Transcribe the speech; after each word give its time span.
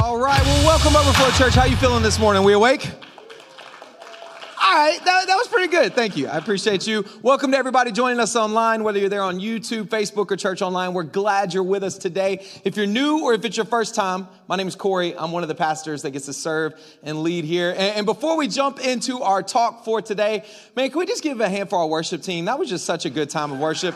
All 0.00 0.18
right, 0.18 0.42
well, 0.42 0.66
welcome 0.66 0.96
Overflow 0.96 1.30
Church. 1.38 1.54
How 1.54 1.66
you 1.66 1.76
feeling 1.76 2.02
this 2.02 2.18
morning? 2.18 2.42
We 2.42 2.52
awake? 2.52 2.84
All 2.84 4.74
right, 4.74 4.98
that, 5.04 5.26
that 5.28 5.36
was 5.36 5.46
pretty 5.46 5.68
good. 5.68 5.94
Thank 5.94 6.16
you. 6.16 6.26
I 6.26 6.36
appreciate 6.36 6.84
you. 6.84 7.04
Welcome 7.22 7.52
to 7.52 7.56
everybody 7.56 7.92
joining 7.92 8.18
us 8.18 8.34
online, 8.34 8.82
whether 8.82 8.98
you're 8.98 9.08
there 9.08 9.22
on 9.22 9.38
YouTube, 9.38 9.84
Facebook, 9.84 10.32
or 10.32 10.36
Church 10.36 10.62
Online. 10.62 10.94
We're 10.94 11.04
glad 11.04 11.54
you're 11.54 11.62
with 11.62 11.84
us 11.84 11.96
today. 11.96 12.44
If 12.64 12.76
you're 12.76 12.86
new 12.86 13.22
or 13.22 13.34
if 13.34 13.44
it's 13.44 13.56
your 13.56 13.66
first 13.66 13.94
time, 13.94 14.26
my 14.48 14.56
name 14.56 14.66
is 14.66 14.74
Corey. 14.74 15.16
I'm 15.16 15.30
one 15.30 15.44
of 15.44 15.48
the 15.48 15.54
pastors 15.54 16.02
that 16.02 16.10
gets 16.10 16.26
to 16.26 16.32
serve 16.32 16.74
and 17.04 17.22
lead 17.22 17.44
here. 17.44 17.70
And, 17.70 17.98
and 17.98 18.06
before 18.06 18.36
we 18.36 18.48
jump 18.48 18.80
into 18.84 19.22
our 19.22 19.44
talk 19.44 19.84
for 19.84 20.02
today, 20.02 20.44
man, 20.74 20.90
can 20.90 20.98
we 20.98 21.06
just 21.06 21.22
give 21.22 21.40
a 21.40 21.48
hand 21.48 21.70
for 21.70 21.78
our 21.78 21.86
worship 21.86 22.22
team? 22.22 22.46
That 22.46 22.58
was 22.58 22.68
just 22.68 22.84
such 22.84 23.04
a 23.04 23.10
good 23.10 23.30
time 23.30 23.52
of 23.52 23.60
worship. 23.60 23.94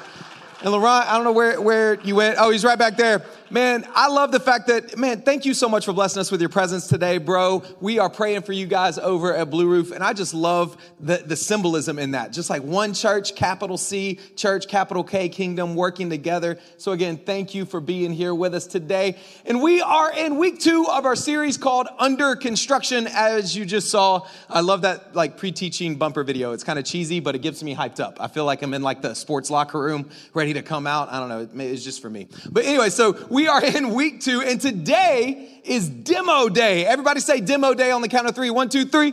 And 0.61 0.73
Laurent, 0.73 1.09
I 1.09 1.15
don't 1.15 1.23
know 1.23 1.31
where, 1.31 1.61
where 1.61 2.01
you 2.01 2.17
went. 2.17 2.37
Oh, 2.37 2.51
he's 2.51 2.65
right 2.65 2.79
back 2.79 2.97
there. 2.97 3.23
Man, 3.49 3.87
I 3.95 4.09
love 4.09 4.33
the 4.33 4.41
fact 4.41 4.67
that, 4.67 4.99
man, 4.99 5.23
thank 5.23 5.47
you 5.47 5.55
so 5.55 5.69
much 5.69 5.85
for 5.85 5.93
blessing 5.93 6.21
us 6.21 6.33
with 6.33 6.41
your 6.41 6.51
presence 6.51 6.89
today, 6.89 7.19
bro. 7.19 7.63
We 7.81 8.01
are 8.01 8.11
praying 8.11 8.43
for 8.43 8.53
you 8.53 8.67
guys 8.67 8.99
over 8.99 9.33
at 9.33 9.51
Blue 9.51 9.69
Roof. 9.69 9.93
And 9.93 10.03
I 10.03 10.13
just 10.13 10.35
love 10.35 10.77
the, 10.99 11.19
the 11.19 11.37
symbolism 11.37 11.99
in 11.99 12.11
that. 12.11 12.33
Just 12.33 12.51
like 12.51 12.63
one 12.63 12.93
church, 12.93 13.37
capital 13.37 13.79
C, 13.79 14.19
church, 14.35 14.67
capital 14.67 15.05
K, 15.05 15.29
kingdom 15.29 15.77
working 15.77 16.11
together. 16.11 16.59
So 16.77 16.91
again, 16.91 17.19
thank 17.19 17.55
you 17.55 17.65
for 17.65 17.81
being 17.81 18.13
here 18.13 18.35
with 18.35 18.53
us 18.53 18.67
today. 18.67 19.17
And 19.47 19.63
we 19.63 19.81
are 19.81 20.13
in 20.13 20.39
week 20.39 20.59
two 20.59 20.87
of 20.91 21.07
our 21.07 21.17
series 21.17 21.57
called 21.57 21.87
Under 22.01 22.35
Construction, 22.35 23.07
as 23.07 23.57
you 23.57 23.65
just 23.65 23.91
saw. 23.91 24.27
I 24.51 24.61
love 24.61 24.83
that 24.83 25.15
like 25.15 25.37
pre-teaching 25.37 25.97
bumper 25.97 26.25
video. 26.25 26.53
It's 26.53 26.65
kind 26.65 26.81
of 26.81 26.85
cheesy, 26.85 27.21
but 27.21 27.37
it 27.37 27.43
gets 27.43 27.63
me 27.63 27.77
hyped 27.77 28.01
up. 28.01 28.19
I 28.21 28.27
feel 28.27 28.45
like 28.45 28.61
I'm 28.63 28.75
in 28.75 28.83
like 28.83 29.03
the 29.03 29.15
sports 29.15 29.51
locker 29.51 29.81
room, 29.81 30.11
ready 30.35 30.48
to 30.55 30.63
come 30.63 30.87
out. 30.87 31.11
I 31.11 31.19
don't 31.21 31.29
know. 31.29 31.63
It's 31.65 31.85
just 31.85 32.03
for 32.03 32.11
me. 32.11 32.29
But 32.51 32.65
anyway, 32.65 32.91
so 32.91 33.17
we 33.31 33.49
are 33.49 33.65
in 33.65 33.95
week 33.95 34.21
two, 34.21 34.43
and 34.43 34.61
today 34.61 35.61
is 35.65 35.89
demo 35.89 36.49
day. 36.49 36.87
Everybody 36.87 37.21
say 37.21 37.41
demo 37.41 37.75
day 37.75 37.91
on 37.91 38.03
the 38.03 38.09
count 38.09 38.29
of 38.29 38.35
three. 38.35 38.51
One, 38.51 38.69
two, 38.69 38.85
three. 38.85 39.13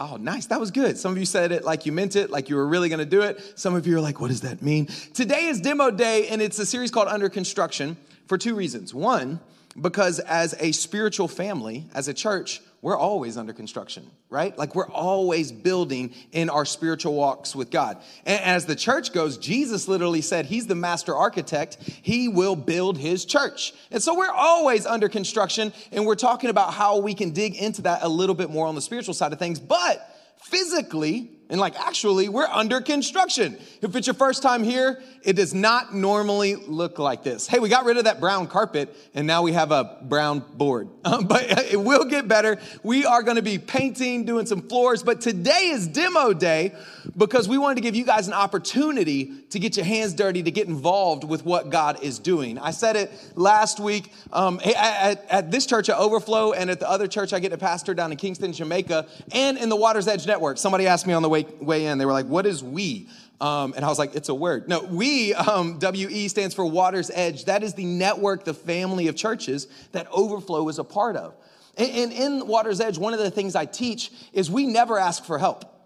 Oh, 0.00 0.16
nice. 0.16 0.46
That 0.46 0.60
was 0.60 0.70
good. 0.70 0.96
Some 0.96 1.10
of 1.12 1.18
you 1.18 1.24
said 1.24 1.50
it 1.50 1.64
like 1.64 1.84
you 1.84 1.90
meant 1.90 2.14
it, 2.14 2.30
like 2.30 2.48
you 2.48 2.54
were 2.56 2.66
really 2.66 2.88
going 2.88 3.00
to 3.00 3.04
do 3.04 3.22
it. 3.22 3.58
Some 3.58 3.74
of 3.74 3.86
you 3.86 3.96
are 3.96 4.00
like, 4.00 4.20
what 4.20 4.28
does 4.28 4.42
that 4.42 4.62
mean? 4.62 4.86
Today 5.12 5.46
is 5.46 5.60
demo 5.60 5.90
day, 5.90 6.28
and 6.28 6.40
it's 6.40 6.58
a 6.60 6.66
series 6.66 6.92
called 6.92 7.08
Under 7.08 7.28
Construction 7.28 7.96
for 8.26 8.38
two 8.38 8.54
reasons. 8.54 8.94
One, 8.94 9.40
because 9.80 10.20
as 10.20 10.54
a 10.60 10.70
spiritual 10.70 11.26
family, 11.26 11.86
as 11.94 12.06
a 12.06 12.14
church, 12.14 12.60
we're 12.80 12.96
always 12.96 13.36
under 13.36 13.52
construction, 13.52 14.08
right? 14.30 14.56
Like 14.56 14.76
we're 14.76 14.88
always 14.88 15.50
building 15.50 16.14
in 16.30 16.48
our 16.48 16.64
spiritual 16.64 17.14
walks 17.14 17.56
with 17.56 17.70
God. 17.70 18.00
And 18.24 18.40
as 18.40 18.66
the 18.66 18.76
church 18.76 19.12
goes, 19.12 19.36
Jesus 19.36 19.88
literally 19.88 20.20
said 20.20 20.46
he's 20.46 20.68
the 20.68 20.76
master 20.76 21.14
architect. 21.14 21.78
He 22.02 22.28
will 22.28 22.54
build 22.54 22.96
his 22.96 23.24
church. 23.24 23.74
And 23.90 24.00
so 24.00 24.16
we're 24.16 24.30
always 24.30 24.86
under 24.86 25.08
construction 25.08 25.72
and 25.90 26.06
we're 26.06 26.14
talking 26.14 26.50
about 26.50 26.72
how 26.72 26.98
we 26.98 27.14
can 27.14 27.30
dig 27.30 27.56
into 27.56 27.82
that 27.82 28.02
a 28.02 28.08
little 28.08 28.36
bit 28.36 28.48
more 28.48 28.68
on 28.68 28.76
the 28.76 28.82
spiritual 28.82 29.14
side 29.14 29.32
of 29.32 29.40
things. 29.40 29.58
But 29.58 30.08
physically, 30.36 31.32
and 31.50 31.58
like, 31.58 31.78
actually, 31.80 32.28
we're 32.28 32.46
under 32.46 32.80
construction. 32.82 33.58
If 33.80 33.96
it's 33.96 34.06
your 34.06 34.14
first 34.14 34.42
time 34.42 34.62
here, 34.62 35.00
it 35.22 35.34
does 35.34 35.54
not 35.54 35.94
normally 35.94 36.56
look 36.56 36.98
like 36.98 37.22
this. 37.22 37.46
Hey, 37.46 37.58
we 37.58 37.70
got 37.70 37.86
rid 37.86 37.96
of 37.96 38.04
that 38.04 38.20
brown 38.20 38.48
carpet 38.48 38.94
and 39.14 39.26
now 39.26 39.42
we 39.42 39.52
have 39.52 39.72
a 39.72 39.98
brown 40.02 40.40
board. 40.54 40.88
Um, 41.08 41.26
but 41.26 41.44
it 41.72 41.80
will 41.80 42.04
get 42.04 42.28
better. 42.28 42.58
We 42.82 43.06
are 43.06 43.22
going 43.22 43.36
to 43.36 43.42
be 43.42 43.56
painting, 43.56 44.26
doing 44.26 44.44
some 44.44 44.60
floors. 44.60 45.02
But 45.02 45.22
today 45.22 45.70
is 45.70 45.86
demo 45.86 46.34
day 46.34 46.74
because 47.16 47.48
we 47.48 47.56
wanted 47.56 47.76
to 47.76 47.80
give 47.80 47.96
you 47.96 48.04
guys 48.04 48.26
an 48.26 48.34
opportunity 48.34 49.32
to 49.48 49.58
get 49.58 49.78
your 49.78 49.86
hands 49.86 50.12
dirty, 50.12 50.42
to 50.42 50.50
get 50.50 50.68
involved 50.68 51.24
with 51.24 51.46
what 51.46 51.70
God 51.70 52.02
is 52.02 52.18
doing. 52.18 52.58
I 52.58 52.72
said 52.72 52.94
it 52.96 53.10
last 53.36 53.80
week 53.80 54.12
um, 54.34 54.60
at, 54.62 55.24
at 55.30 55.50
this 55.50 55.64
church 55.64 55.88
at 55.88 55.96
Overflow 55.96 56.52
and 56.52 56.68
at 56.68 56.78
the 56.78 56.90
other 56.90 57.06
church 57.06 57.32
I 57.32 57.38
get 57.38 57.50
to 57.50 57.58
pastor 57.58 57.94
down 57.94 58.12
in 58.12 58.18
Kingston, 58.18 58.52
Jamaica, 58.52 59.06
and 59.32 59.56
in 59.56 59.70
the 59.70 59.76
Water's 59.76 60.08
Edge 60.08 60.26
Network. 60.26 60.58
Somebody 60.58 60.86
asked 60.86 61.06
me 61.06 61.14
on 61.14 61.22
the 61.22 61.28
way, 61.30 61.37
way 61.60 61.86
in, 61.86 61.98
they 61.98 62.06
were 62.06 62.12
like, 62.12 62.26
What 62.26 62.46
is 62.46 62.62
we? 62.62 63.08
Um, 63.40 63.72
and 63.76 63.84
I 63.84 63.88
was 63.88 63.98
like, 63.98 64.16
it's 64.16 64.28
a 64.28 64.34
word. 64.34 64.68
No, 64.68 64.82
we, 64.82 65.32
um, 65.32 65.78
WE 65.80 66.26
stands 66.26 66.56
for 66.56 66.66
Water's 66.66 67.08
Edge. 67.14 67.44
That 67.44 67.62
is 67.62 67.74
the 67.74 67.84
network, 67.84 68.44
the 68.44 68.54
family 68.54 69.06
of 69.06 69.14
churches 69.14 69.68
that 69.92 70.08
Overflow 70.10 70.68
is 70.68 70.80
a 70.80 70.84
part 70.84 71.14
of. 71.14 71.36
And, 71.76 71.90
and 71.90 72.12
in 72.12 72.48
Water's 72.48 72.80
Edge, 72.80 72.98
one 72.98 73.14
of 73.14 73.20
the 73.20 73.30
things 73.30 73.54
I 73.54 73.64
teach 73.64 74.10
is 74.32 74.50
we 74.50 74.66
never 74.66 74.98
ask 74.98 75.24
for 75.24 75.38
help. 75.38 75.77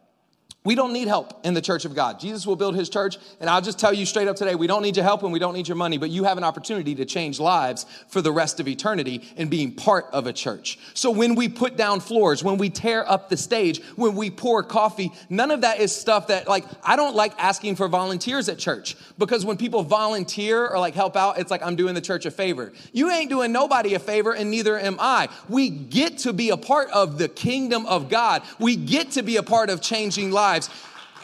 We 0.64 0.76
don't 0.76 0.92
need 0.92 1.08
help 1.08 1.44
in 1.44 1.54
the 1.54 1.60
church 1.60 1.84
of 1.84 1.96
God. 1.96 2.20
Jesus 2.20 2.46
will 2.46 2.54
build 2.54 2.76
his 2.76 2.88
church, 2.88 3.18
and 3.40 3.50
I'll 3.50 3.60
just 3.60 3.80
tell 3.80 3.92
you 3.92 4.06
straight 4.06 4.28
up 4.28 4.36
today 4.36 4.54
we 4.54 4.68
don't 4.68 4.82
need 4.82 4.96
your 4.96 5.02
help 5.02 5.24
and 5.24 5.32
we 5.32 5.40
don't 5.40 5.54
need 5.54 5.66
your 5.66 5.76
money, 5.76 5.98
but 5.98 6.10
you 6.10 6.22
have 6.22 6.38
an 6.38 6.44
opportunity 6.44 6.94
to 6.94 7.04
change 7.04 7.40
lives 7.40 7.84
for 8.06 8.22
the 8.22 8.30
rest 8.30 8.60
of 8.60 8.68
eternity 8.68 9.22
in 9.36 9.48
being 9.48 9.72
part 9.72 10.06
of 10.12 10.28
a 10.28 10.32
church. 10.32 10.78
So 10.94 11.10
when 11.10 11.34
we 11.34 11.48
put 11.48 11.76
down 11.76 11.98
floors, 11.98 12.44
when 12.44 12.58
we 12.58 12.70
tear 12.70 13.08
up 13.10 13.28
the 13.28 13.36
stage, 13.36 13.82
when 13.96 14.14
we 14.14 14.30
pour 14.30 14.62
coffee, 14.62 15.10
none 15.28 15.50
of 15.50 15.62
that 15.62 15.80
is 15.80 15.92
stuff 15.92 16.28
that, 16.28 16.46
like, 16.46 16.64
I 16.84 16.94
don't 16.94 17.16
like 17.16 17.32
asking 17.38 17.74
for 17.74 17.88
volunteers 17.88 18.48
at 18.48 18.58
church 18.60 18.94
because 19.18 19.44
when 19.44 19.56
people 19.56 19.82
volunteer 19.82 20.68
or 20.68 20.78
like 20.78 20.94
help 20.94 21.16
out, 21.16 21.40
it's 21.40 21.50
like 21.50 21.66
I'm 21.66 21.74
doing 21.74 21.94
the 21.94 22.00
church 22.00 22.24
a 22.24 22.30
favor. 22.30 22.72
You 22.92 23.10
ain't 23.10 23.30
doing 23.30 23.50
nobody 23.50 23.94
a 23.94 23.98
favor, 23.98 24.32
and 24.32 24.48
neither 24.48 24.78
am 24.78 24.98
I. 25.00 25.28
We 25.48 25.70
get 25.70 26.18
to 26.18 26.32
be 26.32 26.50
a 26.50 26.56
part 26.56 26.88
of 26.90 27.18
the 27.18 27.28
kingdom 27.28 27.84
of 27.86 28.08
God, 28.08 28.42
we 28.60 28.76
get 28.76 29.10
to 29.12 29.24
be 29.24 29.38
a 29.38 29.42
part 29.42 29.68
of 29.68 29.80
changing 29.82 30.30
lives 30.30 30.51
lives. 30.52 30.70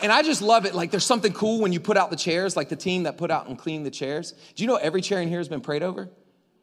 And 0.00 0.12
I 0.12 0.22
just 0.22 0.42
love 0.42 0.64
it. 0.64 0.74
Like, 0.74 0.90
there's 0.90 1.04
something 1.04 1.32
cool 1.32 1.60
when 1.60 1.72
you 1.72 1.80
put 1.80 1.96
out 1.96 2.10
the 2.10 2.16
chairs, 2.16 2.56
like 2.56 2.68
the 2.68 2.76
team 2.76 3.02
that 3.02 3.16
put 3.16 3.30
out 3.30 3.48
and 3.48 3.58
cleaned 3.58 3.84
the 3.84 3.90
chairs. 3.90 4.32
Do 4.54 4.62
you 4.62 4.68
know 4.68 4.76
every 4.76 5.00
chair 5.00 5.20
in 5.20 5.28
here 5.28 5.38
has 5.38 5.48
been 5.48 5.60
prayed 5.60 5.82
over? 5.82 6.08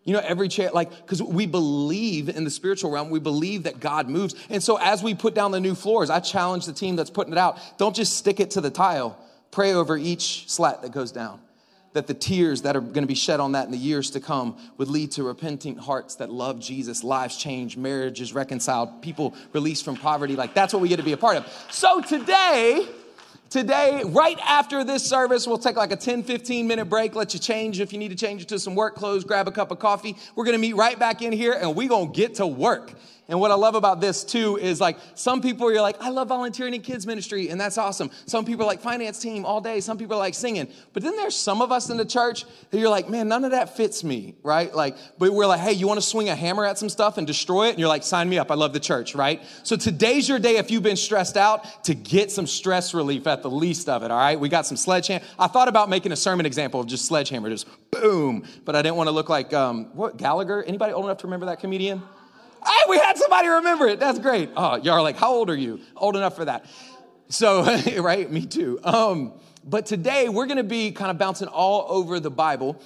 You 0.04 0.14
know, 0.14 0.20
every 0.20 0.48
chair, 0.48 0.70
like, 0.72 0.92
because 0.92 1.22
we 1.22 1.48
believe 1.48 2.30
in 2.30 2.44
the 2.44 2.52
spiritual 2.52 2.92
realm, 2.92 3.10
we 3.10 3.20
believe 3.20 3.64
that 3.64 3.80
God 3.80 4.08
moves. 4.08 4.36
And 4.50 4.62
so, 4.62 4.78
as 4.78 5.02
we 5.02 5.16
put 5.16 5.34
down 5.34 5.52
the 5.52 5.60
new 5.60 5.74
floors, 5.74 6.10
I 6.10 6.20
challenge 6.20 6.68
the 6.68 6.74
team 6.74 6.96
that's 6.96 7.10
putting 7.10 7.34
it 7.34 7.40
out 7.40 7.60
don't 7.78 7.96
just 7.96 8.16
stick 8.16 8.40
it 8.40 8.52
to 8.52 8.62
the 8.62 8.70
tile, 8.70 9.18
pray 9.50 9.74
over 9.74 9.98
each 9.98 10.50
slat 10.50 10.84
that 10.84 10.92
goes 10.92 11.12
down. 11.12 11.42
That 11.96 12.08
the 12.08 12.14
tears 12.14 12.62
that 12.62 12.76
are 12.76 12.82
going 12.82 13.04
to 13.04 13.08
be 13.08 13.16
shed 13.16 13.40
on 13.40 13.54
that 13.54 13.66
in 13.66 13.72
the 13.72 13.78
years 13.78 14.12
to 14.12 14.20
come 14.20 14.58
would 14.78 14.90
lead 14.90 15.12
to 15.14 15.24
repenting 15.24 15.78
hearts 15.78 16.16
that 16.16 16.30
love 16.30 16.60
Jesus, 16.60 17.04
lives 17.04 17.38
change, 17.38 17.78
marriages 17.78 18.34
reconciled, 18.34 19.02
people 19.02 19.34
released 19.54 19.84
from 19.84 19.96
poverty. 19.96 20.36
Like, 20.36 20.54
that's 20.54 20.74
what 20.74 20.82
we 20.82 20.90
get 20.90 20.98
to 20.98 21.04
be 21.04 21.14
a 21.14 21.18
part 21.18 21.38
of. 21.38 21.68
So, 21.72 22.02
today, 22.02 22.88
Today, 23.50 24.02
right 24.08 24.38
after 24.44 24.84
this 24.84 25.08
service, 25.08 25.48
we'll 25.48 25.58
take 25.58 25.78
like 25.78 25.92
a 25.92 25.96
10, 25.96 26.24
15 26.24 26.68
minute 26.68 26.86
break, 26.86 27.16
let 27.16 27.34
you 27.34 27.40
change 27.40 27.80
if 27.80 27.94
you 27.94 28.00
need 28.00 28.10
to 28.10 28.16
change 28.16 28.42
it 28.42 28.50
to 28.50 28.60
some 28.60 28.76
work 28.76 28.96
clothes, 28.96 29.24
grab 29.24 29.48
a 29.48 29.52
cup 29.52 29.72
of 29.72 29.80
coffee. 29.80 30.18
We're 30.36 30.46
gonna 30.46 30.58
meet 30.58 30.76
right 30.76 30.98
back 30.98 31.22
in 31.22 31.32
here 31.32 31.54
and 31.54 31.76
we're 31.76 31.88
gonna 31.88 32.12
get 32.12 32.36
to 32.36 32.48
work. 32.48 32.92
And 33.28 33.40
what 33.40 33.50
I 33.50 33.56
love 33.56 33.74
about 33.74 34.02
this 34.02 34.24
too 34.24 34.58
is 34.58 34.80
like 34.80 34.98
some 35.16 35.42
people 35.42 35.72
you're 35.72 35.82
like, 35.82 36.00
I 36.02 36.10
love 36.10 36.28
volunteering 36.28 36.76
in 36.76 36.82
kids 36.82 37.08
ministry, 37.08 37.50
and 37.50 37.60
that's 37.60 37.78
awesome. 37.78 38.12
Some 38.28 38.46
people 38.46 38.68
like 38.68 38.82
finance 38.82 39.20
team 39.20 39.46
all 39.46 39.62
day. 39.62 39.80
Some 39.80 39.98
people 39.98 40.18
like 40.18 40.36
singing. 40.36 40.68
But 40.94 41.02
then 41.02 41.16
there's 41.16 41.36
some 41.36 41.62
of 41.62 41.72
us 41.72 41.90
in 41.90 41.98
the 41.98 42.06
church 42.06 42.46
that 42.70 42.78
you're 42.78 42.90
like, 42.90 43.10
man, 43.10 43.28
none 43.28 43.44
of 43.44 43.52
that 43.52 43.76
fits 43.76 44.04
me, 44.04 44.36
right? 44.44 44.74
Like, 44.74 44.96
but 45.18 45.34
we're 45.34 45.48
like, 45.48 45.60
hey, 45.60 45.74
you 45.74 45.88
want 45.88 46.00
to 46.00 46.06
swing 46.06 46.30
a 46.30 46.36
hammer 46.36 46.66
at 46.66 46.78
some 46.78 46.90
stuff 46.90 47.18
and 47.18 47.26
destroy 47.26 47.68
it? 47.68 47.72
And 47.72 47.80
you're 47.80 47.90
like, 47.90 48.04
sign 48.04 48.30
me 48.30 48.38
up. 48.38 48.52
I 48.52 48.56
love 48.56 48.74
the 48.74 48.80
church, 48.80 49.16
right? 49.16 49.42
So 49.64 49.76
today's 49.76 50.30
your 50.30 50.40
day 50.40 50.58
if 50.58 50.70
you've 50.70 50.84
been 50.84 50.96
stressed 50.96 51.38
out 51.38 51.84
to 51.86 51.96
get 51.96 52.32
some 52.32 52.46
stress 52.46 52.94
relief 52.94 53.26
at 53.26 53.42
the 53.42 53.50
least 53.50 53.90
of 53.90 54.04
it, 54.04 54.12
all 54.12 54.18
right? 54.18 54.40
We 54.40 54.50
got 54.50 54.68
some 54.68 54.78
sledgehammer. 54.78 55.26
I 55.40 55.48
thought 55.48 55.68
about 55.68 55.90
making 55.90 56.12
a 56.12 56.16
sermon 56.16 56.46
example 56.46 56.80
of 56.80 56.88
just 56.88 57.06
sledgehammer, 57.06 57.50
just 57.50 57.68
boom, 57.90 58.46
but 58.66 58.76
I 58.76 58.82
didn't 58.84 58.98
want 58.98 59.08
to 59.08 59.12
look 59.12 59.30
like 59.30 59.54
um, 59.54 59.86
what 59.96 60.18
Gallagher. 60.18 60.64
Anybody 60.64 60.94
old 60.94 61.06
enough 61.06 61.18
to 61.20 61.28
remember 61.28 61.48
that 61.48 61.60
comedian? 61.60 62.04
Hey, 62.66 62.90
we 62.90 62.98
had 62.98 63.18
somebody 63.18 63.48
remember 63.48 63.88
it. 63.88 64.00
That's 64.00 64.18
great. 64.18 64.50
Oh, 64.58 64.78
y'all 64.78 64.94
are 64.94 65.02
like, 65.02 65.18
how 65.18 65.32
old 65.32 65.50
are 65.50 65.56
you? 65.56 65.80
Old 65.96 66.16
enough 66.16 66.36
for 66.36 66.46
that. 66.46 66.66
So, 67.30 67.64
right, 68.02 68.30
me 68.32 68.46
too. 68.46 68.80
Um, 68.84 69.34
but 69.64 69.86
today 69.86 70.30
we're 70.30 70.48
going 70.48 70.58
to 70.58 70.64
be 70.64 70.92
kind 70.92 71.12
of 71.12 71.18
bouncing 71.18 71.48
all 71.48 71.86
over 71.90 72.20
the 72.20 72.32
Bible. 72.32 72.82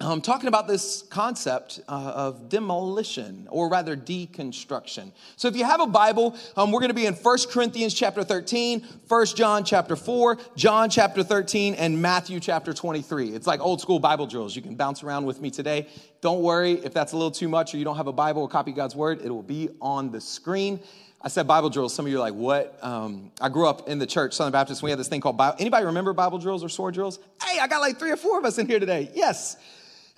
Um, 0.00 0.20
talking 0.20 0.46
about 0.46 0.68
this 0.68 1.02
concept 1.10 1.80
uh, 1.88 2.12
of 2.14 2.48
demolition 2.48 3.48
or 3.50 3.68
rather 3.68 3.96
deconstruction 3.96 5.10
so 5.34 5.48
if 5.48 5.56
you 5.56 5.64
have 5.64 5.80
a 5.80 5.88
bible 5.88 6.36
um, 6.56 6.70
we're 6.70 6.78
going 6.78 6.90
to 6.90 6.94
be 6.94 7.06
in 7.06 7.14
1 7.14 7.38
corinthians 7.50 7.92
chapter 7.94 8.22
13 8.22 8.86
1 9.08 9.26
john 9.34 9.64
chapter 9.64 9.96
4 9.96 10.38
john 10.54 10.88
chapter 10.88 11.24
13 11.24 11.74
and 11.74 12.00
matthew 12.00 12.38
chapter 12.38 12.72
23 12.72 13.30
it's 13.30 13.48
like 13.48 13.58
old 13.58 13.80
school 13.80 13.98
bible 13.98 14.28
drills 14.28 14.54
you 14.54 14.62
can 14.62 14.76
bounce 14.76 15.02
around 15.02 15.26
with 15.26 15.40
me 15.40 15.50
today 15.50 15.88
don't 16.20 16.42
worry 16.42 16.74
if 16.74 16.94
that's 16.94 17.10
a 17.10 17.16
little 17.16 17.32
too 17.32 17.48
much 17.48 17.74
or 17.74 17.78
you 17.78 17.84
don't 17.84 17.96
have 17.96 18.06
a 18.06 18.12
bible 18.12 18.42
or 18.42 18.48
copy 18.48 18.70
god's 18.70 18.94
word 18.94 19.20
it 19.24 19.30
will 19.30 19.42
be 19.42 19.68
on 19.80 20.12
the 20.12 20.20
screen 20.20 20.78
I 21.20 21.26
said 21.26 21.48
Bible 21.48 21.68
drills. 21.68 21.92
Some 21.92 22.06
of 22.06 22.12
you 22.12 22.18
are 22.18 22.20
like, 22.20 22.34
what? 22.34 22.78
Um, 22.80 23.32
I 23.40 23.48
grew 23.48 23.66
up 23.66 23.88
in 23.88 23.98
the 23.98 24.06
church, 24.06 24.34
Southern 24.34 24.52
Baptist. 24.52 24.84
We 24.84 24.90
had 24.90 25.00
this 25.00 25.08
thing 25.08 25.20
called 25.20 25.36
Bible. 25.36 25.56
Anybody 25.58 25.86
remember 25.86 26.12
Bible 26.12 26.38
drills 26.38 26.62
or 26.62 26.68
sword 26.68 26.94
drills? 26.94 27.18
Hey, 27.42 27.58
I 27.58 27.66
got 27.66 27.80
like 27.80 27.98
three 27.98 28.12
or 28.12 28.16
four 28.16 28.38
of 28.38 28.44
us 28.44 28.58
in 28.58 28.68
here 28.68 28.78
today. 28.78 29.10
Yes. 29.14 29.56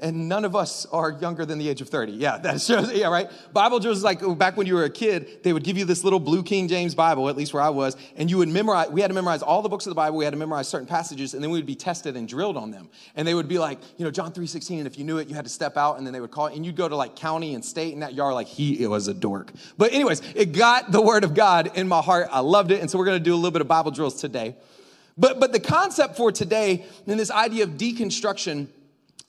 And 0.00 0.29
none 0.29 0.44
of 0.44 0.56
us 0.56 0.87
are 0.87 1.12
younger 1.12 1.47
than 1.47 1.58
the 1.58 1.69
age 1.69 1.81
of 1.81 1.88
30. 1.88 2.12
Yeah, 2.12 2.38
that 2.38 2.61
shows, 2.61 2.93
yeah, 2.93 3.08
right? 3.08 3.31
Bible 3.52 3.79
drills 3.79 3.99
is 3.99 4.05
like 4.05 4.20
back 4.38 4.56
when 4.56 4.67
you 4.67 4.75
were 4.75 4.85
a 4.85 4.91
kid, 4.91 5.43
they 5.43 5.52
would 5.52 5.62
give 5.62 5.79
you 5.79 5.85
this 5.85 6.02
little 6.02 6.20
blue 6.20 6.43
King 6.43 6.69
James 6.69 6.94
Bible, 6.94 7.29
at 7.29 7.37
least 7.37 7.55
where 7.55 7.62
I 7.62 7.69
was, 7.69 7.97
and 8.17 8.31
you 8.31 8.38
would 8.38 8.49
memorize, 8.49 8.88
we 8.91 9.00
had 9.00 9.08
to 9.08 9.14
memorize 9.14 9.43
all 9.43 9.62
the 9.62 9.69
books 9.69 9.87
of 9.87 9.91
the 9.91 9.94
Bible, 9.94 10.17
we 10.17 10.25
had 10.25 10.32
to 10.32 10.38
memorize 10.38 10.69
certain 10.69 10.87
passages, 10.87 11.35
and 11.35 11.43
then 11.43 11.50
we 11.50 11.58
would 11.58 11.67
be 11.67 11.75
tested 11.75 12.17
and 12.17 12.26
drilled 12.26 12.56
on 12.56 12.70
them. 12.70 12.88
And 13.14 13.26
they 13.26 13.35
would 13.35 13.49
be 13.49 13.58
like, 13.58 13.79
you 13.97 14.05
know, 14.05 14.11
John 14.11 14.32
3.16, 14.32 14.79
and 14.79 14.87
if 14.87 14.99
you 14.99 15.05
knew 15.05 15.19
it, 15.19 15.29
you 15.29 15.35
had 15.35 15.44
to 15.44 15.50
step 15.50 15.76
out, 15.76 15.99
and 15.99 16.06
then 16.06 16.12
they 16.12 16.20
would 16.20 16.31
call 16.31 16.46
it, 16.46 16.56
and 16.56 16.64
you'd 16.64 16.76
go 16.76 16.88
to 16.88 16.96
like 16.96 17.17
county 17.17 17.55
and 17.55 17.64
state, 17.64 17.93
and 17.93 18.03
that 18.03 18.14
y'all 18.14 18.35
like, 18.35 18.49
he 18.49 18.87
was 18.87 19.08
a 19.08 19.14
dork. 19.14 19.53
But 19.76 19.93
anyways, 19.93 20.23
it 20.35 20.53
got 20.53 20.91
the 20.91 21.03
word 21.03 21.25
of 21.25 21.35
God 21.35 21.76
in 21.76 21.88
my 21.88 22.00
heart. 22.00 22.29
I 22.31 22.41
loved 22.41 22.70
it, 22.70 22.81
and 22.81 22.91
so 22.91 22.99
we're 22.99 23.06
gonna 23.06 23.20
do 23.20 23.35
a 23.35 23.37
little 23.37 23.50
bit 23.50 23.61
of 23.61 23.69
Bible 23.69 23.91
drills 23.91 24.20
today. 24.20 24.56
But, 25.19 25.38
but 25.38 25.53
the 25.53 25.61
concept 25.61 26.17
for 26.17 26.32
today, 26.32 26.87
and 27.06 27.20
this 27.20 27.31
idea 27.31 27.64
of 27.64 27.70
deconstruction, 27.70 28.69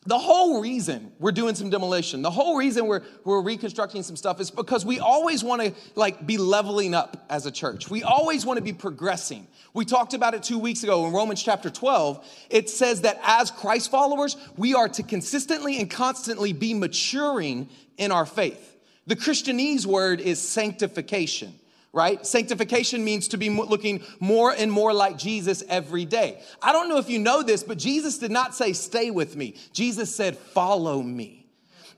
the 0.08 0.18
whole 0.18 0.62
reason 0.62 1.12
we're 1.20 1.32
doing 1.32 1.54
some 1.54 1.70
demolition, 1.70 2.24
the 2.24 2.32
whole 2.32 2.58
reason 2.58 2.88
we're, 2.88 3.04
we're 3.24 3.42
reconstructing 3.42 4.02
some 4.02 4.16
stuff 4.16 4.40
is 4.42 4.50
because 4.50 4.84
we 4.84 5.00
always 5.00 5.44
want 5.44 5.62
to 5.62 5.74
like 5.94 6.26
be 6.26 6.38
leveling 6.38 6.96
up 6.96 7.24
as 7.30 7.46
a 7.46 7.52
church. 7.52 7.88
We 7.88 8.02
always 8.02 8.44
want 8.44 8.58
to 8.58 8.64
be 8.64 8.74
progressing. 8.74 9.46
We 9.76 9.86
talked 9.86 10.16
about 10.16 10.34
it 10.34 10.42
two 10.42 10.58
weeks 10.58 10.82
ago 10.82 11.06
in 11.06 11.14
Romans 11.14 11.44
chapter 11.44 11.70
12. 11.70 12.48
It 12.50 12.68
says 12.68 13.02
that 13.02 13.20
as 13.24 13.52
Christ 13.52 13.92
followers, 13.92 14.38
we 14.58 14.74
are 14.74 14.90
to 14.90 15.04
consistently 15.04 15.80
and 15.80 15.88
constantly 15.88 16.52
be 16.52 16.74
maturing 16.74 17.70
in 17.98 18.12
our 18.12 18.26
faith. 18.26 18.70
The 19.06 19.16
Christianese 19.16 19.86
word 19.86 20.20
is 20.20 20.42
sanctification 20.42 21.54
right? 21.94 22.26
Sanctification 22.26 23.04
means 23.04 23.28
to 23.30 23.38
be 23.38 23.50
looking 23.50 24.02
more 24.20 24.52
and 24.52 24.72
more 24.72 24.94
like 24.94 25.18
Jesus 25.18 25.64
every 25.68 26.06
day. 26.06 26.42
I 26.62 26.72
don't 26.72 26.90
know 26.90 26.98
if 26.98 27.10
you 27.10 27.20
know 27.20 27.44
this, 27.44 27.64
but 27.64 27.78
Jesus 27.78 28.18
did 28.18 28.32
not 28.32 28.56
say, 28.56 28.74
stay 28.74 29.12
with 29.12 29.36
me. 29.36 29.56
Jesus 29.74 30.16
said, 30.16 30.38
follow 30.38 31.02
me. 31.02 31.42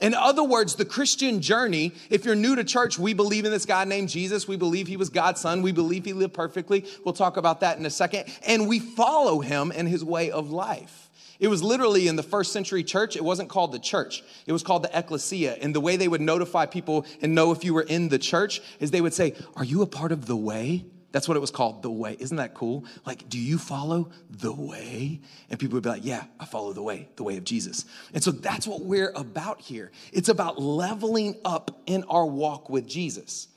In 0.02 0.14
other 0.14 0.44
words, 0.44 0.76
the 0.76 0.86
Christian 0.86 1.40
journey, 1.42 1.94
if 2.10 2.26
you're 2.26 2.36
new 2.36 2.56
to 2.56 2.64
church, 2.64 3.00
we 3.00 3.14
believe 3.14 3.46
in 3.46 3.52
this 3.52 3.66
guy 3.66 3.86
named 3.86 4.10
Jesus. 4.10 4.48
We 4.48 4.58
believe 4.58 4.88
he 4.88 4.98
was 4.98 5.10
God's 5.10 5.40
son. 5.40 5.62
We 5.62 5.72
believe 5.72 6.04
he 6.04 6.14
lived 6.14 6.34
perfectly. 6.34 6.86
We'll 7.06 7.14
talk 7.14 7.38
about 7.38 7.62
that 7.62 7.78
in 7.78 7.86
a 7.86 7.90
second. 7.90 8.26
And 8.46 8.68
we 8.68 8.80
follow 8.80 9.40
him 9.40 9.72
in 9.72 9.86
his 9.86 10.04
way 10.04 10.32
of 10.32 10.52
life. 10.52 11.03
It 11.44 11.50
was 11.50 11.62
literally 11.62 12.08
in 12.08 12.16
the 12.16 12.24
first 12.24 12.54
century 12.54 12.86
church, 12.86 13.18
it 13.18 13.24
wasn't 13.24 13.50
called 13.50 13.74
the 13.74 13.80
church, 13.80 14.24
it 14.46 14.54
was 14.54 14.64
called 14.64 14.82
the 14.82 14.98
ecclesia. 14.98 15.58
And 15.62 15.76
the 15.76 15.82
way 15.82 15.98
they 15.98 16.08
would 16.08 16.22
notify 16.22 16.66
people 16.66 17.06
and 17.22 17.36
know 17.36 17.52
if 17.52 17.66
you 17.66 17.74
were 17.74 17.82
in 17.82 18.08
the 18.08 18.18
church 18.18 18.62
is 18.80 18.92
they 18.92 19.02
would 19.02 19.14
say, 19.14 19.36
Are 19.58 19.66
you 19.66 19.82
a 19.82 19.86
part 19.86 20.14
of 20.14 20.26
the 20.26 20.38
way? 20.38 20.86
That's 21.12 21.28
what 21.28 21.36
it 21.36 21.42
was 21.42 21.52
called, 21.52 21.82
the 21.84 21.92
way. 21.92 22.16
Isn't 22.18 22.38
that 22.38 22.54
cool? 22.54 22.86
Like, 23.06 23.28
do 23.28 23.38
you 23.38 23.58
follow 23.58 24.10
the 24.30 24.54
way? 24.54 25.20
And 25.50 25.60
people 25.60 25.76
would 25.76 25.84
be 25.84 25.90
like, 25.90 26.06
yeah, 26.06 26.24
I 26.40 26.46
follow 26.46 26.74
the 26.74 26.82
way, 26.82 27.08
the 27.18 27.24
way 27.24 27.38
of 27.38 27.44
Jesus. 27.44 27.86
And 28.14 28.24
so 28.24 28.32
that's 28.32 28.66
what 28.66 28.82
we're 28.82 29.12
about 29.12 29.62
here. 29.62 29.92
It's 30.12 30.30
about 30.30 30.60
leveling 30.60 31.40
up 31.46 31.84
in 31.86 32.04
our 32.06 32.26
walk 32.26 32.68
with 32.68 32.88
Jesus. 32.88 33.48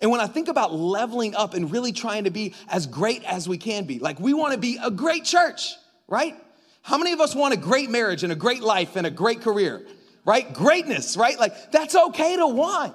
And 0.00 0.10
when 0.10 0.20
I 0.20 0.26
think 0.26 0.48
about 0.48 0.74
leveling 0.74 1.36
up 1.36 1.54
and 1.54 1.70
really 1.70 1.92
trying 1.92 2.24
to 2.24 2.30
be 2.30 2.54
as 2.68 2.88
great 2.88 3.22
as 3.22 3.48
we 3.48 3.58
can 3.58 3.84
be, 3.84 4.00
like 4.00 4.18
we 4.18 4.34
want 4.34 4.54
to 4.54 4.58
be 4.58 4.80
a 4.82 4.90
great 4.90 5.24
church, 5.24 5.74
right? 6.08 6.34
How 6.84 6.98
many 6.98 7.12
of 7.12 7.20
us 7.20 7.34
want 7.34 7.54
a 7.54 7.56
great 7.56 7.88
marriage 7.88 8.24
and 8.24 8.32
a 8.32 8.36
great 8.36 8.62
life 8.62 8.94
and 8.96 9.06
a 9.06 9.10
great 9.10 9.40
career? 9.40 9.86
Right? 10.26 10.52
Greatness, 10.52 11.16
right? 11.16 11.38
Like 11.38 11.72
that's 11.72 11.96
okay 11.96 12.36
to 12.36 12.46
want. 12.46 12.94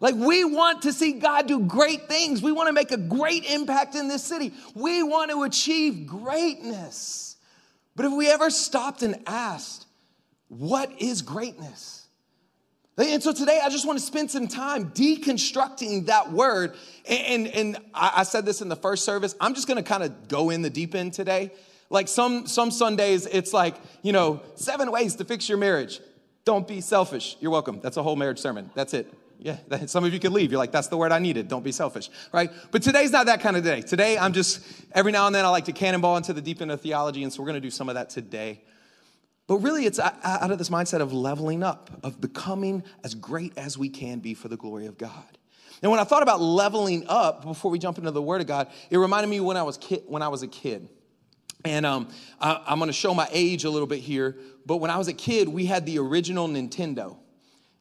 Like 0.00 0.16
we 0.16 0.44
want 0.44 0.82
to 0.82 0.92
see 0.92 1.12
God 1.12 1.46
do 1.46 1.60
great 1.60 2.08
things. 2.08 2.42
We 2.42 2.50
want 2.50 2.66
to 2.66 2.72
make 2.72 2.90
a 2.90 2.96
great 2.96 3.48
impact 3.48 3.94
in 3.94 4.08
this 4.08 4.24
city. 4.24 4.52
We 4.74 5.04
want 5.04 5.30
to 5.30 5.44
achieve 5.44 6.08
greatness. 6.08 7.36
But 7.94 8.06
if 8.06 8.12
we 8.12 8.28
ever 8.28 8.50
stopped 8.50 9.04
and 9.04 9.22
asked, 9.28 9.86
what 10.48 10.90
is 11.00 11.22
greatness? 11.22 12.06
And 12.96 13.22
so 13.22 13.32
today 13.32 13.60
I 13.62 13.68
just 13.68 13.86
want 13.86 14.00
to 14.00 14.04
spend 14.04 14.32
some 14.32 14.48
time 14.48 14.90
deconstructing 14.90 16.06
that 16.06 16.32
word. 16.32 16.74
And, 17.08 17.46
and, 17.46 17.76
and 17.76 17.84
I 17.94 18.24
said 18.24 18.44
this 18.44 18.62
in 18.62 18.68
the 18.68 18.76
first 18.76 19.04
service. 19.04 19.36
I'm 19.40 19.54
just 19.54 19.68
going 19.68 19.76
to 19.76 19.88
kind 19.88 20.02
of 20.02 20.26
go 20.26 20.50
in 20.50 20.62
the 20.62 20.70
deep 20.70 20.96
end 20.96 21.12
today 21.12 21.52
like 21.90 22.08
some, 22.08 22.46
some 22.46 22.70
Sundays, 22.70 23.26
it's 23.26 23.52
like, 23.52 23.76
you 24.02 24.12
know, 24.12 24.42
seven 24.54 24.90
ways 24.90 25.16
to 25.16 25.24
fix 25.24 25.48
your 25.48 25.58
marriage. 25.58 26.00
Don't 26.44 26.66
be 26.66 26.80
selfish. 26.80 27.36
You're 27.40 27.50
welcome. 27.50 27.80
That's 27.82 27.96
a 27.96 28.02
whole 28.02 28.16
marriage 28.16 28.38
sermon. 28.38 28.70
That's 28.74 28.94
it. 28.94 29.12
Yeah, 29.38 29.58
some 29.86 30.04
of 30.04 30.12
you 30.12 30.18
can 30.18 30.32
leave. 30.32 30.50
You're 30.50 30.58
like, 30.58 30.72
that's 30.72 30.88
the 30.88 30.96
word 30.96 31.12
I 31.12 31.18
needed. 31.18 31.48
Don't 31.48 31.62
be 31.62 31.72
selfish, 31.72 32.10
right? 32.32 32.50
But 32.70 32.82
today's 32.82 33.12
not 33.12 33.26
that 33.26 33.40
kind 33.40 33.56
of 33.56 33.64
day. 33.64 33.82
Today, 33.82 34.18
I'm 34.18 34.32
just, 34.32 34.60
every 34.92 35.12
now 35.12 35.26
and 35.26 35.34
then, 35.34 35.44
I 35.44 35.48
like 35.48 35.66
to 35.66 35.72
cannonball 35.72 36.16
into 36.16 36.32
the 36.32 36.42
deep 36.42 36.60
end 36.60 36.70
of 36.70 36.80
theology, 36.80 37.22
and 37.22 37.32
so 37.32 37.42
we're 37.42 37.48
going 37.48 37.60
to 37.62 37.66
do 37.66 37.70
some 37.70 37.88
of 37.88 37.94
that 37.94 38.10
today. 38.10 38.62
But 39.46 39.58
really, 39.58 39.86
it's 39.86 39.98
out 39.98 40.50
of 40.50 40.58
this 40.58 40.68
mindset 40.68 41.00
of 41.00 41.12
leveling 41.12 41.62
up, 41.62 41.90
of 42.02 42.20
becoming 42.20 42.82
as 43.02 43.14
great 43.14 43.56
as 43.56 43.78
we 43.78 43.88
can 43.88 44.18
be 44.18 44.34
for 44.34 44.48
the 44.48 44.58
glory 44.58 44.86
of 44.86 44.98
God. 44.98 45.38
And 45.82 45.90
when 45.90 46.00
I 46.00 46.04
thought 46.04 46.22
about 46.22 46.40
leveling 46.40 47.06
up 47.08 47.44
before 47.44 47.70
we 47.70 47.78
jump 47.78 47.98
into 47.98 48.10
the 48.10 48.20
Word 48.20 48.40
of 48.40 48.46
God, 48.46 48.68
it 48.90 48.98
reminded 48.98 49.28
me 49.28 49.40
when 49.40 49.56
I 49.56 49.62
was, 49.62 49.78
kid, 49.78 50.02
when 50.06 50.22
I 50.22 50.28
was 50.28 50.42
a 50.42 50.48
kid. 50.48 50.88
And 51.64 51.84
um, 51.84 52.08
I, 52.40 52.62
I'm 52.66 52.78
going 52.78 52.88
to 52.88 52.92
show 52.92 53.14
my 53.14 53.28
age 53.30 53.64
a 53.64 53.70
little 53.70 53.88
bit 53.88 54.00
here. 54.00 54.36
But 54.66 54.76
when 54.76 54.90
I 54.90 54.98
was 54.98 55.08
a 55.08 55.12
kid, 55.12 55.48
we 55.48 55.66
had 55.66 55.86
the 55.86 55.98
original 55.98 56.48
Nintendo. 56.48 57.16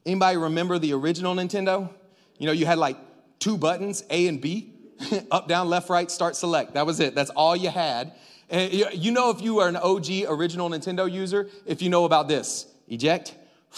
Anybody 0.06 0.38
remember 0.38 0.80
the 0.80 0.94
original 0.94 1.36
Nintendo? 1.36 1.90
You 2.38 2.48
know, 2.48 2.54
you 2.54 2.66
had 2.66 2.78
like 2.78 2.98
two 3.40 3.58
buttons, 3.58 4.04
A 4.10 4.28
and 4.28 4.40
B, 4.40 4.74
up, 5.32 5.48
down, 5.48 5.70
left, 5.70 5.90
right, 5.90 6.10
start, 6.10 6.36
select. 6.36 6.74
That 6.74 6.86
was 6.86 7.00
it. 7.00 7.14
That's 7.14 7.30
all 7.32 7.56
you 7.56 7.70
had. 7.70 8.14
And 8.50 8.72
you 8.72 9.12
know, 9.12 9.30
if 9.30 9.42
you 9.42 9.60
are 9.60 9.68
an 9.68 9.76
OG 9.76 10.08
original 10.28 10.70
Nintendo 10.70 11.12
user, 11.12 11.50
if 11.66 11.82
you 11.82 11.90
know 11.90 12.06
about 12.06 12.28
this, 12.28 12.68
eject 12.88 13.36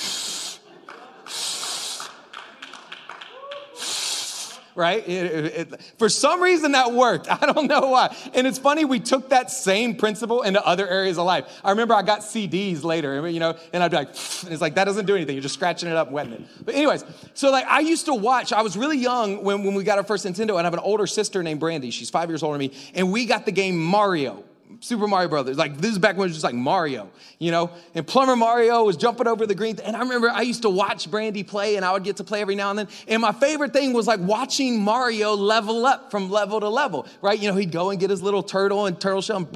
right? 4.75 5.07
It, 5.07 5.25
it, 5.25 5.45
it, 5.73 5.81
for 5.97 6.09
some 6.09 6.41
reason 6.41 6.73
that 6.73 6.91
worked. 6.91 7.29
I 7.41 7.51
don't 7.51 7.67
know 7.67 7.87
why. 7.87 8.15
And 8.33 8.47
it's 8.47 8.57
funny, 8.57 8.85
we 8.85 8.99
took 8.99 9.29
that 9.29 9.51
same 9.51 9.95
principle 9.95 10.41
into 10.41 10.65
other 10.65 10.87
areas 10.87 11.17
of 11.17 11.25
life. 11.25 11.59
I 11.63 11.71
remember 11.71 11.93
I 11.93 12.01
got 12.01 12.21
CDs 12.21 12.83
later, 12.83 13.27
you 13.27 13.39
know, 13.39 13.55
and 13.73 13.83
I'd 13.83 13.91
be 13.91 13.97
like, 13.97 14.09
and 14.43 14.53
it's 14.53 14.61
like, 14.61 14.75
that 14.75 14.85
doesn't 14.85 15.05
do 15.05 15.15
anything. 15.15 15.35
You're 15.35 15.43
just 15.43 15.55
scratching 15.55 15.89
it 15.89 15.95
up, 15.95 16.11
wetting 16.11 16.33
it. 16.33 16.41
But 16.63 16.75
anyways, 16.75 17.03
so 17.33 17.51
like 17.51 17.65
I 17.67 17.79
used 17.79 18.05
to 18.05 18.13
watch, 18.13 18.53
I 18.53 18.61
was 18.61 18.77
really 18.77 18.97
young 18.97 19.43
when, 19.43 19.63
when 19.63 19.75
we 19.75 19.83
got 19.83 19.97
our 19.97 20.03
first 20.03 20.25
Nintendo, 20.25 20.51
and 20.51 20.59
I 20.59 20.63
have 20.63 20.73
an 20.73 20.79
older 20.79 21.07
sister 21.07 21.43
named 21.43 21.59
Brandy. 21.59 21.91
She's 21.91 22.09
five 22.09 22.29
years 22.29 22.43
older 22.43 22.57
than 22.57 22.69
me, 22.69 22.77
and 22.95 23.11
we 23.11 23.25
got 23.25 23.45
the 23.45 23.51
game 23.51 23.77
Mario. 23.77 24.43
Super 24.81 25.07
Mario 25.07 25.29
Brothers. 25.29 25.57
Like 25.57 25.77
this 25.77 25.91
is 25.91 25.97
back 25.97 26.15
when 26.15 26.25
it 26.25 26.29
was 26.29 26.33
just 26.33 26.43
like 26.43 26.55
Mario, 26.55 27.09
you 27.39 27.51
know? 27.51 27.71
And 27.95 28.05
Plumber 28.05 28.35
Mario 28.35 28.83
was 28.83 28.97
jumping 28.97 29.27
over 29.27 29.45
the 29.45 29.55
green. 29.55 29.75
Th- 29.75 29.87
and 29.87 29.95
I 29.95 29.99
remember 29.99 30.29
I 30.29 30.41
used 30.41 30.61
to 30.61 30.69
watch 30.69 31.09
Brandy 31.09 31.43
play 31.43 31.75
and 31.75 31.83
I 31.83 31.91
would 31.91 32.03
get 32.03 32.17
to 32.17 32.23
play 32.23 32.41
every 32.41 32.55
now 32.55 32.69
and 32.69 32.79
then. 32.79 32.87
And 33.07 33.21
my 33.21 33.31
favorite 33.31 33.73
thing 33.73 33.93
was 33.93 34.07
like 34.07 34.19
watching 34.19 34.81
Mario 34.81 35.33
level 35.33 35.85
up 35.85 36.11
from 36.11 36.29
level 36.29 36.59
to 36.59 36.69
level, 36.69 37.07
right? 37.21 37.39
You 37.39 37.49
know, 37.49 37.57
he'd 37.57 37.71
go 37.71 37.89
and 37.89 37.99
get 37.99 38.09
his 38.09 38.21
little 38.21 38.43
turtle 38.43 38.85
and 38.85 38.99
turtle 38.99 39.21
shell 39.21 39.37
and 39.37 39.51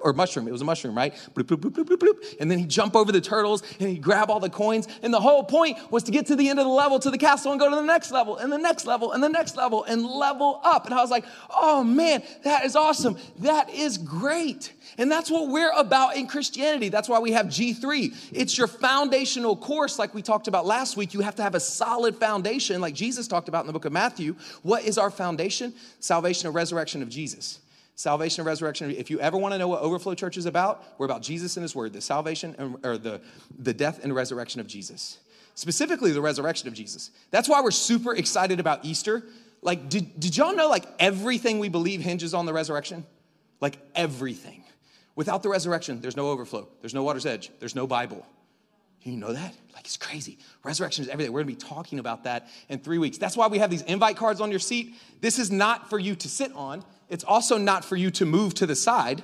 or 0.00 0.12
mushroom. 0.12 0.48
It 0.48 0.52
was 0.52 0.62
a 0.62 0.64
mushroom, 0.64 0.96
right? 0.96 1.14
Bloop, 1.34 1.56
bloop, 1.56 1.84
bloop, 1.84 2.36
and 2.40 2.50
then 2.50 2.58
he'd 2.58 2.68
jump 2.68 2.94
over 2.96 3.12
the 3.12 3.20
turtles 3.20 3.62
and 3.78 3.88
he'd 3.88 4.02
grab 4.02 4.30
all 4.30 4.40
the 4.40 4.50
coins. 4.50 4.88
And 5.02 5.12
the 5.12 5.20
whole 5.20 5.44
point 5.44 5.78
was 5.90 6.02
to 6.04 6.12
get 6.12 6.26
to 6.26 6.36
the 6.36 6.48
end 6.48 6.58
of 6.58 6.64
the 6.64 6.72
level, 6.72 6.98
to 7.00 7.10
the 7.10 7.18
castle, 7.18 7.52
and 7.52 7.60
go 7.60 7.68
to 7.68 7.76
the 7.76 7.82
next 7.82 8.10
level, 8.10 8.36
and 8.36 8.52
the 8.52 8.58
next 8.58 8.86
level, 8.86 9.12
and 9.12 9.22
the 9.22 9.28
next 9.28 9.56
level, 9.56 9.84
and 9.84 10.04
level 10.04 10.60
up. 10.64 10.86
And 10.86 10.94
I 10.94 11.00
was 11.00 11.10
like, 11.10 11.24
oh 11.50 11.82
man, 11.84 12.22
that 12.44 12.64
is 12.64 12.76
awesome. 12.76 13.16
That 13.38 13.70
is 13.70 13.98
great. 13.98 14.72
And 14.96 15.10
that's 15.10 15.30
what 15.30 15.48
we're 15.48 15.72
about 15.72 16.16
in 16.16 16.26
Christianity. 16.26 16.88
That's 16.88 17.08
why 17.08 17.18
we 17.20 17.32
have 17.32 17.46
G3. 17.46 18.30
It's 18.32 18.58
your 18.58 18.66
foundational 18.66 19.56
course, 19.56 19.98
like 19.98 20.14
we 20.14 20.22
talked 20.22 20.48
about 20.48 20.66
last 20.66 20.96
week. 20.96 21.14
You 21.14 21.20
have 21.20 21.36
to 21.36 21.42
have 21.42 21.54
a 21.54 21.60
solid 21.60 22.16
foundation, 22.16 22.80
like 22.80 22.94
Jesus 22.94 23.28
talked 23.28 23.48
about 23.48 23.60
in 23.60 23.66
the 23.66 23.72
book 23.72 23.84
of 23.84 23.92
Matthew. 23.92 24.34
What 24.62 24.84
is 24.84 24.98
our 24.98 25.10
foundation? 25.10 25.72
Salvation 26.00 26.46
and 26.46 26.54
resurrection 26.54 27.02
of 27.02 27.08
Jesus 27.08 27.60
salvation 27.98 28.42
and 28.42 28.46
resurrection. 28.46 28.92
If 28.92 29.10
you 29.10 29.18
ever 29.18 29.36
want 29.36 29.54
to 29.54 29.58
know 29.58 29.66
what 29.66 29.82
Overflow 29.82 30.14
Church 30.14 30.36
is 30.36 30.46
about, 30.46 30.84
we're 30.98 31.06
about 31.06 31.20
Jesus 31.20 31.56
and 31.56 31.64
His 31.64 31.74
Word, 31.74 31.92
the 31.92 32.00
salvation 32.00 32.54
and, 32.56 32.76
or 32.86 32.96
the, 32.96 33.20
the 33.58 33.74
death 33.74 34.04
and 34.04 34.14
resurrection 34.14 34.60
of 34.60 34.68
Jesus. 34.68 35.18
Specifically, 35.56 36.12
the 36.12 36.20
resurrection 36.20 36.68
of 36.68 36.74
Jesus. 36.74 37.10
That's 37.32 37.48
why 37.48 37.60
we're 37.60 37.72
super 37.72 38.14
excited 38.14 38.60
about 38.60 38.84
Easter. 38.84 39.24
Like, 39.62 39.88
did, 39.88 40.18
did 40.20 40.36
y'all 40.36 40.54
know 40.54 40.68
like 40.68 40.84
everything 41.00 41.58
we 41.58 41.68
believe 41.68 42.00
hinges 42.00 42.34
on 42.34 42.46
the 42.46 42.52
resurrection? 42.52 43.04
Like 43.60 43.78
everything. 43.96 44.62
Without 45.16 45.42
the 45.42 45.48
resurrection, 45.48 46.00
there's 46.00 46.16
no 46.16 46.28
overflow, 46.28 46.68
there's 46.80 46.94
no 46.94 47.02
water's 47.02 47.26
edge, 47.26 47.50
there's 47.58 47.74
no 47.74 47.88
Bible. 47.88 48.24
You 49.10 49.16
know 49.18 49.32
that? 49.32 49.54
Like 49.74 49.84
it's 49.84 49.96
crazy. 49.96 50.38
Resurrection 50.64 51.04
is 51.04 51.10
everything. 51.10 51.32
We're 51.32 51.40
gonna 51.40 51.52
be 51.52 51.56
talking 51.56 51.98
about 51.98 52.24
that 52.24 52.48
in 52.68 52.78
three 52.78 52.98
weeks. 52.98 53.18
That's 53.18 53.36
why 53.36 53.46
we 53.46 53.58
have 53.58 53.70
these 53.70 53.82
invite 53.82 54.16
cards 54.16 54.40
on 54.40 54.50
your 54.50 54.60
seat. 54.60 54.94
This 55.20 55.38
is 55.38 55.50
not 55.50 55.88
for 55.88 55.98
you 55.98 56.14
to 56.16 56.28
sit 56.28 56.52
on. 56.54 56.84
It's 57.08 57.24
also 57.24 57.56
not 57.56 57.84
for 57.84 57.96
you 57.96 58.10
to 58.12 58.26
move 58.26 58.54
to 58.54 58.66
the 58.66 58.76
side 58.76 59.22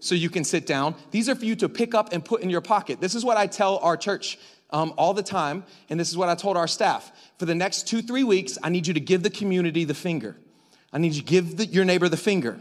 so 0.00 0.14
you 0.14 0.30
can 0.30 0.44
sit 0.44 0.66
down. 0.66 0.94
These 1.10 1.28
are 1.28 1.34
for 1.34 1.44
you 1.44 1.56
to 1.56 1.68
pick 1.68 1.94
up 1.94 2.12
and 2.12 2.24
put 2.24 2.42
in 2.42 2.50
your 2.50 2.60
pocket. 2.60 3.00
This 3.00 3.14
is 3.14 3.24
what 3.24 3.36
I 3.36 3.46
tell 3.46 3.78
our 3.78 3.96
church 3.96 4.38
um, 4.70 4.92
all 4.96 5.14
the 5.14 5.22
time, 5.22 5.64
and 5.88 5.98
this 5.98 6.10
is 6.10 6.16
what 6.16 6.28
I 6.28 6.34
told 6.34 6.56
our 6.56 6.68
staff. 6.68 7.10
For 7.38 7.46
the 7.46 7.54
next 7.54 7.88
two, 7.88 8.02
three 8.02 8.24
weeks, 8.24 8.58
I 8.62 8.68
need 8.68 8.86
you 8.86 8.94
to 8.94 9.00
give 9.00 9.22
the 9.22 9.30
community 9.30 9.84
the 9.84 9.94
finger. 9.94 10.36
I 10.92 10.98
need 10.98 11.14
you 11.14 11.22
to 11.22 11.26
give 11.26 11.56
the, 11.56 11.66
your 11.66 11.84
neighbor 11.84 12.08
the 12.08 12.16
finger. 12.16 12.60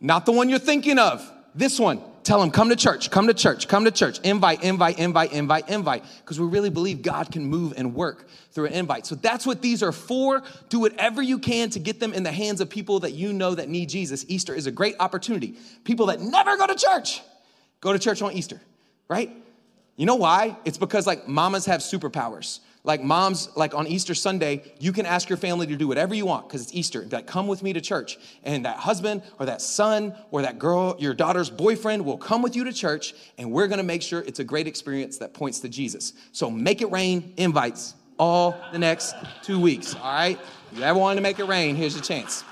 Not 0.00 0.24
the 0.24 0.32
one 0.32 0.48
you're 0.48 0.58
thinking 0.58 0.98
of, 0.98 1.28
this 1.54 1.78
one 1.80 2.02
Tell 2.28 2.40
them, 2.40 2.50
come 2.50 2.68
to 2.68 2.76
church, 2.76 3.10
come 3.10 3.26
to 3.28 3.32
church, 3.32 3.68
come 3.68 3.86
to 3.86 3.90
church. 3.90 4.18
Invite, 4.18 4.62
invite, 4.62 4.98
invite, 4.98 5.32
invite, 5.32 5.66
invite. 5.70 6.04
Because 6.20 6.38
we 6.38 6.46
really 6.46 6.68
believe 6.68 7.00
God 7.00 7.32
can 7.32 7.46
move 7.46 7.72
and 7.74 7.94
work 7.94 8.28
through 8.52 8.66
an 8.66 8.74
invite. 8.74 9.06
So 9.06 9.14
that's 9.14 9.46
what 9.46 9.62
these 9.62 9.82
are 9.82 9.92
for. 9.92 10.42
Do 10.68 10.78
whatever 10.78 11.22
you 11.22 11.38
can 11.38 11.70
to 11.70 11.78
get 11.78 12.00
them 12.00 12.12
in 12.12 12.24
the 12.24 12.30
hands 12.30 12.60
of 12.60 12.68
people 12.68 13.00
that 13.00 13.12
you 13.12 13.32
know 13.32 13.54
that 13.54 13.70
need 13.70 13.88
Jesus. 13.88 14.26
Easter 14.28 14.54
is 14.54 14.66
a 14.66 14.70
great 14.70 14.94
opportunity. 15.00 15.56
People 15.84 16.04
that 16.08 16.20
never 16.20 16.58
go 16.58 16.66
to 16.66 16.74
church, 16.74 17.22
go 17.80 17.94
to 17.94 17.98
church 17.98 18.20
on 18.20 18.34
Easter, 18.34 18.60
right? 19.08 19.34
You 19.96 20.04
know 20.04 20.16
why? 20.16 20.54
It's 20.66 20.76
because 20.76 21.06
like 21.06 21.28
mamas 21.28 21.64
have 21.64 21.80
superpowers 21.80 22.60
like 22.84 23.02
moms, 23.02 23.48
like 23.56 23.74
on 23.74 23.86
Easter 23.86 24.14
Sunday, 24.14 24.62
you 24.78 24.92
can 24.92 25.06
ask 25.06 25.28
your 25.28 25.36
family 25.36 25.66
to 25.66 25.76
do 25.76 25.88
whatever 25.88 26.14
you 26.14 26.26
want 26.26 26.48
because 26.48 26.62
it's 26.62 26.74
Easter. 26.74 27.06
Like, 27.10 27.26
come 27.26 27.46
with 27.46 27.62
me 27.62 27.72
to 27.72 27.80
church. 27.80 28.18
And 28.44 28.64
that 28.64 28.78
husband 28.78 29.22
or 29.38 29.46
that 29.46 29.60
son 29.60 30.14
or 30.30 30.42
that 30.42 30.58
girl, 30.58 30.96
your 30.98 31.14
daughter's 31.14 31.50
boyfriend 31.50 32.04
will 32.04 32.18
come 32.18 32.42
with 32.42 32.56
you 32.56 32.64
to 32.64 32.72
church 32.72 33.14
and 33.36 33.50
we're 33.52 33.66
gonna 33.66 33.82
make 33.82 34.02
sure 34.02 34.20
it's 34.20 34.38
a 34.38 34.44
great 34.44 34.66
experience 34.66 35.18
that 35.18 35.34
points 35.34 35.60
to 35.60 35.68
Jesus. 35.68 36.12
So 36.32 36.50
make 36.50 36.80
it 36.80 36.90
rain, 36.90 37.34
invites 37.36 37.94
all 38.18 38.58
the 38.72 38.78
next 38.78 39.14
two 39.42 39.60
weeks, 39.60 39.94
all 39.94 40.12
right? 40.12 40.38
If 40.72 40.78
you 40.78 40.84
ever 40.84 40.98
wanted 40.98 41.16
to 41.16 41.22
make 41.22 41.38
it 41.38 41.44
rain, 41.44 41.76
here's 41.76 41.94
your 41.94 42.02
chance. 42.02 42.44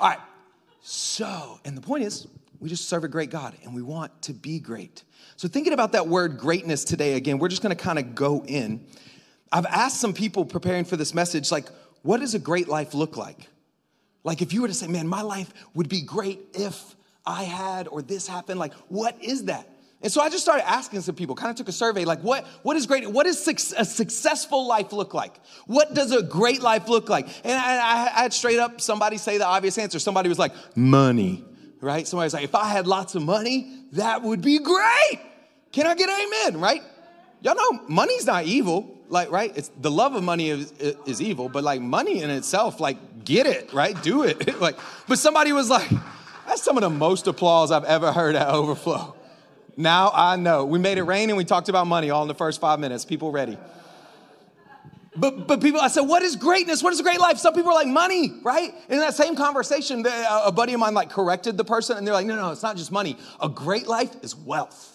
All 0.00 0.08
right, 0.08 0.20
so, 0.82 1.60
and 1.64 1.76
the 1.76 1.80
point 1.80 2.04
is, 2.04 2.26
we 2.60 2.68
just 2.68 2.88
serve 2.88 3.04
a 3.04 3.08
great 3.08 3.30
God 3.30 3.56
and 3.64 3.74
we 3.74 3.82
want 3.82 4.22
to 4.22 4.32
be 4.32 4.60
great. 4.60 5.02
So, 5.42 5.48
thinking 5.48 5.72
about 5.72 5.90
that 5.90 6.06
word 6.06 6.38
greatness 6.38 6.84
today 6.84 7.14
again, 7.14 7.40
we're 7.40 7.48
just 7.48 7.62
gonna 7.62 7.74
kind 7.74 7.98
of 7.98 8.14
go 8.14 8.44
in. 8.46 8.86
I've 9.50 9.66
asked 9.66 10.00
some 10.00 10.12
people 10.12 10.44
preparing 10.44 10.84
for 10.84 10.96
this 10.96 11.14
message, 11.14 11.50
like, 11.50 11.66
what 12.02 12.20
does 12.20 12.36
a 12.36 12.38
great 12.38 12.68
life 12.68 12.94
look 12.94 13.16
like? 13.16 13.48
Like, 14.22 14.40
if 14.40 14.52
you 14.52 14.62
were 14.62 14.68
to 14.68 14.74
say, 14.74 14.86
man, 14.86 15.08
my 15.08 15.22
life 15.22 15.52
would 15.74 15.88
be 15.88 16.00
great 16.00 16.38
if 16.54 16.94
I 17.26 17.42
had 17.42 17.88
or 17.88 18.02
this 18.02 18.28
happened, 18.28 18.60
like, 18.60 18.72
what 18.86 19.20
is 19.20 19.46
that? 19.46 19.68
And 20.00 20.12
so 20.12 20.20
I 20.20 20.28
just 20.28 20.44
started 20.44 20.64
asking 20.70 21.00
some 21.00 21.16
people, 21.16 21.34
kind 21.34 21.50
of 21.50 21.56
took 21.56 21.68
a 21.68 21.72
survey, 21.72 22.04
like, 22.04 22.20
what, 22.20 22.46
what 22.62 22.76
is 22.76 22.86
great? 22.86 23.10
What 23.10 23.26
does 23.26 23.72
a 23.76 23.84
successful 23.84 24.68
life 24.68 24.92
look 24.92 25.12
like? 25.12 25.34
What 25.66 25.92
does 25.92 26.12
a 26.12 26.22
great 26.22 26.62
life 26.62 26.86
look 26.86 27.08
like? 27.08 27.26
And 27.44 27.54
I, 27.54 28.12
I 28.18 28.22
had 28.22 28.32
straight 28.32 28.60
up 28.60 28.80
somebody 28.80 29.18
say 29.18 29.38
the 29.38 29.46
obvious 29.46 29.76
answer. 29.76 29.98
Somebody 29.98 30.28
was 30.28 30.38
like, 30.38 30.52
money, 30.76 31.44
right? 31.80 32.06
Somebody 32.06 32.26
was 32.26 32.34
like, 32.34 32.44
if 32.44 32.54
I 32.54 32.66
had 32.66 32.86
lots 32.86 33.16
of 33.16 33.24
money, 33.24 33.86
that 33.90 34.22
would 34.22 34.40
be 34.40 34.60
great. 34.60 35.31
Can 35.72 35.86
I 35.86 35.94
get 35.94 36.08
amen, 36.08 36.60
right? 36.60 36.82
Y'all 37.40 37.56
know 37.56 37.84
money's 37.88 38.26
not 38.26 38.44
evil, 38.44 38.88
like, 39.08 39.30
right? 39.30 39.52
It's 39.56 39.70
the 39.80 39.90
love 39.90 40.14
of 40.14 40.22
money 40.22 40.50
is, 40.50 40.72
is 40.72 41.20
evil, 41.20 41.48
but 41.48 41.64
like 41.64 41.80
money 41.80 42.22
in 42.22 42.30
itself, 42.30 42.78
like, 42.78 43.24
get 43.24 43.46
it, 43.46 43.72
right? 43.72 44.00
Do 44.02 44.22
it. 44.22 44.60
like, 44.60 44.78
but 45.08 45.18
somebody 45.18 45.52
was 45.52 45.68
like, 45.68 45.90
that's 46.46 46.62
some 46.62 46.76
of 46.76 46.82
the 46.82 46.90
most 46.90 47.26
applause 47.26 47.72
I've 47.72 47.84
ever 47.84 48.12
heard 48.12 48.36
at 48.36 48.48
Overflow. 48.48 49.16
Now 49.76 50.10
I 50.14 50.36
know. 50.36 50.66
We 50.66 50.78
made 50.78 50.98
it 50.98 51.02
rain 51.02 51.30
and 51.30 51.36
we 51.36 51.44
talked 51.44 51.68
about 51.68 51.86
money 51.86 52.10
all 52.10 52.22
in 52.22 52.28
the 52.28 52.34
first 52.34 52.60
five 52.60 52.78
minutes. 52.78 53.04
People 53.04 53.32
ready. 53.32 53.56
But, 55.14 55.46
but 55.46 55.60
people, 55.60 55.80
I 55.80 55.88
said, 55.88 56.02
what 56.02 56.22
is 56.22 56.36
greatness? 56.36 56.82
What 56.82 56.92
is 56.92 57.00
a 57.00 57.02
great 57.02 57.20
life? 57.20 57.38
Some 57.38 57.54
people 57.54 57.70
are 57.70 57.74
like, 57.74 57.86
money, 57.86 58.32
right? 58.42 58.72
In 58.88 58.98
that 58.98 59.14
same 59.14 59.36
conversation, 59.36 60.06
a 60.06 60.52
buddy 60.52 60.72
of 60.72 60.80
mine 60.80 60.94
like 60.94 61.10
corrected 61.10 61.56
the 61.56 61.64
person 61.64 61.98
and 61.98 62.06
they're 62.06 62.14
like, 62.14 62.26
no, 62.26 62.36
no, 62.36 62.50
it's 62.50 62.62
not 62.62 62.76
just 62.76 62.92
money. 62.92 63.16
A 63.40 63.48
great 63.48 63.86
life 63.86 64.14
is 64.22 64.34
wealth. 64.34 64.91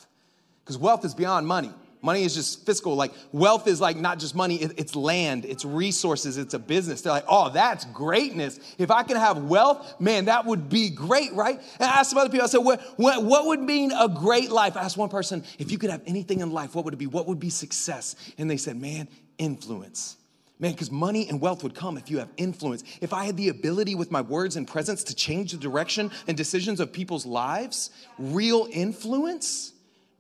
Because 0.67 0.77
wealth 0.77 1.05
is 1.05 1.15
beyond 1.15 1.47
money. 1.47 1.71
Money 2.01 2.24
is 2.24 2.36
just 2.36 2.65
fiscal. 2.65 2.93
Like 2.93 3.13
wealth 3.31 3.69
is 3.69 3.79
like 3.79 3.95
not 3.95 4.19
just 4.19 4.36
money, 4.36 4.57
it's 4.57 4.97
land, 4.97 5.45
it's 5.45 5.63
resources, 5.63 6.38
it's 6.38 6.53
a 6.53 6.59
business. 6.59 7.01
They're 7.01 7.13
like, 7.13 7.24
oh, 7.29 7.50
that's 7.50 7.86
greatness. 7.86 8.59
If 8.77 8.91
I 8.91 9.03
can 9.03 9.15
have 9.15 9.43
wealth, 9.43 10.00
man, 10.00 10.25
that 10.25 10.45
would 10.45 10.67
be 10.67 10.89
great, 10.89 11.31
right? 11.33 11.57
And 11.79 11.89
I 11.89 12.00
asked 12.00 12.09
some 12.09 12.19
other 12.19 12.29
people, 12.29 12.43
I 12.43 12.50
said, 12.50 12.59
what, 12.59 12.81
what, 12.97 13.24
what 13.24 13.45
would 13.45 13.62
mean 13.62 13.93
a 13.93 14.09
great 14.09 14.51
life? 14.51 14.75
I 14.75 14.81
asked 14.81 14.97
one 14.97 15.07
person, 15.07 15.41
if 15.57 15.71
you 15.71 15.77
could 15.77 15.89
have 15.89 16.01
anything 16.05 16.41
in 16.41 16.51
life, 16.51 16.75
what 16.75 16.83
would 16.83 16.93
it 16.93 16.97
be? 16.97 17.07
What 17.07 17.27
would 17.27 17.39
be 17.39 17.50
success? 17.50 18.17
And 18.38 18.51
they 18.51 18.57
said, 18.57 18.75
man, 18.75 19.07
influence. 19.38 20.17
Man, 20.59 20.71
because 20.71 20.91
money 20.91 21.29
and 21.29 21.39
wealth 21.39 21.63
would 21.63 21.75
come 21.75 21.97
if 21.97 22.12
you 22.12 22.17
have 22.17 22.29
influence. 22.36 22.83
If 23.00 23.13
I 23.13 23.24
had 23.24 23.38
the 23.38 23.50
ability 23.50 23.95
with 23.95 24.12
my 24.12 24.21
words 24.21 24.57
and 24.57 24.67
presence 24.67 25.05
to 25.05 25.15
change 25.15 25.53
the 25.53 25.57
direction 25.57 26.12
and 26.27 26.36
decisions 26.36 26.81
of 26.81 26.91
people's 26.91 27.25
lives, 27.25 27.91
real 28.19 28.67
influence 28.71 29.74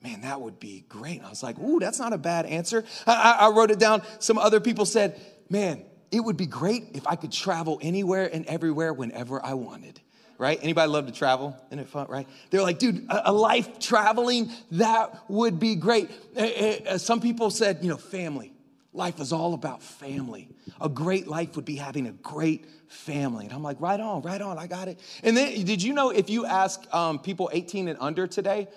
man, 0.07 0.21
that 0.21 0.39
would 0.39 0.59
be 0.59 0.85
great. 0.87 1.21
I 1.21 1.29
was 1.29 1.43
like, 1.43 1.59
ooh, 1.59 1.79
that's 1.79 1.99
not 1.99 2.13
a 2.13 2.17
bad 2.17 2.45
answer. 2.45 2.85
I, 3.05 3.37
I, 3.41 3.49
wrote 3.49 3.71
it 3.71 3.79
down. 3.79 4.03
Some 4.19 4.37
other 4.37 4.61
people 4.61 4.85
said, 4.85 5.19
man, 5.49 5.83
it 6.11 6.21
would 6.21 6.37
be 6.37 6.45
great 6.45 6.91
if 6.93 7.05
I 7.05 7.15
could 7.15 7.31
travel 7.31 7.77
anywhere 7.81 8.29
and 8.31 8.45
everywhere 8.45 8.93
whenever 8.93 9.45
I 9.45 9.53
wanted. 9.55 9.99
Right? 10.37 10.59
Anybody 10.61 10.89
love 10.89 11.07
to 11.07 11.11
travel? 11.11 11.57
Isn't 11.67 11.79
it 11.79 11.89
fun, 11.89 12.07
right? 12.07 12.27
They're 12.51 12.61
like, 12.61 12.79
dude, 12.79 13.07
a, 13.09 13.33
life 13.33 13.79
traveling, 13.79 14.51
that 14.71 15.29
would 15.29 15.59
be 15.59 15.75
great. 15.75 16.09
Uh, 16.37 16.41
uh, 16.41 16.97
some 16.99 17.19
people 17.19 17.49
said, 17.49 17.79
you 17.81 17.89
know, 17.89 17.97
family. 17.97 18.53
Life 18.93 19.19
is 19.19 19.33
all 19.33 19.53
about 19.53 19.83
family. 19.83 20.47
A 20.79 20.89
great 20.89 21.27
life 21.27 21.55
would 21.55 21.65
be 21.65 21.75
having 21.75 22.07
a 22.07 22.11
great 22.11 22.65
family. 22.87 23.45
And 23.45 23.53
I'm 23.53 23.63
like, 23.63 23.81
right 23.81 23.99
on, 23.99 24.21
right 24.21 24.41
on, 24.41 24.57
I 24.57 24.67
got 24.67 24.87
it. 24.87 24.99
And 25.23 25.35
then, 25.35 25.65
did 25.65 25.83
you 25.83 25.93
know 25.93 26.11
if 26.11 26.29
you 26.29 26.45
ask 26.45 26.81
um, 26.93 27.19
people 27.19 27.49
18 27.51 27.89
and 27.89 27.97
under 27.99 28.25
today, 28.27 28.67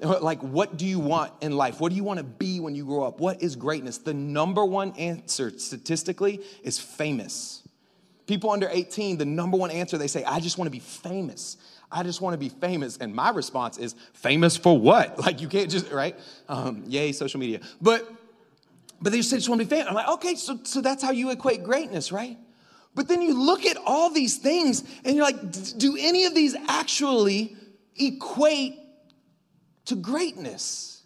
like, 0.00 0.40
what 0.42 0.76
do 0.76 0.86
you 0.86 0.98
want 0.98 1.32
in 1.40 1.52
life? 1.52 1.80
What 1.80 1.90
do 1.90 1.96
you 1.96 2.04
want 2.04 2.18
to 2.18 2.24
be 2.24 2.60
when 2.60 2.74
you 2.74 2.84
grow 2.84 3.04
up? 3.04 3.20
What 3.20 3.42
is 3.42 3.56
greatness? 3.56 3.98
The 3.98 4.14
number 4.14 4.64
one 4.64 4.92
answer 4.92 5.56
statistically 5.58 6.40
is 6.62 6.78
famous. 6.78 7.62
People 8.26 8.50
under 8.50 8.68
18, 8.68 9.18
the 9.18 9.24
number 9.24 9.56
one 9.56 9.70
answer 9.70 9.98
they 9.98 10.06
say, 10.06 10.22
I 10.24 10.40
just 10.40 10.58
want 10.58 10.66
to 10.66 10.70
be 10.70 10.80
famous. 10.80 11.56
I 11.90 12.02
just 12.02 12.20
want 12.20 12.34
to 12.34 12.38
be 12.38 12.50
famous. 12.50 12.98
And 12.98 13.14
my 13.14 13.30
response 13.30 13.78
is, 13.78 13.94
famous 14.12 14.56
for 14.56 14.78
what? 14.78 15.18
Like, 15.28 15.40
you 15.40 15.48
can't 15.48 15.70
just, 15.70 15.90
right? 15.90 16.18
Um, 16.48 16.84
yay, 16.86 17.12
social 17.12 17.40
media. 17.40 17.60
But, 17.80 18.08
but 19.00 19.12
they 19.12 19.18
just 19.18 19.30
just 19.30 19.48
want 19.48 19.60
to 19.60 19.66
be 19.66 19.70
famous. 19.70 19.88
I'm 19.88 19.94
like, 19.94 20.08
okay, 20.08 20.34
so, 20.34 20.60
so 20.62 20.80
that's 20.80 21.02
how 21.02 21.10
you 21.10 21.30
equate 21.30 21.64
greatness, 21.64 22.12
right? 22.12 22.38
But 22.94 23.08
then 23.08 23.22
you 23.22 23.34
look 23.34 23.64
at 23.64 23.76
all 23.86 24.10
these 24.10 24.38
things 24.38 24.84
and 25.04 25.16
you're 25.16 25.24
like, 25.24 25.78
do 25.78 25.96
any 25.98 26.24
of 26.26 26.34
these 26.34 26.54
actually 26.68 27.56
equate 27.96 28.78
to 29.88 29.96
greatness. 29.96 31.02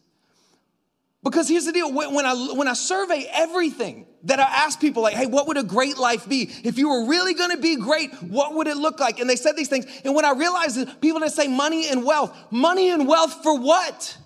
Because 1.24 1.48
here's 1.48 1.66
the 1.66 1.72
deal 1.72 1.92
when 1.92 2.26
I, 2.26 2.34
when 2.52 2.66
I 2.66 2.72
survey 2.72 3.28
everything 3.32 4.06
that 4.24 4.40
I 4.40 4.42
ask 4.42 4.80
people, 4.80 5.04
like, 5.04 5.14
hey, 5.14 5.26
what 5.26 5.46
would 5.46 5.56
a 5.56 5.62
great 5.62 5.96
life 5.96 6.28
be? 6.28 6.50
If 6.64 6.78
you 6.78 6.88
were 6.88 7.06
really 7.08 7.34
gonna 7.34 7.56
be 7.56 7.76
great, 7.76 8.12
what 8.22 8.54
would 8.54 8.66
it 8.66 8.76
look 8.76 8.98
like? 8.98 9.20
And 9.20 9.30
they 9.30 9.36
said 9.36 9.56
these 9.56 9.68
things. 9.68 9.86
And 10.04 10.16
when 10.16 10.24
I 10.24 10.32
realized 10.32 10.76
that 10.78 11.00
people 11.00 11.20
that 11.20 11.32
say 11.32 11.46
money 11.46 11.88
and 11.88 12.04
wealth, 12.04 12.36
money 12.50 12.90
and 12.90 13.06
wealth 13.06 13.42
for 13.42 13.58
what? 13.58 14.16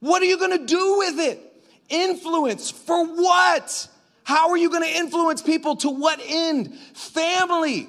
What 0.00 0.22
are 0.22 0.26
you 0.26 0.38
gonna 0.38 0.64
do 0.64 0.98
with 0.98 1.18
it? 1.20 1.40
Influence 1.90 2.70
for 2.70 3.04
what? 3.06 3.88
How 4.22 4.50
are 4.50 4.56
you 4.56 4.70
gonna 4.70 4.86
influence 4.86 5.42
people 5.42 5.76
to 5.76 5.90
what 5.90 6.18
end? 6.26 6.74
Family. 6.94 7.88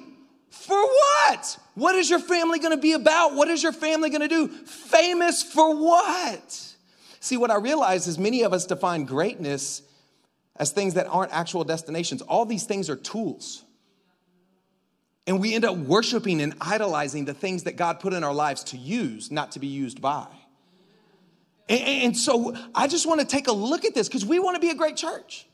For 0.60 0.82
what? 0.82 1.58
What 1.74 1.94
is 1.94 2.10
your 2.10 2.18
family 2.18 2.58
gonna 2.58 2.76
be 2.76 2.92
about? 2.92 3.34
What 3.34 3.48
is 3.48 3.62
your 3.62 3.72
family 3.72 4.10
gonna 4.10 4.28
do? 4.28 4.48
Famous 4.48 5.42
for 5.42 5.76
what? 5.76 6.74
See, 7.20 7.36
what 7.36 7.50
I 7.50 7.56
realize 7.56 8.06
is 8.06 8.18
many 8.18 8.42
of 8.42 8.52
us 8.52 8.66
define 8.66 9.04
greatness 9.04 9.82
as 10.56 10.70
things 10.70 10.94
that 10.94 11.06
aren't 11.06 11.32
actual 11.32 11.64
destinations. 11.64 12.22
All 12.22 12.46
these 12.46 12.64
things 12.64 12.88
are 12.88 12.96
tools. 12.96 13.64
And 15.26 15.40
we 15.40 15.54
end 15.54 15.64
up 15.64 15.76
worshiping 15.76 16.40
and 16.40 16.54
idolizing 16.60 17.24
the 17.24 17.34
things 17.34 17.64
that 17.64 17.76
God 17.76 18.00
put 18.00 18.12
in 18.12 18.22
our 18.22 18.34
lives 18.34 18.64
to 18.64 18.76
use, 18.76 19.30
not 19.30 19.52
to 19.52 19.58
be 19.58 19.66
used 19.66 20.00
by. 20.00 20.28
And, 21.68 21.80
and 21.80 22.16
so 22.16 22.56
I 22.74 22.86
just 22.86 23.06
want 23.06 23.20
to 23.20 23.26
take 23.26 23.48
a 23.48 23.52
look 23.52 23.84
at 23.84 23.94
this 23.94 24.08
because 24.08 24.24
we 24.24 24.38
want 24.38 24.54
to 24.54 24.60
be 24.60 24.70
a 24.70 24.74
great 24.74 24.96
church. 24.96 25.46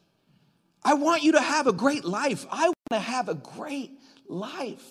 I 0.85 0.95
want 0.95 1.23
you 1.23 1.33
to 1.33 1.41
have 1.41 1.67
a 1.67 1.73
great 1.73 2.05
life. 2.05 2.45
I 2.51 2.67
want 2.67 2.77
to 2.91 2.99
have 2.99 3.29
a 3.29 3.35
great 3.35 3.93
life. 4.33 4.85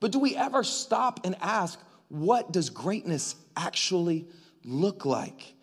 But 0.00 0.12
do 0.12 0.18
we 0.18 0.36
ever 0.36 0.62
stop 0.62 1.20
and 1.24 1.36
ask, 1.40 1.80
what 2.08 2.52
does 2.52 2.70
greatness 2.70 3.34
actually 3.56 4.26
look 4.64 5.04
like? 5.04 5.54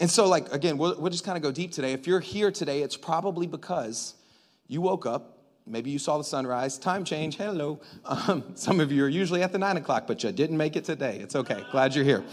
And 0.00 0.10
so, 0.10 0.26
like, 0.26 0.50
again, 0.52 0.78
we'll, 0.78 0.98
we'll 0.98 1.10
just 1.10 1.24
kind 1.24 1.36
of 1.36 1.42
go 1.42 1.52
deep 1.52 1.72
today. 1.72 1.92
If 1.92 2.06
you're 2.06 2.20
here 2.20 2.50
today, 2.50 2.82
it's 2.82 2.96
probably 2.96 3.46
because 3.46 4.14
you 4.66 4.80
woke 4.80 5.04
up, 5.04 5.38
maybe 5.66 5.90
you 5.90 5.98
saw 5.98 6.16
the 6.16 6.24
sunrise, 6.24 6.78
time 6.78 7.04
change, 7.04 7.36
hello. 7.36 7.80
Um, 8.04 8.44
some 8.54 8.80
of 8.80 8.90
you 8.90 9.04
are 9.04 9.08
usually 9.08 9.42
at 9.42 9.52
the 9.52 9.58
nine 9.58 9.76
o'clock, 9.76 10.06
but 10.06 10.24
you 10.24 10.32
didn't 10.32 10.56
make 10.56 10.74
it 10.76 10.84
today. 10.84 11.18
It's 11.20 11.36
okay. 11.36 11.64
Glad 11.70 11.94
you're 11.94 12.04
here. 12.04 12.24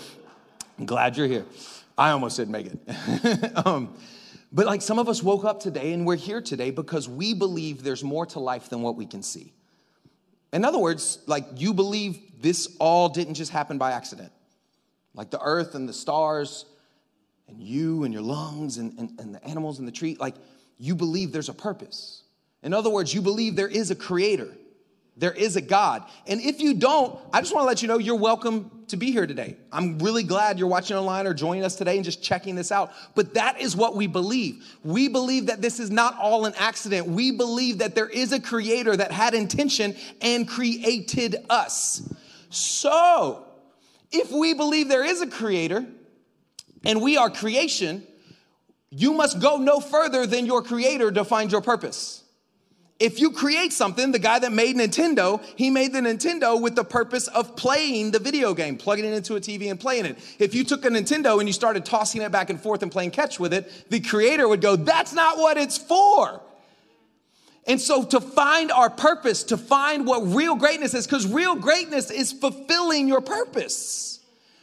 I'm 0.79 0.85
glad 0.85 1.17
you're 1.17 1.27
here. 1.27 1.45
I 1.97 2.11
almost 2.11 2.37
didn't 2.37 2.51
make 2.51 2.67
it. 2.67 3.51
um, 3.65 3.95
but 4.51 4.65
like 4.65 4.81
some 4.81 4.97
of 4.97 5.09
us 5.09 5.21
woke 5.21 5.43
up 5.43 5.59
today 5.59 5.91
and 5.91 6.05
we're 6.05 6.15
here 6.15 6.41
today 6.41 6.71
because 6.71 7.09
we 7.09 7.33
believe 7.33 7.83
there's 7.83 8.03
more 8.03 8.25
to 8.27 8.39
life 8.39 8.69
than 8.69 8.81
what 8.81 8.95
we 8.95 9.05
can 9.05 9.21
see. 9.21 9.51
In 10.53 10.63
other 10.65 10.77
words, 10.77 11.19
like 11.25 11.45
you 11.55 11.73
believe 11.73 12.41
this 12.41 12.75
all 12.79 13.09
didn't 13.09 13.33
just 13.33 13.51
happen 13.51 13.77
by 13.77 13.91
accident. 13.91 14.31
Like 15.13 15.29
the 15.31 15.41
earth 15.41 15.75
and 15.75 15.87
the 15.89 15.93
stars 15.93 16.65
and 17.47 17.61
you 17.61 18.03
and 18.03 18.13
your 18.13 18.23
lungs 18.23 18.77
and, 18.77 18.97
and, 18.99 19.19
and 19.19 19.35
the 19.35 19.43
animals 19.43 19.79
in 19.79 19.85
the 19.85 19.91
tree, 19.91 20.15
like 20.19 20.35
you 20.77 20.95
believe 20.95 21.31
there's 21.31 21.49
a 21.49 21.53
purpose. 21.53 22.23
In 22.63 22.73
other 22.73 22.89
words, 22.89 23.13
you 23.13 23.21
believe 23.21 23.55
there 23.55 23.67
is 23.67 23.91
a 23.91 23.95
creator. 23.95 24.49
There 25.17 25.31
is 25.31 25.55
a 25.55 25.61
God. 25.61 26.03
And 26.27 26.39
if 26.39 26.61
you 26.61 26.75
don't, 26.75 27.19
I 27.33 27.41
just 27.41 27.53
want 27.53 27.63
to 27.63 27.67
let 27.67 27.81
you 27.81 27.87
know 27.87 27.97
you're 27.97 28.15
welcome 28.15 28.71
to 28.89 28.97
be 28.97 29.11
here 29.11 29.25
today. 29.25 29.57
I'm 29.71 29.97
really 29.99 30.23
glad 30.23 30.59
you're 30.59 30.67
watching 30.67 30.95
online 30.95 31.25
or 31.25 31.33
joining 31.33 31.63
us 31.63 31.75
today 31.75 31.95
and 31.95 32.05
just 32.05 32.21
checking 32.21 32.55
this 32.55 32.71
out. 32.71 32.91
But 33.15 33.33
that 33.33 33.59
is 33.59 33.75
what 33.75 33.95
we 33.95 34.05
believe. 34.05 34.63
We 34.83 35.07
believe 35.07 35.47
that 35.47 35.61
this 35.61 35.79
is 35.79 35.89
not 35.89 36.15
all 36.19 36.45
an 36.45 36.53
accident. 36.57 37.07
We 37.07 37.31
believe 37.31 37.79
that 37.79 37.95
there 37.95 38.07
is 38.07 38.31
a 38.31 38.39
creator 38.39 38.95
that 38.95 39.11
had 39.11 39.33
intention 39.33 39.95
and 40.21 40.47
created 40.47 41.35
us. 41.49 42.13
So, 42.49 43.43
if 44.11 44.31
we 44.31 44.53
believe 44.53 44.87
there 44.87 45.03
is 45.03 45.21
a 45.21 45.27
creator 45.27 45.85
and 46.85 47.01
we 47.01 47.17
are 47.17 47.29
creation, 47.29 48.05
you 48.89 49.13
must 49.13 49.41
go 49.41 49.57
no 49.57 49.79
further 49.79 50.25
than 50.27 50.45
your 50.45 50.61
creator 50.61 51.11
to 51.11 51.25
find 51.25 51.51
your 51.51 51.61
purpose 51.61 52.23
if 52.99 53.19
you 53.19 53.31
create 53.31 53.73
something, 53.73 54.11
the 54.11 54.19
guy 54.19 54.39
that 54.39 54.51
made 54.51 54.75
Nintendo, 54.75 55.43
he 55.55 55.69
made 55.69 55.93
the 55.93 55.99
Nintendo 55.99 56.59
with 56.59 56.75
the 56.75 56.83
purpose 56.83 57.27
of 57.27 57.55
playing 57.55 58.09
the 58.11 58.17
video 58.17 58.55
game, 58.55 58.75
plugging 58.75 59.05
it 59.05 59.13
into 59.13 59.35
a 59.35 59.39
TV 59.39 59.69
and 59.69 59.79
playing 59.79 60.05
it. 60.05 60.17
If 60.39 60.55
you 60.55 60.63
took 60.63 60.83
a 60.83 60.89
Nintendo 60.89 61.37
and 61.39 61.47
you 61.47 61.53
started 61.53 61.85
tossing 61.85 62.23
it 62.23 62.31
back 62.31 62.49
and 62.49 62.59
forth 62.59 62.81
and 62.81 62.91
playing 62.91 63.11
catch 63.11 63.39
with 63.39 63.53
it, 63.53 63.71
the 63.89 63.99
creator 63.99 64.47
would 64.47 64.61
go, 64.61 64.75
That's 64.75 65.13
not 65.13 65.37
what 65.37 65.57
it's 65.57 65.77
for. 65.77 66.41
And 67.67 67.79
so, 67.81 68.03
to 68.05 68.21
find 68.21 68.71
our 68.71 68.89
purpose, 68.89 69.43
to 69.45 69.57
find 69.57 70.07
what 70.07 70.21
real 70.21 70.55
greatness 70.55 70.93
is, 70.93 71.05
because 71.05 71.27
real 71.27 71.55
greatness 71.55 72.09
is 72.09 72.31
fulfilling 72.31 73.07
your 73.07 73.21
purpose. 73.21 74.21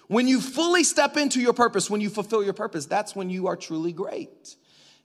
When 0.09 0.27
you 0.27 0.41
fully 0.41 0.85
step 0.85 1.17
into 1.17 1.41
your 1.41 1.53
purpose, 1.53 1.89
when 1.89 2.01
you 2.01 2.11
fulfill 2.11 2.43
your 2.43 2.53
purpose, 2.53 2.87
that's 2.87 3.15
when 3.15 3.31
you 3.31 3.47
are 3.47 3.57
truly 3.57 3.93
great. 3.93 4.57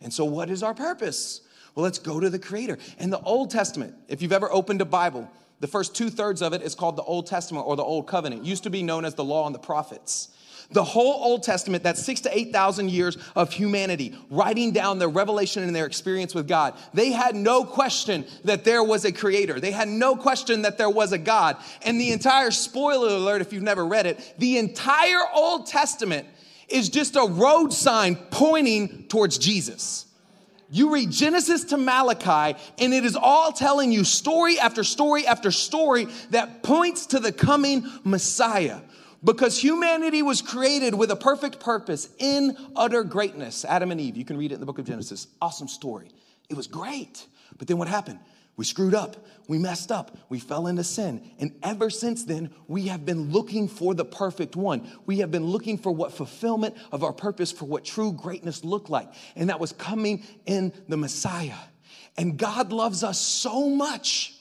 And 0.01 0.13
so, 0.13 0.25
what 0.25 0.49
is 0.49 0.63
our 0.63 0.73
purpose? 0.73 1.41
Well, 1.75 1.83
let's 1.83 1.99
go 1.99 2.19
to 2.19 2.29
the 2.29 2.39
Creator. 2.39 2.77
And 2.97 3.11
the 3.11 3.19
Old 3.21 3.51
Testament, 3.51 3.95
if 4.07 4.21
you've 4.21 4.31
ever 4.31 4.51
opened 4.51 4.81
a 4.81 4.85
Bible, 4.85 5.29
the 5.59 5.67
first 5.67 5.95
two 5.95 6.09
thirds 6.09 6.41
of 6.41 6.53
it 6.53 6.61
is 6.61 6.75
called 6.75 6.95
the 6.95 7.03
Old 7.03 7.27
Testament 7.27 7.67
or 7.67 7.75
the 7.75 7.83
Old 7.83 8.07
Covenant. 8.07 8.43
It 8.43 8.47
used 8.47 8.63
to 8.63 8.69
be 8.69 8.83
known 8.83 9.05
as 9.05 9.15
the 9.15 9.23
Law 9.23 9.45
and 9.45 9.53
the 9.53 9.59
Prophets. 9.59 10.29
The 10.71 10.83
whole 10.83 11.13
Old 11.23 11.41
Testament, 11.41 11.83
that's 11.83 12.03
six 12.03 12.21
to 12.21 12.37
8,000 12.37 12.91
years 12.91 13.17
of 13.35 13.51
humanity, 13.51 14.15
writing 14.29 14.71
down 14.71 14.99
their 14.99 15.09
revelation 15.09 15.63
and 15.63 15.75
their 15.75 15.87
experience 15.87 16.35
with 16.35 16.47
God. 16.47 16.75
They 16.93 17.11
had 17.11 17.35
no 17.35 17.63
question 17.63 18.25
that 18.43 18.65
there 18.65 18.83
was 18.83 19.03
a 19.03 19.11
creator. 19.11 19.59
They 19.59 19.71
had 19.71 19.87
no 19.87 20.15
question 20.15 20.61
that 20.61 20.77
there 20.77 20.89
was 20.89 21.11
a 21.11 21.17
God. 21.17 21.57
And 21.81 21.99
the 21.99 22.11
entire, 22.11 22.51
spoiler 22.51 23.07
alert 23.07 23.41
if 23.41 23.51
you've 23.51 23.63
never 23.63 23.85
read 23.85 24.05
it, 24.05 24.35
the 24.37 24.59
entire 24.59 25.23
Old 25.33 25.65
Testament 25.65 26.27
is 26.67 26.89
just 26.89 27.15
a 27.15 27.25
road 27.25 27.73
sign 27.73 28.15
pointing 28.29 29.07
towards 29.07 29.39
Jesus. 29.39 30.05
You 30.71 30.93
read 30.93 31.09
Genesis 31.09 31.65
to 31.65 31.77
Malachi, 31.77 32.57
and 32.77 32.93
it 32.93 33.03
is 33.03 33.15
all 33.15 33.51
telling 33.51 33.91
you 33.91 34.03
story 34.03 34.59
after 34.59 34.83
story 34.83 35.25
after 35.25 35.51
story 35.51 36.07
that 36.29 36.61
points 36.61 37.07
to 37.07 37.19
the 37.19 37.31
coming 37.31 37.89
Messiah. 38.03 38.79
Because 39.23 39.61
humanity 39.61 40.21
was 40.21 40.41
created 40.41 40.93
with 40.93 41.11
a 41.11 41.15
perfect 41.15 41.59
purpose 41.59 42.07
in 42.19 42.55
utter 42.75 43.03
greatness. 43.03 43.65
Adam 43.65 43.91
and 43.91 43.99
Eve, 43.99 44.15
you 44.15 44.23
can 44.23 44.37
read 44.37 44.51
it 44.51 44.55
in 44.55 44.59
the 44.61 44.65
book 44.65 44.79
of 44.79 44.85
Genesis. 44.85 45.27
Awesome 45.41 45.67
story. 45.67 46.09
It 46.49 46.55
was 46.55 46.67
great. 46.67 47.25
But 47.57 47.67
then 47.67 47.77
what 47.77 47.87
happened? 47.89 48.19
We 48.59 48.65
screwed 48.65 48.93
up. 48.93 49.15
We 49.47 49.57
messed 49.57 49.89
up. 49.89 50.17
We 50.27 50.37
fell 50.37 50.67
into 50.67 50.83
sin. 50.83 51.31
And 51.39 51.55
ever 51.63 51.89
since 51.89 52.25
then, 52.25 52.49
we 52.67 52.87
have 52.87 53.05
been 53.05 53.31
looking 53.31 53.69
for 53.69 53.93
the 53.93 54.03
perfect 54.03 54.57
one. 54.57 54.85
We 55.05 55.19
have 55.19 55.31
been 55.31 55.45
looking 55.45 55.77
for 55.77 55.93
what 55.93 56.11
fulfillment 56.11 56.75
of 56.91 57.01
our 57.01 57.13
purpose, 57.13 57.53
for 57.53 57.63
what 57.63 57.85
true 57.85 58.11
greatness 58.11 58.65
looked 58.65 58.89
like. 58.89 59.07
And 59.37 59.49
that 59.49 59.61
was 59.61 59.71
coming 59.71 60.25
in 60.45 60.73
the 60.89 60.97
Messiah. 60.97 61.55
And 62.17 62.37
God 62.37 62.73
loves 62.73 63.01
us 63.01 63.17
so 63.17 63.69
much 63.69 64.35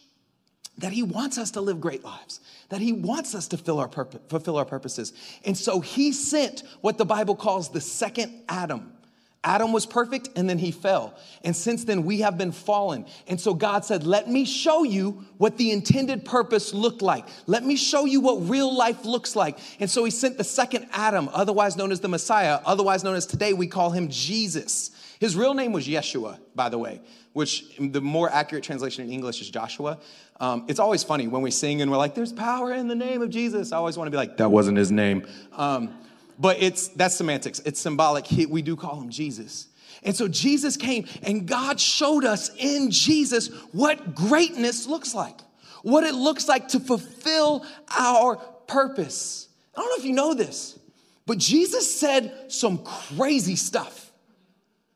that 0.79 0.91
He 0.91 1.05
wants 1.05 1.39
us 1.39 1.53
to 1.53 1.61
live 1.61 1.81
great 1.81 2.03
lives, 2.03 2.41
that 2.71 2.81
He 2.81 2.93
wants 2.93 3.37
us 3.37 3.47
to 3.47 3.77
our 3.77 3.87
purpose, 3.87 4.23
fulfill 4.29 4.57
our 4.57 4.65
purposes. 4.65 5.13
And 5.45 5.57
so 5.57 5.79
He 5.79 6.11
sent 6.11 6.65
what 6.81 6.99
the 6.99 7.07
Bible 7.07 7.37
calls 7.37 7.69
the 7.69 7.81
second 7.81 8.33
Adam 8.49 8.98
Adam 9.45 9.73
was 9.73 9.87
perfect 9.87 10.31
and 10.35 10.51
then 10.51 10.59
he 10.59 10.73
fell. 10.73 11.15
And 11.45 11.55
since 11.55 11.85
then, 11.85 12.05
we 12.05 12.21
have 12.21 12.37
been 12.37 12.51
fallen. 12.51 13.07
And 13.29 13.41
so 13.41 13.55
God 13.55 13.85
said, 13.85 14.05
Let 14.05 14.29
me 14.29 14.45
show 14.45 14.83
you 14.83 15.25
what 15.37 15.57
the 15.57 15.71
intended 15.71 16.25
purpose 16.25 16.75
looked 16.75 17.03
like. 17.03 17.25
Let 17.47 17.65
me 17.65 17.77
show 17.77 18.05
you 18.05 18.21
what 18.21 18.49
real 18.49 18.75
life 18.77 19.05
looks 19.05 19.37
like. 19.37 19.59
And 19.79 19.89
so 19.89 20.05
he 20.05 20.11
sent 20.11 20.39
the 20.39 20.45
second 20.45 20.89
Adam, 20.93 21.29
otherwise 21.33 21.77
known 21.77 21.93
as 21.93 22.01
the 22.01 22.09
Messiah, 22.09 22.61
otherwise 22.65 23.05
known 23.05 23.15
as 23.15 23.27
today, 23.27 23.53
we 23.53 23.69
call 23.69 23.91
him 23.91 24.09
Jesus. 24.09 24.91
His 25.21 25.37
real 25.37 25.55
name 25.55 25.73
was 25.73 25.87
Yeshua, 25.87 26.39
by 26.55 26.69
the 26.69 26.79
way, 26.79 27.01
which 27.33 27.77
the 27.79 28.01
more 28.01 28.31
accurate 28.31 28.65
translation 28.65 29.05
in 29.05 29.13
English 29.13 29.41
is 29.41 29.51
Joshua. 29.51 29.99
Um, 30.41 30.65
it's 30.69 30.79
always 30.79 31.03
funny 31.03 31.27
when 31.27 31.43
we 31.43 31.51
sing 31.51 31.81
and 31.81 31.91
we're 31.91 31.97
like, 31.97 32.15
There's 32.17 32.33
power 32.33 32.73
in 32.73 32.89
the 32.89 32.95
name 32.97 33.23
of 33.23 33.31
Jesus. 33.31 33.71
I 33.71 33.77
always 33.77 33.97
want 33.97 34.09
to 34.09 34.11
be 34.11 34.17
like, 34.17 34.37
That 34.37 34.51
wasn't 34.51 34.79
his 34.79 34.91
name. 34.91 35.27
Um, 35.53 35.95
but 36.39 36.63
it's 36.63 36.89
that's 36.89 37.17
semantics. 37.17 37.61
It's 37.65 37.81
symbolic. 37.81 38.27
He, 38.27 38.47
we 38.47 38.63
do 38.63 38.77
call 38.77 39.01
him 39.01 39.11
Jesus. 39.11 39.69
And 40.03 40.15
so 40.15 40.29
Jesus 40.29 40.77
came 40.77 41.07
and 41.23 41.47
God 41.47 41.81
showed 41.81 42.25
us 42.25 42.51
in 42.57 42.91
Jesus 42.91 43.49
what 43.73 44.15
greatness 44.15 44.87
looks 44.87 45.15
like, 45.15 45.41
what 45.83 46.05
it 46.05 46.15
looks 46.15 46.47
like 46.49 46.69
to 46.69 46.81
fulfill 46.81 47.67
our 47.99 48.37
purpose. 48.67 49.49
I 49.75 49.81
don't 49.81 49.91
know 49.91 49.97
if 49.97 50.05
you 50.05 50.13
know 50.13 50.35
this, 50.35 50.79
but 51.27 51.39
Jesus 51.39 51.93
said 51.99 52.53
some 52.53 52.79
crazy 52.79 53.57
stuff. 53.57 54.13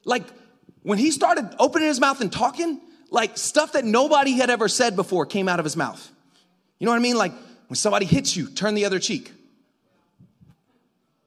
Like 0.05 0.25
when 0.83 0.99
he 0.99 1.11
started 1.11 1.55
opening 1.59 1.89
his 1.89 2.01
mouth 2.01 2.21
and 2.21 2.33
talking, 2.33 2.81
like 3.11 3.37
stuff 3.37 3.73
that 3.73 3.85
nobody 3.85 4.33
had 4.33 4.51
ever 4.51 4.69
said 4.69 4.97
before 4.97 5.27
came 5.27 5.49
out 5.49 5.59
of 5.59 5.65
his 5.65 5.77
mouth. 5.77 6.11
You 6.79 6.87
know 6.87 6.93
what 6.93 6.99
I 6.99 7.03
mean? 7.03 7.17
Like 7.17 7.33
when 7.67 7.77
somebody 7.77 8.07
hits 8.07 8.37
you, 8.37 8.49
turn 8.49 8.75
the 8.75 8.85
other 8.85 8.99
cheek. 8.99 9.33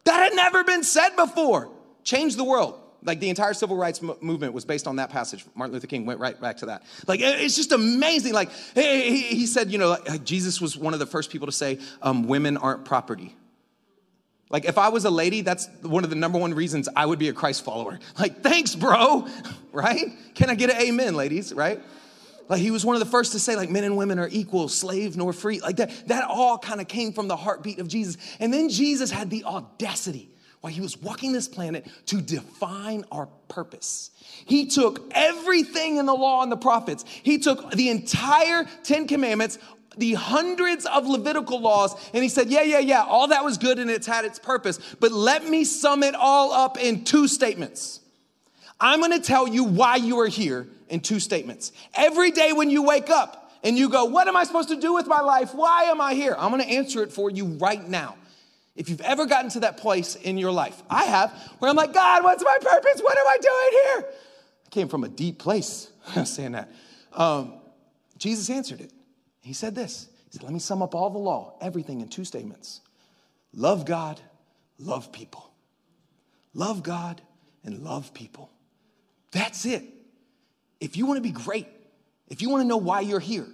That 0.06 0.24
had 0.24 0.36
never 0.36 0.63
been 0.63 0.84
said 0.84 1.15
before. 1.15 1.70
Changed 2.04 2.38
the 2.38 2.44
world. 2.44 2.80
Like 3.04 3.20
the 3.20 3.30
entire 3.30 3.54
civil 3.54 3.78
rights 3.78 4.02
movement 4.02 4.54
was 4.54 4.65
based 4.65 4.88
on 4.88 4.96
that 4.96 5.12
passage. 5.12 5.46
Martin 5.54 5.74
Luther 5.74 5.88
King 5.88 6.06
went 6.06 6.20
right 6.20 6.39
back 6.39 6.58
to 6.58 6.68
that. 6.68 6.84
Like 7.08 7.20
it's 7.22 7.56
just 7.56 7.72
amazing. 7.72 8.34
Like 8.34 8.52
he 8.74 9.46
said, 9.46 9.72
you 9.72 9.78
know, 9.78 9.98
Jesus 10.24 10.60
was 10.60 10.76
one 10.76 10.94
of 10.94 11.00
the 11.00 11.06
first 11.06 11.30
people 11.30 11.46
to 11.46 11.52
say, 11.52 11.80
um, 12.02 12.28
"Women 12.28 12.58
aren't 12.58 12.84
property." 12.84 13.36
Like 14.50 14.65
if 14.65 14.78
I 14.78 14.89
was 14.89 15.06
a 15.06 15.10
lady, 15.10 15.41
that's 15.41 15.68
one 15.82 16.04
of 16.04 16.10
the 16.10 16.15
number 16.15 16.39
one 16.39 16.54
reasons 16.54 16.89
I 16.96 17.06
would 17.06 17.20
be 17.20 17.30
a 17.30 17.34
Christ 17.34 17.63
follower. 17.63 18.00
Like 18.18 18.41
thanks, 18.41 18.76
bro. 18.76 19.28
Right? 19.72 20.06
Can 20.36 20.50
I 20.50 20.56
get 20.56 20.70
an 20.70 20.78
amen, 20.78 21.15
ladies? 21.15 21.54
Right? 21.54 21.82
Like 22.47 22.62
he 22.62 22.71
was 22.71 22.86
one 22.86 22.95
of 22.95 22.99
the 22.99 23.10
first 23.10 23.31
to 23.31 23.39
say, 23.39 23.55
like, 23.55 23.69
men 23.69 23.84
and 23.84 23.97
women 23.97 24.19
are 24.19 24.29
equal, 24.31 24.69
slave 24.69 25.17
nor 25.17 25.34
free. 25.34 25.60
Like 25.60 25.77
that, 25.77 26.08
that 26.08 26.25
all 26.29 26.58
kind 26.58 26.79
of 26.79 26.88
came 26.88 27.12
from 27.12 27.27
the 27.27 27.36
heartbeat 27.36 27.79
of 27.79 27.88
Jesus. 27.88 28.17
And 28.39 28.53
then 28.53 28.69
Jesus 28.69 29.12
had 29.12 29.29
the 29.29 29.43
audacity 29.45 30.29
while 30.62 30.73
he 30.73 30.81
was 30.81 30.97
walking 30.97 31.31
this 31.31 31.47
planet 31.47 31.88
to 32.08 32.21
define 32.21 33.05
our 33.12 33.27
purpose. 33.47 34.12
He 34.45 34.65
took 34.65 35.12
everything 35.12 35.97
in 35.97 36.05
the 36.05 36.13
law 36.13 36.41
and 36.41 36.51
the 36.51 36.58
prophets, 36.58 37.05
he 37.23 37.38
took 37.38 37.71
the 37.71 37.89
entire 37.89 38.65
Ten 38.84 39.08
Commandments, 39.08 39.60
the 39.97 40.13
hundreds 40.13 40.86
of 40.86 41.08
Levitical 41.08 41.60
laws, 41.62 41.95
and 42.13 42.23
he 42.23 42.29
said, 42.29 42.49
Yeah, 42.49 42.63
yeah, 42.63 42.79
yeah, 42.79 43.03
all 43.03 43.27
that 43.27 43.43
was 43.43 43.58
good 43.58 43.79
and 43.79 43.89
it's 43.89 44.08
had 44.08 44.25
its 44.25 44.39
purpose, 44.39 44.79
but 44.99 45.12
let 45.12 45.47
me 45.47 45.63
sum 45.63 46.03
it 46.03 46.15
all 46.15 46.51
up 46.51 46.79
in 46.79 47.03
two 47.03 47.27
statements. 47.27 48.01
I'm 48.80 49.02
gonna 49.02 49.20
tell 49.20 49.48
you 49.48 49.64
why 49.64 49.96
you 49.96 50.20
are 50.20 50.28
here 50.28 50.68
in 50.90 51.00
two 51.00 51.20
statements. 51.20 51.72
Every 51.94 52.32
day 52.32 52.54
when 52.54 52.70
you 52.70 52.84
wake 52.84 53.10
up 53.10 53.52
and 53.64 53.78
you 53.78 53.90
go, 53.90 54.06
What 54.06 54.28
am 54.28 54.36
I 54.36 54.44
supposed 54.44 54.70
to 54.70 54.76
do 54.76 54.94
with 54.94 55.08
my 55.08 55.22
life? 55.22 55.54
Why 55.54 55.84
am 55.84 56.02
I 56.02 56.14
here? 56.14 56.36
I'm 56.38 56.52
gonna 56.52 56.64
answer 56.64 57.04
it 57.04 57.12
for 57.12 57.30
you 57.30 57.46
right 57.46 57.86
now. 57.88 58.16
If 58.76 58.90
you've 58.90 59.02
ever 59.02 59.26
gotten 59.26 59.50
to 59.52 59.62
that 59.62 59.78
place 59.78 60.16
in 60.16 60.38
your 60.38 60.52
life, 60.52 60.84
I 60.90 61.06
have, 61.06 61.32
where 61.60 61.70
I'm 61.70 61.78
like, 61.78 61.94
God, 61.94 62.24
what's 62.24 62.44
my 62.44 62.58
purpose? 62.62 63.02
What 63.02 63.18
am 63.18 63.26
I 63.28 63.38
doing 63.38 63.84
here? 63.84 64.14
I 64.66 64.70
came 64.70 64.90
from 64.90 65.06
a 65.06 65.10
deep 65.10 65.40
place 65.40 65.90
saying 66.26 66.52
that. 66.52 66.70
Um, 67.14 67.54
Jesus 68.18 68.50
answered 68.50 68.82
it. 68.82 68.92
He 69.42 69.54
said 69.54 69.76
this 69.76 70.10
He 70.26 70.34
said, 70.34 70.44
Let 70.44 70.52
me 70.52 70.60
sum 70.60 70.82
up 70.82 70.94
all 70.94 71.10
the 71.10 71.20
law, 71.20 71.58
everything 71.62 72.02
in 72.02 72.10
two 72.10 72.26
statements 72.26 72.82
love 73.54 73.86
God, 73.86 74.20
love 74.78 75.12
people. 75.12 75.50
Love 76.54 76.84
God 76.84 77.22
and 77.64 77.80
love 77.84 78.14
people. 78.14 78.50
That's 79.36 79.65
it. 79.65 79.84
If 80.80 80.95
you 80.95 81.06
want 81.06 81.17
to 81.17 81.21
be 81.21 81.32
great, 81.32 81.67
if 82.30 82.41
you 82.41 82.50
want 82.50 82.62
to 82.63 82.67
know 82.67 82.78
why 82.78 83.02
you're 83.02 83.19
here, 83.19 83.45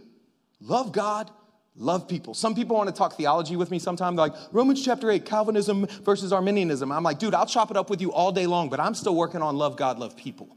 love 0.60 0.92
God, 0.92 1.32
love 1.76 2.08
people. 2.08 2.36
Some 2.36 2.54
people 2.54 2.76
want 2.78 2.88
to 2.88 2.94
talk 2.94 3.18
theology 3.18 3.56
with 3.56 3.72
me 3.72 3.80
sometimes. 3.80 4.16
They're 4.16 4.28
like, 4.28 4.38
Romans 4.52 4.86
chapter 4.86 5.10
8, 5.10 5.26
Calvinism 5.26 5.88
versus 6.04 6.32
Arminianism. 6.32 6.92
I'm 6.92 7.02
like, 7.02 7.18
dude, 7.18 7.34
I'll 7.34 7.48
chop 7.48 7.72
it 7.72 7.78
up 7.78 7.90
with 7.90 8.00
you 8.00 8.14
all 8.14 8.32
day 8.32 8.46
long, 8.46 8.70
but 8.70 8.80
I'm 8.80 8.94
still 8.94 9.16
working 9.16 9.42
on 9.42 9.58
love 9.58 9.76
God, 9.76 9.98
love 9.98 10.16
people. 10.16 10.56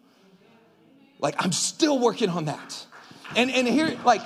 Like, 1.20 1.42
I'm 1.42 1.52
still 1.52 1.98
working 1.98 2.28
on 2.28 2.44
that. 2.44 2.84
And, 3.34 3.50
and 3.50 3.66
here, 3.66 3.98
like, 4.04 4.20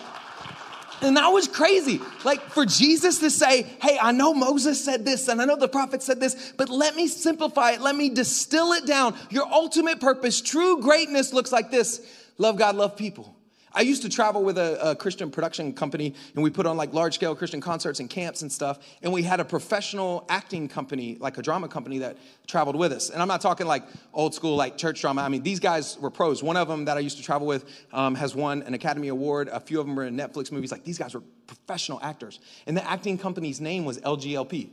and 1.01 1.17
that 1.17 1.29
was 1.29 1.49
crazy. 1.49 2.01
Like 2.25 2.41
for 2.51 2.67
Jesus 2.67 3.21
to 3.21 3.31
say, 3.31 3.63
hey, 3.81 3.99
I 4.01 4.13
know 4.13 4.35
Moses 4.35 4.85
said 4.85 5.05
this 5.05 5.29
and 5.29 5.41
I 5.41 5.45
know 5.45 5.57
the 5.57 5.69
prophet 5.69 6.03
said 6.03 6.21
this, 6.21 6.53
but 6.57 6.69
let 6.69 6.97
me 6.97 7.07
simplify 7.07 7.73
it. 7.73 7.81
Let 7.81 7.97
me 7.97 8.11
distill 8.11 8.73
it 8.73 8.87
down. 8.87 9.17
Your 9.31 9.47
ultimate 9.53 10.01
purpose, 10.01 10.41
true 10.41 10.81
greatness 10.81 11.33
looks 11.33 11.53
like 11.53 11.71
this 11.71 12.01
love 12.39 12.59
God, 12.59 12.77
love 12.77 12.97
people. 12.97 13.38
I 13.73 13.83
used 13.83 14.03
to 14.03 14.09
travel 14.09 14.43
with 14.43 14.59
a, 14.59 14.91
a, 14.91 14.97
Christian 14.97 15.31
production 15.31 15.73
company, 15.73 16.15
and 16.35 16.43
we 16.43 16.51
put 16.51 16.67
on 16.67 16.77
like 16.77 16.93
large 16.93 17.15
scale 17.15 17.35
Christian 17.35 17.61
concerts 17.61 18.01
and 18.01 18.09
camps 18.09 18.43
and 18.43 18.51
stuff. 18.51 18.79
And 19.03 19.13
we 19.13 19.23
had 19.23 19.41
a 19.41 19.45
professional 19.45 20.25
acting 20.29 20.69
company, 20.69 21.17
like 21.21 21.39
a 21.39 21.43
drama 21.43 21.69
company, 21.69 21.99
that 21.99 22.17
traveled 22.47 22.77
with 22.77 22.93
us. 22.93 23.11
And 23.11 23.21
I'm 23.21 23.29
not 23.29 23.41
talking 23.41 23.67
like 23.67 23.85
old 24.15 24.35
school, 24.35 24.57
like 24.57 24.79
church 24.79 25.01
drama. 25.01 25.23
I 25.23 25.29
mean, 25.29 25.43
these 25.43 25.61
guys 25.61 25.99
were 25.99 26.11
pros. 26.11 26.43
One 26.43 26.57
of 26.57 26.69
them 26.69 26.87
that 26.87 26.97
I 26.97 27.01
used 27.01 27.19
to 27.19 27.23
travel 27.23 27.47
with 27.47 27.65
um, 27.93 28.15
has 28.15 28.35
won 28.35 28.63
an 28.63 28.75
Academy 28.75 29.09
Award. 29.09 29.49
A 29.49 29.61
few 29.61 29.81
of 29.81 29.87
them 29.87 29.97
were 29.97 30.05
in 30.05 30.17
Netflix 30.17 30.51
movies. 30.51 30.73
Like 30.73 30.85
these 30.85 30.99
guys 30.99 31.15
were 31.15 31.23
professional 31.47 32.01
actors. 32.03 32.41
And 32.67 32.77
the 32.77 32.89
acting 32.89 33.19
company's 33.19 33.61
name 33.61 33.85
was 33.85 33.99
LGLP. 34.01 34.71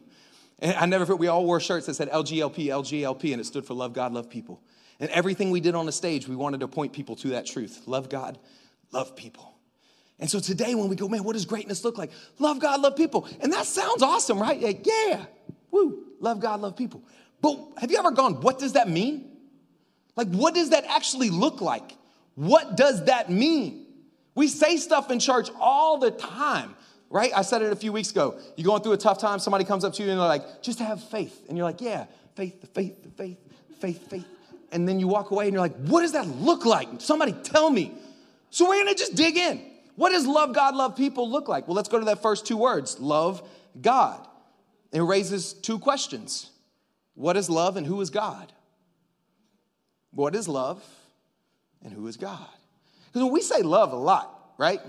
And 0.60 0.74
I 0.78 0.86
never 0.86 1.06
forget, 1.06 1.20
we 1.20 1.28
all 1.28 1.46
wore 1.46 1.60
shirts 1.60 1.86
that 1.88 1.96
said 1.96 2.10
LGLP, 2.10 2.68
LGLP, 2.68 3.34
and 3.34 3.42
it 3.42 3.46
stood 3.46 3.66
for 3.66 3.74
Love 3.74 3.94
God, 3.94 4.14
Love 4.14 4.30
People. 4.30 4.62
And 5.00 5.10
everything 5.10 5.52
we 5.52 5.60
did 5.60 5.76
on 5.76 5.86
the 5.86 5.92
stage, 5.92 6.28
we 6.28 6.36
wanted 6.36 6.62
to 6.62 6.68
point 6.68 6.94
people 6.94 7.16
to 7.18 7.30
that 7.30 7.46
truth 7.46 7.84
love 7.86 8.10
God, 8.10 8.38
love 8.96 9.16
people. 9.16 9.54
And 10.18 10.30
so 10.30 10.40
today, 10.40 10.74
when 10.76 10.88
we 10.88 10.96
go, 10.96 11.10
man, 11.10 11.26
what 11.26 11.34
does 11.34 11.46
greatness 11.46 11.84
look 11.84 11.98
like? 11.98 12.10
Love 12.40 12.60
God, 12.60 12.80
love 12.82 12.96
people. 12.96 13.28
And 13.42 13.52
that 13.52 13.66
sounds 13.66 14.02
awesome, 14.02 14.40
right? 14.40 14.60
Like, 14.62 14.88
yeah, 14.88 15.26
woo, 15.72 16.06
love 16.22 16.40
God, 16.40 16.62
love 16.62 16.78
people. 16.78 17.04
But 17.42 17.60
have 17.78 17.92
you 17.92 17.98
ever 17.98 18.12
gone, 18.12 18.42
what 18.42 18.58
does 18.58 18.74
that 18.74 18.90
mean? 18.90 19.30
Like, 20.16 20.30
what 20.30 20.56
does 20.56 20.70
that 20.70 20.86
actually 20.86 21.30
look 21.30 21.60
like? 21.60 21.98
What 22.36 22.78
does 22.78 23.04
that 23.06 23.30
mean? 23.30 23.86
We 24.34 24.48
say 24.48 24.78
stuff 24.78 25.12
in 25.12 25.20
church 25.20 25.50
all 25.60 25.98
the 25.98 26.12
time, 26.12 26.76
right? 27.10 27.32
I 27.36 27.42
said 27.42 27.62
it 27.62 27.74
a 27.74 27.76
few 27.76 27.92
weeks 27.92 28.12
ago. 28.12 28.40
You're 28.56 28.66
going 28.66 28.82
through 28.82 28.94
a 28.94 28.98
tough 28.98 29.20
time, 29.20 29.40
somebody 29.40 29.66
comes 29.66 29.84
up 29.84 29.94
to 29.96 30.04
you 30.04 30.10
and 30.10 30.20
they're 30.20 30.28
like, 30.28 30.62
just 30.62 30.80
have 30.80 31.04
faith. 31.04 31.46
And 31.50 31.58
you're 31.58 31.66
like, 31.66 31.82
yeah, 31.82 32.06
faith, 32.36 32.74
faith, 32.74 33.16
faith, 33.18 33.38
faith, 33.80 34.10
faith. 34.10 34.26
And 34.72 34.88
then 34.88 35.00
you 35.02 35.10
walk 35.10 35.32
away 35.32 35.46
and 35.46 35.54
you're 35.54 35.62
like, 35.62 35.76
what 35.76 36.02
does 36.02 36.14
that 36.14 36.28
look 36.28 36.66
like? 36.66 36.88
Somebody 37.00 37.34
tell 37.44 37.70
me. 37.70 37.94
So 38.56 38.70
we're 38.70 38.82
gonna 38.86 38.96
just 38.96 39.16
dig 39.16 39.36
in. 39.36 39.62
What 39.98 40.12
does 40.12 40.26
love 40.26 40.54
God, 40.56 40.76
love 40.76 40.96
people 40.96 41.30
look 41.30 41.50
like? 41.50 41.68
Well, 41.68 41.76
let's 41.76 41.90
go 41.90 42.00
to 42.00 42.06
that 42.06 42.22
first 42.22 42.48
two 42.48 42.56
words 42.56 42.98
love 43.02 43.46
God. 43.82 44.26
It 44.94 45.02
raises 45.02 45.52
two 45.52 45.78
questions 45.78 46.50
What 47.16 47.36
is 47.36 47.50
love 47.50 47.76
and 47.76 47.86
who 47.86 48.00
is 48.00 48.10
God? 48.10 48.54
What 50.12 50.36
is 50.36 50.48
love 50.48 50.82
and 51.84 51.92
who 51.92 52.08
is 52.08 52.16
God? 52.16 52.48
Because 53.08 53.24
when 53.24 53.34
we 53.34 53.42
say 53.42 53.62
love 53.62 53.92
a 53.92 53.98
lot, 53.98 54.54
right? 54.58 54.80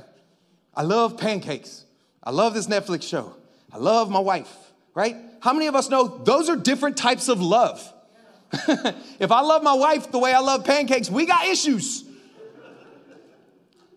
I 0.72 0.83
love 0.83 1.18
pancakes. 1.18 1.87
I 2.22 2.31
love 2.31 2.55
this 2.55 2.68
Netflix 2.68 3.02
show. 3.02 3.35
I 3.72 3.79
love 3.79 4.09
my 4.11 4.20
wife, 4.20 4.57
right? 4.94 5.16
How 5.40 5.52
many 5.52 5.66
of 5.66 5.74
us 5.74 5.90
know 5.90 6.07
those 6.07 6.48
are 6.48 6.57
different 6.57 6.96
types 6.96 7.29
of 7.29 7.40
love? 7.40 7.83
if 8.52 9.33
I 9.33 9.40
love 9.40 9.64
my 9.64 9.74
wife 9.74 10.12
the 10.12 10.20
way 10.20 10.33
I 10.33 10.38
love 10.38 10.64
pancakes, 10.64 11.11
we 11.11 11.26
got 11.26 11.48
issues. 11.48 12.06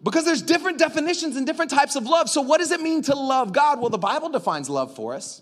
Because 0.02 0.26
there's 0.26 0.42
different 0.42 0.78
definitions 0.78 1.36
and 1.36 1.46
different 1.46 1.72
types 1.72 1.96
of 1.96 2.06
love. 2.06 2.30
So, 2.30 2.42
what 2.42 2.60
does 2.60 2.72
it 2.72 2.82
mean 2.82 3.02
to 3.04 3.16
love 3.16 3.52
God? 3.52 3.82
Well, 3.82 3.90
the 3.90 3.98
Bible 3.98 4.30
defines 4.30 4.70
love 4.70 4.96
for 4.96 5.14
us. 5.14 5.42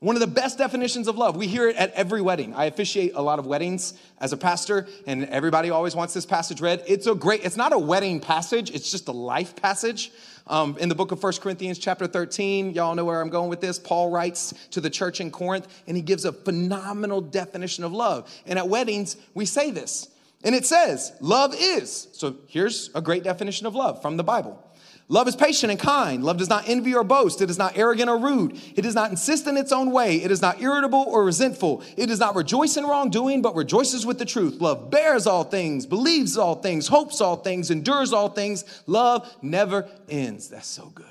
One 0.00 0.16
of 0.16 0.20
the 0.20 0.26
best 0.26 0.58
definitions 0.58 1.08
of 1.08 1.16
love. 1.16 1.34
We 1.34 1.46
hear 1.46 1.66
it 1.66 1.76
at 1.76 1.90
every 1.92 2.20
wedding. 2.20 2.54
I 2.54 2.66
officiate 2.66 3.12
a 3.14 3.22
lot 3.22 3.38
of 3.38 3.46
weddings 3.46 3.94
as 4.20 4.34
a 4.34 4.36
pastor, 4.36 4.86
and 5.06 5.24
everybody 5.30 5.70
always 5.70 5.96
wants 5.96 6.12
this 6.12 6.26
passage 6.26 6.60
read. 6.60 6.82
It's 6.86 7.06
a 7.06 7.14
great, 7.14 7.42
it's 7.42 7.56
not 7.56 7.72
a 7.72 7.78
wedding 7.78 8.20
passage, 8.20 8.70
it's 8.70 8.90
just 8.90 9.08
a 9.08 9.12
life 9.12 9.56
passage. 9.56 10.12
Um, 10.46 10.76
in 10.78 10.90
the 10.90 10.94
book 10.94 11.10
of 11.10 11.22
First 11.22 11.40
Corinthians, 11.40 11.78
chapter 11.78 12.06
13, 12.06 12.74
y'all 12.74 12.94
know 12.94 13.06
where 13.06 13.22
I'm 13.22 13.30
going 13.30 13.48
with 13.48 13.62
this. 13.62 13.78
Paul 13.78 14.10
writes 14.10 14.52
to 14.72 14.82
the 14.82 14.90
church 14.90 15.22
in 15.22 15.30
Corinth, 15.30 15.68
and 15.86 15.96
he 15.96 16.02
gives 16.02 16.26
a 16.26 16.32
phenomenal 16.32 17.22
definition 17.22 17.82
of 17.82 17.92
love. 17.92 18.30
And 18.44 18.58
at 18.58 18.68
weddings, 18.68 19.16
we 19.32 19.46
say 19.46 19.70
this 19.70 20.10
and 20.44 20.54
it 20.54 20.66
says, 20.66 21.12
love 21.20 21.54
is. 21.58 22.08
So 22.12 22.36
here's 22.46 22.90
a 22.94 23.00
great 23.00 23.24
definition 23.24 23.66
of 23.66 23.74
love 23.74 24.00
from 24.02 24.16
the 24.16 24.24
Bible. 24.24 24.60
Love 25.08 25.28
is 25.28 25.36
patient 25.36 25.70
and 25.70 25.78
kind. 25.78 26.24
Love 26.24 26.38
does 26.38 26.48
not 26.48 26.66
envy 26.66 26.94
or 26.94 27.04
boast. 27.04 27.42
It 27.42 27.50
is 27.50 27.58
not 27.58 27.76
arrogant 27.76 28.08
or 28.08 28.16
rude. 28.16 28.58
It 28.74 28.82
does 28.82 28.94
not 28.94 29.10
insist 29.10 29.46
in 29.46 29.58
its 29.58 29.70
own 29.70 29.90
way. 29.90 30.16
It 30.16 30.30
is 30.30 30.40
not 30.40 30.62
irritable 30.62 31.04
or 31.08 31.24
resentful. 31.24 31.82
It 31.98 32.06
does 32.06 32.20
not 32.20 32.34
rejoice 32.34 32.78
in 32.78 32.84
wrongdoing, 32.84 33.42
but 33.42 33.54
rejoices 33.54 34.06
with 34.06 34.18
the 34.18 34.24
truth. 34.24 34.62
Love 34.62 34.90
bears 34.90 35.26
all 35.26 35.44
things, 35.44 35.84
believes 35.84 36.38
all 36.38 36.54
things, 36.54 36.88
hopes 36.88 37.20
all 37.20 37.36
things, 37.36 37.70
endures 37.70 38.14
all 38.14 38.30
things. 38.30 38.64
Love 38.86 39.30
never 39.42 39.86
ends. 40.08 40.48
That's 40.48 40.66
so 40.66 40.86
good. 40.94 41.06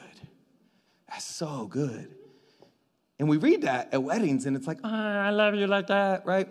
That's 1.07 1.25
so 1.25 1.67
good. 1.67 2.15
And 3.19 3.29
we 3.29 3.37
read 3.37 3.61
that 3.61 3.93
at 3.93 4.01
weddings, 4.01 4.47
and 4.47 4.57
it's 4.57 4.65
like, 4.65 4.79
oh, 4.83 4.89
I 4.89 5.29
love 5.29 5.53
you 5.53 5.67
like 5.67 5.87
that, 5.87 6.25
right? 6.25 6.49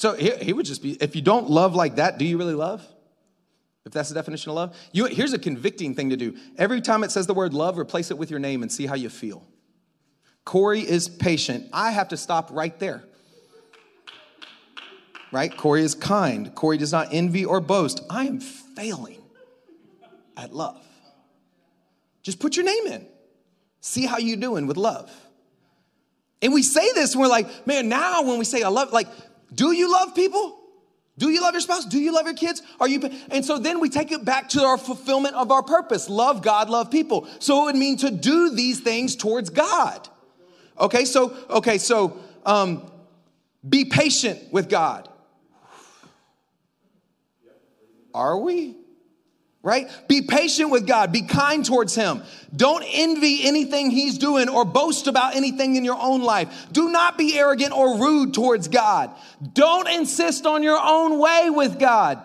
So 0.00 0.14
he, 0.14 0.30
he 0.30 0.54
would 0.54 0.64
just 0.64 0.82
be, 0.82 0.92
if 0.92 1.14
you 1.14 1.20
don't 1.20 1.50
love 1.50 1.74
like 1.74 1.96
that, 1.96 2.16
do 2.16 2.24
you 2.24 2.38
really 2.38 2.54
love? 2.54 2.82
If 3.84 3.92
that's 3.92 4.08
the 4.08 4.14
definition 4.14 4.48
of 4.48 4.56
love? 4.56 4.74
You, 4.92 5.04
here's 5.04 5.34
a 5.34 5.38
convicting 5.38 5.94
thing 5.94 6.08
to 6.08 6.16
do. 6.16 6.38
Every 6.56 6.80
time 6.80 7.04
it 7.04 7.10
says 7.10 7.26
the 7.26 7.34
word 7.34 7.52
love, 7.52 7.78
replace 7.78 8.10
it 8.10 8.16
with 8.16 8.30
your 8.30 8.40
name 8.40 8.62
and 8.62 8.72
see 8.72 8.86
how 8.86 8.94
you 8.94 9.10
feel. 9.10 9.46
Corey 10.46 10.80
is 10.80 11.06
patient. 11.06 11.68
I 11.70 11.90
have 11.90 12.08
to 12.08 12.16
stop 12.16 12.48
right 12.50 12.78
there. 12.78 13.04
Right? 15.32 15.54
Corey 15.54 15.82
is 15.82 15.94
kind. 15.94 16.54
Corey 16.54 16.78
does 16.78 16.92
not 16.92 17.08
envy 17.12 17.44
or 17.44 17.60
boast. 17.60 18.00
I 18.08 18.24
am 18.24 18.40
failing 18.40 19.20
at 20.34 20.54
love. 20.54 20.82
Just 22.22 22.40
put 22.40 22.56
your 22.56 22.64
name 22.64 22.86
in. 22.86 23.06
See 23.82 24.06
how 24.06 24.16
you're 24.16 24.38
doing 24.38 24.66
with 24.66 24.78
love. 24.78 25.14
And 26.40 26.54
we 26.54 26.62
say 26.62 26.90
this, 26.94 27.12
and 27.12 27.20
we're 27.20 27.28
like, 27.28 27.66
man, 27.66 27.90
now 27.90 28.22
when 28.22 28.38
we 28.38 28.46
say 28.46 28.62
I 28.62 28.68
love, 28.68 28.94
like, 28.94 29.08
do 29.54 29.72
you 29.72 29.90
love 29.90 30.14
people? 30.14 30.56
Do 31.18 31.28
you 31.28 31.42
love 31.42 31.52
your 31.52 31.60
spouse? 31.60 31.84
Do 31.84 31.98
you 31.98 32.14
love 32.14 32.24
your 32.24 32.34
kids? 32.34 32.62
Are 32.80 32.88
you 32.88 33.10
and 33.30 33.44
so 33.44 33.58
then 33.58 33.80
we 33.80 33.90
take 33.90 34.10
it 34.10 34.24
back 34.24 34.48
to 34.50 34.62
our 34.64 34.78
fulfillment 34.78 35.34
of 35.34 35.50
our 35.50 35.62
purpose. 35.62 36.08
Love 36.08 36.40
God, 36.40 36.70
love 36.70 36.90
people. 36.90 37.28
So 37.40 37.62
it 37.62 37.64
would 37.66 37.76
mean 37.76 37.98
to 37.98 38.10
do 38.10 38.54
these 38.54 38.80
things 38.80 39.16
towards 39.16 39.50
God. 39.50 40.08
Okay, 40.78 41.04
so 41.04 41.36
okay, 41.50 41.76
so 41.76 42.18
um, 42.46 42.90
be 43.68 43.84
patient 43.84 44.50
with 44.50 44.70
God. 44.70 45.10
Are 48.14 48.38
we? 48.38 48.79
Right? 49.62 49.90
Be 50.08 50.22
patient 50.22 50.70
with 50.70 50.86
God. 50.86 51.12
Be 51.12 51.22
kind 51.22 51.64
towards 51.64 51.94
Him. 51.94 52.22
Don't 52.54 52.84
envy 52.86 53.46
anything 53.46 53.90
He's 53.90 54.18
doing 54.18 54.48
or 54.48 54.64
boast 54.64 55.06
about 55.06 55.36
anything 55.36 55.76
in 55.76 55.84
your 55.84 56.00
own 56.00 56.22
life. 56.22 56.66
Do 56.72 56.90
not 56.90 57.18
be 57.18 57.38
arrogant 57.38 57.72
or 57.72 57.98
rude 57.98 58.32
towards 58.32 58.68
God. 58.68 59.10
Don't 59.52 59.88
insist 59.88 60.46
on 60.46 60.62
your 60.62 60.78
own 60.82 61.18
way 61.18 61.50
with 61.50 61.78
God. 61.78 62.22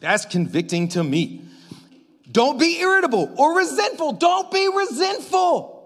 That's 0.00 0.24
convicting 0.24 0.88
to 0.88 1.04
me. 1.04 1.44
Don't 2.32 2.58
be 2.58 2.80
irritable 2.80 3.34
or 3.36 3.58
resentful. 3.58 4.12
Don't 4.12 4.50
be 4.50 4.66
resentful. 4.74 5.76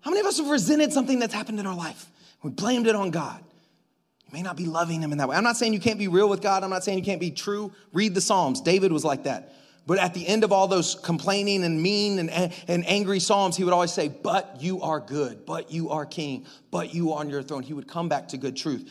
How 0.00 0.10
many 0.10 0.20
of 0.20 0.26
us 0.26 0.38
have 0.38 0.48
resented 0.48 0.92
something 0.92 1.18
that's 1.18 1.34
happened 1.34 1.58
in 1.58 1.66
our 1.66 1.74
life? 1.74 2.08
We 2.42 2.50
blamed 2.50 2.86
it 2.86 2.94
on 2.94 3.10
God 3.10 3.43
may 4.34 4.42
not 4.42 4.56
be 4.56 4.66
loving 4.66 5.00
him 5.00 5.12
in 5.12 5.18
that 5.18 5.28
way. 5.28 5.36
I'm 5.36 5.44
not 5.44 5.56
saying 5.56 5.72
you 5.72 5.78
can't 5.78 5.98
be 5.98 6.08
real 6.08 6.28
with 6.28 6.42
God. 6.42 6.64
I'm 6.64 6.70
not 6.70 6.82
saying 6.82 6.98
you 6.98 7.04
can't 7.04 7.20
be 7.20 7.30
true. 7.30 7.72
Read 7.92 8.16
the 8.16 8.20
Psalms. 8.20 8.60
David 8.60 8.90
was 8.90 9.04
like 9.04 9.22
that. 9.24 9.54
But 9.86 9.98
at 9.98 10.12
the 10.12 10.26
end 10.26 10.42
of 10.42 10.50
all 10.50 10.66
those 10.66 10.96
complaining 10.96 11.62
and 11.62 11.80
mean 11.80 12.18
and, 12.18 12.52
and 12.66 12.84
angry 12.88 13.20
Psalms, 13.20 13.56
he 13.56 13.62
would 13.62 13.72
always 13.72 13.92
say, 13.92 14.08
But 14.08 14.56
you 14.58 14.82
are 14.82 14.98
good, 14.98 15.46
but 15.46 15.70
you 15.70 15.90
are 15.90 16.04
king, 16.04 16.46
but 16.72 16.92
you 16.92 17.12
are 17.12 17.20
on 17.20 17.30
your 17.30 17.44
throne. 17.44 17.62
He 17.62 17.74
would 17.74 17.86
come 17.86 18.08
back 18.08 18.26
to 18.28 18.36
good 18.36 18.56
truth. 18.56 18.90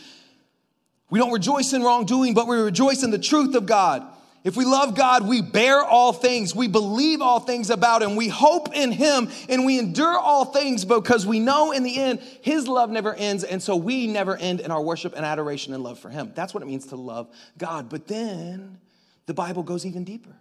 We 1.09 1.19
don't 1.19 1.33
rejoice 1.33 1.73
in 1.73 1.83
wrongdoing, 1.83 2.33
but 2.33 2.47
we 2.47 2.55
rejoice 2.55 3.03
in 3.03 3.11
the 3.11 3.19
truth 3.19 3.53
of 3.53 3.65
God. 3.65 4.07
If 4.43 4.57
we 4.57 4.65
love 4.65 4.93
God, 4.95 5.25
we 5.25 5.41
bear 5.41 5.81
all 5.81 6.11
things. 6.11 6.53
We 6.53 6.67
believe 6.67 7.21
all 7.21 7.39
things 7.39 7.69
about 7.69 8.01
Him. 8.03 8.17
We 8.17 8.27
hope 8.27 8.75
in 8.75 8.91
Him 8.91 9.29
and 9.47 9.65
we 9.65 9.79
endure 9.79 10.17
all 10.17 10.45
things 10.45 10.83
because 10.83 11.25
we 11.25 11.39
know 11.39 11.71
in 11.71 11.83
the 11.83 11.97
end 11.97 12.19
His 12.41 12.67
love 12.67 12.89
never 12.89 13.13
ends. 13.13 13.45
And 13.45 13.63
so 13.63 13.77
we 13.77 14.05
never 14.05 14.35
end 14.35 14.59
in 14.59 14.69
our 14.69 14.81
worship 14.81 15.13
and 15.15 15.25
adoration 15.25 15.73
and 15.73 15.81
love 15.81 15.97
for 15.97 16.09
Him. 16.09 16.33
That's 16.35 16.53
what 16.53 16.61
it 16.61 16.65
means 16.65 16.87
to 16.87 16.97
love 16.97 17.33
God. 17.57 17.89
But 17.89 18.07
then 18.07 18.79
the 19.27 19.33
Bible 19.33 19.63
goes 19.63 19.85
even 19.85 20.03
deeper. 20.03 20.35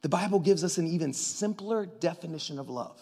The 0.00 0.08
Bible 0.08 0.40
gives 0.40 0.64
us 0.64 0.78
an 0.78 0.86
even 0.86 1.12
simpler 1.12 1.84
definition 1.86 2.58
of 2.58 2.70
love. 2.70 3.00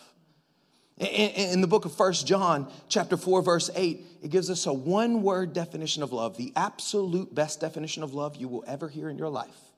In, 0.98 1.60
the 1.60 1.66
book 1.66 1.84
of 1.84 1.94
First 1.96 2.26
John, 2.26 2.70
chapter 2.88 3.16
4, 3.16 3.42
verse 3.42 3.70
8, 3.74 4.06
it 4.22 4.30
gives 4.30 4.50
us 4.50 4.66
a 4.66 4.72
one 4.72 5.22
word 5.22 5.52
definition 5.52 6.02
of 6.02 6.12
love, 6.12 6.36
the 6.36 6.52
absolute 6.54 7.34
best 7.34 7.60
definition 7.60 8.02
of 8.02 8.14
love 8.14 8.36
you 8.36 8.46
will 8.46 8.62
ever 8.66 8.88
hear 8.88 9.08
in 9.08 9.18
your 9.18 9.30
life. 9.30 9.71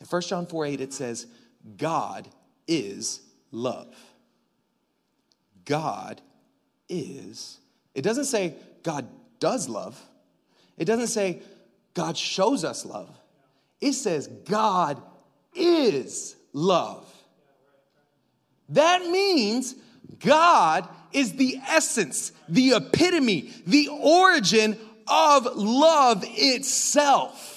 In 0.00 0.06
1 0.06 0.22
John 0.22 0.46
4 0.46 0.66
8, 0.66 0.80
it 0.80 0.92
says, 0.92 1.26
God 1.76 2.28
is 2.66 3.20
love. 3.50 3.94
God 5.64 6.20
is. 6.88 7.58
It 7.94 8.02
doesn't 8.02 8.26
say 8.26 8.54
God 8.82 9.06
does 9.40 9.68
love. 9.68 10.00
It 10.78 10.84
doesn't 10.84 11.08
say 11.08 11.42
God 11.94 12.16
shows 12.16 12.64
us 12.64 12.84
love. 12.84 13.18
It 13.80 13.92
says 13.92 14.28
God 14.28 15.02
is 15.54 16.36
love. 16.52 17.10
That 18.68 19.02
means 19.06 19.74
God 20.18 20.88
is 21.12 21.32
the 21.34 21.58
essence, 21.68 22.32
the 22.48 22.72
epitome, 22.72 23.50
the 23.66 23.88
origin 23.88 24.78
of 25.08 25.46
love 25.56 26.24
itself. 26.26 27.55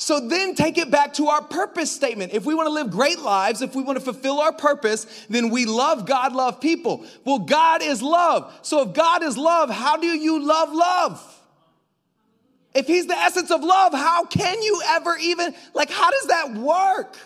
So 0.00 0.20
then 0.20 0.54
take 0.54 0.78
it 0.78 0.92
back 0.92 1.14
to 1.14 1.26
our 1.26 1.42
purpose 1.42 1.90
statement. 1.90 2.32
If 2.32 2.46
we 2.46 2.54
want 2.54 2.68
to 2.68 2.72
live 2.72 2.88
great 2.88 3.18
lives, 3.18 3.62
if 3.62 3.74
we 3.74 3.82
want 3.82 3.98
to 3.98 4.04
fulfill 4.04 4.38
our 4.38 4.52
purpose, 4.52 5.26
then 5.28 5.50
we 5.50 5.64
love 5.66 6.06
God, 6.06 6.32
love 6.32 6.60
people. 6.60 7.04
Well, 7.24 7.40
God 7.40 7.82
is 7.82 8.00
love. 8.00 8.56
So 8.62 8.82
if 8.82 8.94
God 8.94 9.24
is 9.24 9.36
love, 9.36 9.70
how 9.70 9.96
do 9.96 10.06
you 10.06 10.40
love 10.40 10.72
love? 10.72 11.42
If 12.74 12.86
He's 12.86 13.08
the 13.08 13.18
essence 13.18 13.50
of 13.50 13.64
love, 13.64 13.92
how 13.92 14.24
can 14.24 14.62
you 14.62 14.80
ever 14.86 15.16
even, 15.16 15.52
like, 15.74 15.90
how 15.90 16.12
does 16.12 16.26
that 16.28 16.54
work? 16.54 17.16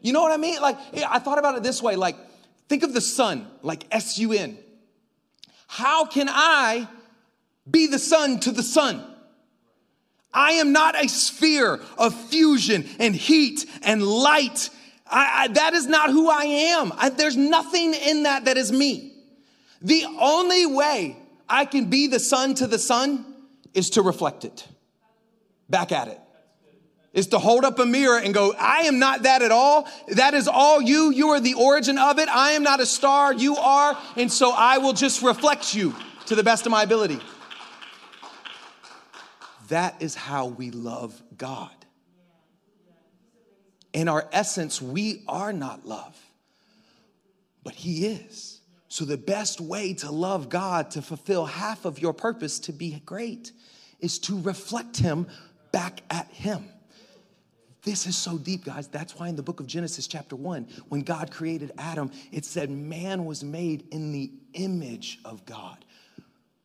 You 0.00 0.12
know 0.12 0.22
what 0.22 0.32
I 0.32 0.38
mean? 0.38 0.60
Like, 0.60 0.76
I 1.08 1.20
thought 1.20 1.38
about 1.38 1.56
it 1.56 1.62
this 1.62 1.80
way 1.80 1.94
like, 1.94 2.16
think 2.68 2.82
of 2.82 2.94
the 2.94 3.00
sun, 3.00 3.46
like 3.62 3.86
S 3.92 4.18
U 4.18 4.32
N. 4.32 4.58
How 5.68 6.04
can 6.04 6.26
I 6.28 6.88
be 7.70 7.86
the 7.86 8.00
sun 8.00 8.40
to 8.40 8.50
the 8.50 8.64
sun? 8.64 9.04
I 10.36 10.52
am 10.52 10.72
not 10.72 11.02
a 11.02 11.08
sphere 11.08 11.80
of 11.96 12.14
fusion 12.28 12.84
and 13.00 13.16
heat 13.16 13.64
and 13.82 14.02
light. 14.02 14.68
I, 15.06 15.44
I, 15.44 15.48
that 15.48 15.72
is 15.72 15.86
not 15.86 16.10
who 16.10 16.28
I 16.28 16.44
am. 16.44 16.92
I, 16.94 17.08
there's 17.08 17.38
nothing 17.38 17.94
in 17.94 18.24
that 18.24 18.44
that 18.44 18.58
is 18.58 18.70
me. 18.70 19.14
The 19.80 20.04
only 20.20 20.66
way 20.66 21.16
I 21.48 21.64
can 21.64 21.86
be 21.86 22.06
the 22.06 22.20
sun 22.20 22.54
to 22.56 22.66
the 22.66 22.78
sun 22.78 23.24
is 23.72 23.90
to 23.90 24.02
reflect 24.02 24.44
it 24.44 24.68
back 25.70 25.90
at 25.90 26.08
it. 26.08 26.20
Is 27.14 27.28
to 27.28 27.38
hold 27.38 27.64
up 27.64 27.78
a 27.78 27.86
mirror 27.86 28.18
and 28.18 28.34
go, 28.34 28.54
I 28.58 28.82
am 28.82 28.98
not 28.98 29.22
that 29.22 29.40
at 29.40 29.50
all. 29.50 29.88
That 30.08 30.34
is 30.34 30.48
all 30.48 30.82
you. 30.82 31.10
You 31.10 31.30
are 31.30 31.40
the 31.40 31.54
origin 31.54 31.96
of 31.96 32.18
it. 32.18 32.28
I 32.28 32.50
am 32.50 32.62
not 32.62 32.78
a 32.78 32.84
star. 32.84 33.32
You 33.32 33.56
are. 33.56 33.96
And 34.16 34.30
so 34.30 34.52
I 34.54 34.76
will 34.76 34.92
just 34.92 35.22
reflect 35.22 35.74
you 35.74 35.94
to 36.26 36.34
the 36.34 36.42
best 36.42 36.66
of 36.66 36.72
my 36.72 36.82
ability. 36.82 37.20
That 39.68 40.00
is 40.00 40.14
how 40.14 40.46
we 40.46 40.70
love 40.70 41.20
God. 41.36 41.70
In 43.92 44.08
our 44.08 44.28
essence, 44.32 44.80
we 44.80 45.24
are 45.26 45.52
not 45.52 45.86
love, 45.86 46.16
but 47.64 47.74
He 47.74 48.06
is. 48.06 48.60
So, 48.88 49.04
the 49.04 49.16
best 49.16 49.60
way 49.60 49.94
to 49.94 50.10
love 50.10 50.48
God, 50.48 50.92
to 50.92 51.02
fulfill 51.02 51.46
half 51.46 51.84
of 51.84 51.98
your 51.98 52.12
purpose, 52.12 52.58
to 52.60 52.72
be 52.72 53.00
great, 53.04 53.52
is 53.98 54.18
to 54.20 54.40
reflect 54.40 54.98
Him 54.98 55.26
back 55.72 56.02
at 56.10 56.28
Him. 56.28 56.68
This 57.82 58.06
is 58.06 58.16
so 58.16 58.36
deep, 58.36 58.64
guys. 58.64 58.88
That's 58.88 59.16
why 59.16 59.28
in 59.28 59.36
the 59.36 59.42
book 59.42 59.60
of 59.60 59.66
Genesis, 59.66 60.06
chapter 60.08 60.34
1, 60.34 60.66
when 60.88 61.02
God 61.02 61.30
created 61.30 61.72
Adam, 61.78 62.10
it 62.32 62.44
said 62.44 62.68
man 62.68 63.24
was 63.24 63.44
made 63.44 63.86
in 63.92 64.12
the 64.12 64.32
image 64.54 65.20
of 65.24 65.46
God. 65.46 65.84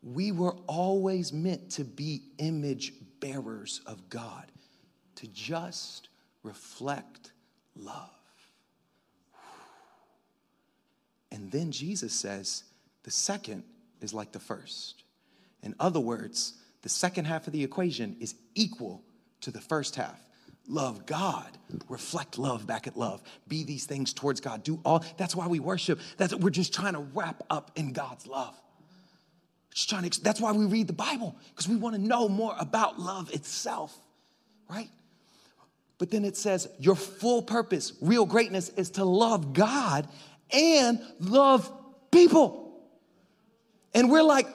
We 0.04 0.32
were 0.32 0.56
always 0.68 1.32
meant 1.32 1.70
to 1.72 1.84
be 1.84 2.24
image 2.38 2.94
bearers 3.20 3.82
of 3.86 4.10
God, 4.10 4.52
to 5.16 5.28
just 5.28 6.10
reflect 6.44 7.32
love. 7.76 8.10
And 11.32 11.52
then 11.52 11.72
Jesus 11.72 12.14
says, 12.14 12.64
the 13.04 13.12
second 13.12 13.64
is 14.02 14.14
like 14.14 14.32
the 14.32 14.40
first. 14.40 15.04
In 15.64 15.76
other 15.80 16.00
words, 16.00 16.56
the 16.82 16.90
second 16.90 17.26
half 17.26 17.48
of 17.48 17.54
the 17.54 17.64
equation 17.64 18.18
is 18.20 18.36
equal 18.56 19.04
to 19.42 19.52
the 19.52 19.62
first 19.62 19.96
half. 19.96 20.20
Love 20.68 21.06
God, 21.06 21.58
reflect 21.90 22.38
love 22.38 22.66
back 22.68 22.88
at 22.88 22.98
love, 22.98 23.22
be 23.48 23.64
these 23.64 23.86
things 23.86 24.14
towards 24.14 24.40
God, 24.40 24.64
do 24.64 24.80
all. 24.86 25.04
That's 25.18 25.36
why 25.36 25.48
we 25.48 25.60
worship. 25.60 26.00
That's 26.18 26.36
we're 26.36 26.50
just 26.50 26.74
trying 26.74 26.94
to 26.94 27.00
wrap 27.00 27.44
up 27.50 27.72
in 27.76 27.94
God's 27.94 28.28
love. 28.28 28.60
Just 29.74 29.90
trying 29.90 30.10
to, 30.10 30.22
that's 30.22 30.42
why 30.42 30.52
we 30.52 30.66
read 30.66 30.88
the 30.88 30.94
Bible, 30.94 31.36
because 31.50 31.68
we 31.68 31.76
want 31.76 31.96
to 31.96 32.02
know 32.02 32.28
more 32.28 32.56
about 32.60 33.00
love 33.00 33.34
itself, 33.34 33.98
right? 34.70 34.90
But 35.98 36.12
then 36.12 36.26
it 36.26 36.36
says, 36.36 36.68
your 36.80 36.96
full 36.96 37.42
purpose, 37.42 37.94
real 38.02 38.26
greatness, 38.26 38.70
is 38.70 38.90
to 38.92 39.06
love 39.06 39.54
God 39.54 40.08
and 40.52 41.00
love 41.20 41.72
people. 42.12 42.82
And 43.94 44.10
we're 44.10 44.24
like, 44.24 44.48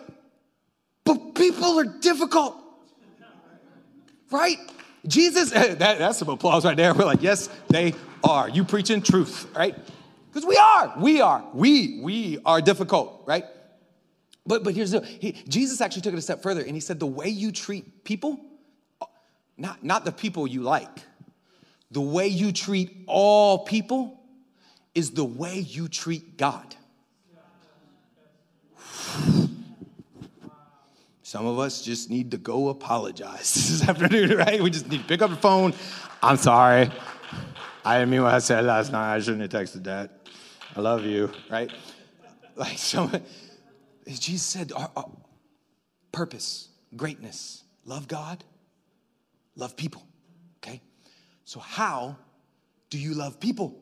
but 1.05 1.35
people 1.35 1.79
are 1.79 1.85
difficult, 1.85 2.57
right? 4.31 4.59
Jesus, 5.07 5.51
that, 5.51 5.79
that's 5.79 6.19
some 6.19 6.29
applause 6.29 6.65
right 6.65 6.77
there. 6.77 6.93
We're 6.93 7.05
like, 7.05 7.23
yes, 7.23 7.49
they 7.69 7.95
are. 8.25 8.49
You 8.49 8.65
preaching 8.65 9.01
truth, 9.01 9.47
right? 9.55 9.75
Because 10.29 10.47
we 10.47 10.57
are, 10.57 10.95
we 10.99 11.21
are, 11.21 11.45
we, 11.55 12.01
we 12.03 12.39
are 12.45 12.61
difficult, 12.61 13.23
right? 13.25 13.45
But, 14.47 14.63
but 14.65 14.75
here's 14.75 14.93
the 14.93 15.01
he, 15.01 15.33
Jesus 15.49 15.81
actually 15.81 16.03
took 16.03 16.13
it 16.13 16.19
a 16.19 16.23
step 16.23 16.43
further 16.43 16.61
and 16.61 16.75
he 16.75 16.81
said, 16.81 17.01
the 17.01 17.07
way 17.07 17.29
you 17.29 17.51
treat 17.53 18.05
people, 18.05 18.39
not, 19.57 19.83
not 19.83 20.05
the 20.05 20.13
people 20.13 20.47
you 20.47 20.63
like, 20.63 21.01
the 21.91 22.01
way 22.01 22.29
you 22.29 22.53
treat 22.53 23.05
all 23.07 23.59
people 23.65 24.21
is 24.95 25.11
the 25.11 25.25
way 25.25 25.59
you 25.59 25.89
treat 25.89 26.37
God. 26.37 26.75
Some 31.23 31.47
of 31.47 31.59
us 31.59 31.83
just 31.83 32.09
need 32.09 32.31
to 32.31 32.39
go 32.39 32.69
apologize 32.69 33.55
this 33.55 33.89
afternoon, 33.89 34.39
right? 34.39 34.63
We 34.63 34.71
just 34.71 34.89
need 34.89 35.01
to 35.03 35.07
pick 35.07 35.23
up 35.23 35.31
the 35.31 35.37
phone. 35.37 35.75
I'm 36.23 36.37
sorry. 36.37 36.91
I 37.85 37.99
didn't 37.99 38.11
mean 38.11 38.23
what 38.23 38.35
I 38.35 38.39
said 38.39 38.65
last 38.65 38.93
night. 38.93 39.15
I 39.15 39.21
shouldn't 39.21 39.53
have 39.53 39.63
texted 39.63 39.85
that. 39.85 40.29
I 40.75 40.81
love 40.81 41.05
you, 41.05 41.31
right? 41.51 41.71
Like 42.57 42.79
some 42.79 43.13
Jesus 44.07 44.47
said, 44.47 44.73
our, 44.73 44.91
our 44.97 45.11
purpose, 46.13 46.69
greatness, 46.97 47.65
love 47.85 48.09
God, 48.09 48.45
love 49.57 49.77
people. 49.77 50.07
Okay? 50.59 50.81
So, 51.45 51.61
how 51.61 52.17
do 52.91 52.99
you 52.99 53.15
love 53.15 53.41
people? 53.41 53.77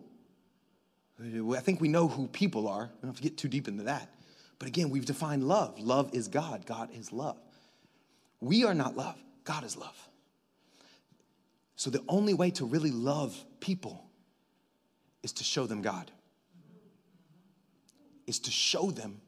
I 1.20 1.60
think 1.60 1.80
we 1.80 1.88
know 1.88 2.08
who 2.08 2.26
people 2.26 2.66
are. 2.66 2.90
We 2.96 3.00
don't 3.02 3.10
have 3.10 3.16
to 3.16 3.22
get 3.22 3.36
too 3.36 3.48
deep 3.48 3.68
into 3.68 3.84
that. 3.84 4.10
But 4.58 4.68
again, 4.68 4.90
we've 4.90 5.04
defined 5.04 5.46
love. 5.46 5.78
Love 5.78 6.10
is 6.12 6.28
God, 6.28 6.66
God 6.66 6.90
is 6.92 7.12
love. 7.12 7.36
We 8.40 8.64
are 8.64 8.74
not 8.74 8.96
love, 8.96 9.16
God 9.44 9.64
is 9.64 9.76
love. 9.76 9.96
So, 11.76 11.90
the 11.90 12.02
only 12.08 12.34
way 12.34 12.50
to 12.52 12.64
really 12.64 12.90
love 12.90 13.36
people 13.60 14.04
is 15.22 15.32
to 15.32 15.44
show 15.44 15.66
them 15.66 15.82
God, 15.82 16.10
is 18.26 18.38
to 18.40 18.50
show 18.50 18.90
them 18.90 19.20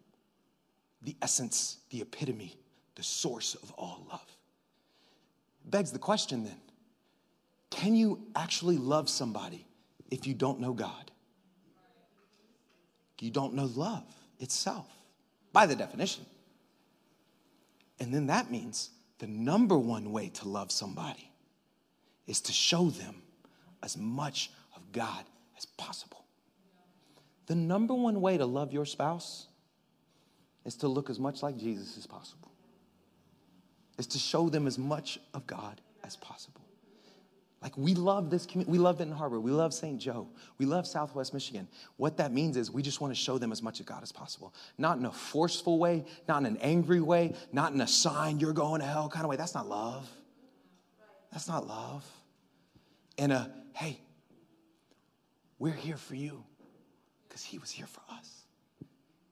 the 1.07 1.17
essence, 1.23 1.79
the 1.91 2.03
epitome, 2.03 2.59
the 2.97 3.03
source 3.03 3.55
of 3.55 3.71
all 3.73 4.07
love. 4.11 4.37
Begs 5.65 5.93
the 5.93 5.99
question 5.99 6.45
then 6.45 6.61
can 7.71 7.95
you 7.95 8.21
actually 8.35 8.77
love 8.77 9.09
somebody 9.09 9.67
if 10.11 10.27
you 10.27 10.35
don't 10.35 10.61
know 10.61 10.73
God? 10.73 11.11
You 13.21 13.31
don't 13.31 13.55
know 13.55 13.71
love 13.75 14.05
itself 14.41 14.87
by 15.53 15.65
the 15.67 15.75
definition. 15.75 16.27
And 17.99 18.13
then 18.13 18.27
that 18.27 18.51
means 18.51 18.91
the 19.19 19.27
number 19.27 19.79
one 19.79 20.13
way 20.13 20.29
to 20.29 20.49
love 20.49 20.71
somebody 20.71 21.31
is 22.27 22.43
to 22.43 22.53
show 22.53 22.91
them 22.91 23.23
as 23.83 23.97
much 23.97 24.51
of 24.75 24.93
God 24.93 25.25
as 25.57 25.65
possible. 25.65 26.25
The 27.47 27.55
number 27.55 27.95
one 27.95 28.21
way 28.21 28.37
to 28.37 28.45
love 28.45 28.73
your 28.73 28.85
spouse 28.85 29.47
is 30.67 30.75
to 30.77 30.89
look 30.89 31.09
as 31.09 31.19
much 31.19 31.43
like 31.43 31.57
Jesus 31.57 31.97
as 31.97 32.07
possible, 32.07 32.51
is 33.99 34.07
to 34.09 34.19
show 34.19 34.49
them 34.51 34.67
as 34.67 34.79
much 34.79 35.19
of 35.33 35.47
God 35.47 35.81
as 36.05 36.17
possible. 36.17 36.61
Like 37.63 37.79
we 37.79 37.95
love 37.95 38.31
this 38.31 38.45
community, 38.45 38.73
we 38.73 38.79
love 38.79 38.99
Benton 38.99 39.17
Harbor, 39.17 39.41
we 39.41 39.51
love 39.51 39.73
St. 39.73 39.99
Joe, 39.99 40.29
we 40.59 40.67
love 40.67 40.87
Southwest 40.87 41.33
Michigan. 41.33 41.67
What 41.97 42.17
that 42.19 42.33
means 42.33 42.57
is 42.57 42.71
we 42.71 42.83
just 42.83 43.01
want 43.01 43.15
to 43.15 43.19
show 43.19 43.39
them 43.39 43.51
as 43.51 43.63
much 43.63 43.81
of 43.81 43.87
God 43.87 44.03
as 44.03 44.13
possible. 44.13 44.53
Not 44.77 44.99
in 44.99 45.07
a 45.07 45.11
forceful 45.11 45.79
way, 45.79 46.05
not 46.29 46.39
in 46.39 46.47
an 46.47 46.59
angry 46.59 47.01
way, 47.01 47.35
not 47.53 47.73
in 47.73 47.81
a 47.81 47.87
sign 47.87 48.41
you're 48.41 48.53
going 48.53 48.81
to 48.83 48.87
hell 48.87 49.09
kind 49.09 49.25
of 49.25 49.31
way. 49.31 49.37
That's 49.37 49.55
not 49.55 49.69
love. 49.69 50.09
That's 51.33 51.49
not 51.49 51.67
love. 51.67 52.05
In 53.17 53.31
a, 53.31 53.51
hey, 53.73 54.01
we're 55.59 55.73
here 55.73 55.97
for 55.97 56.15
you 56.15 56.45
because 57.27 57.43
he 57.43 57.59
was 57.59 57.71
here 57.71 57.87
for 57.87 58.03
us. 58.11 58.43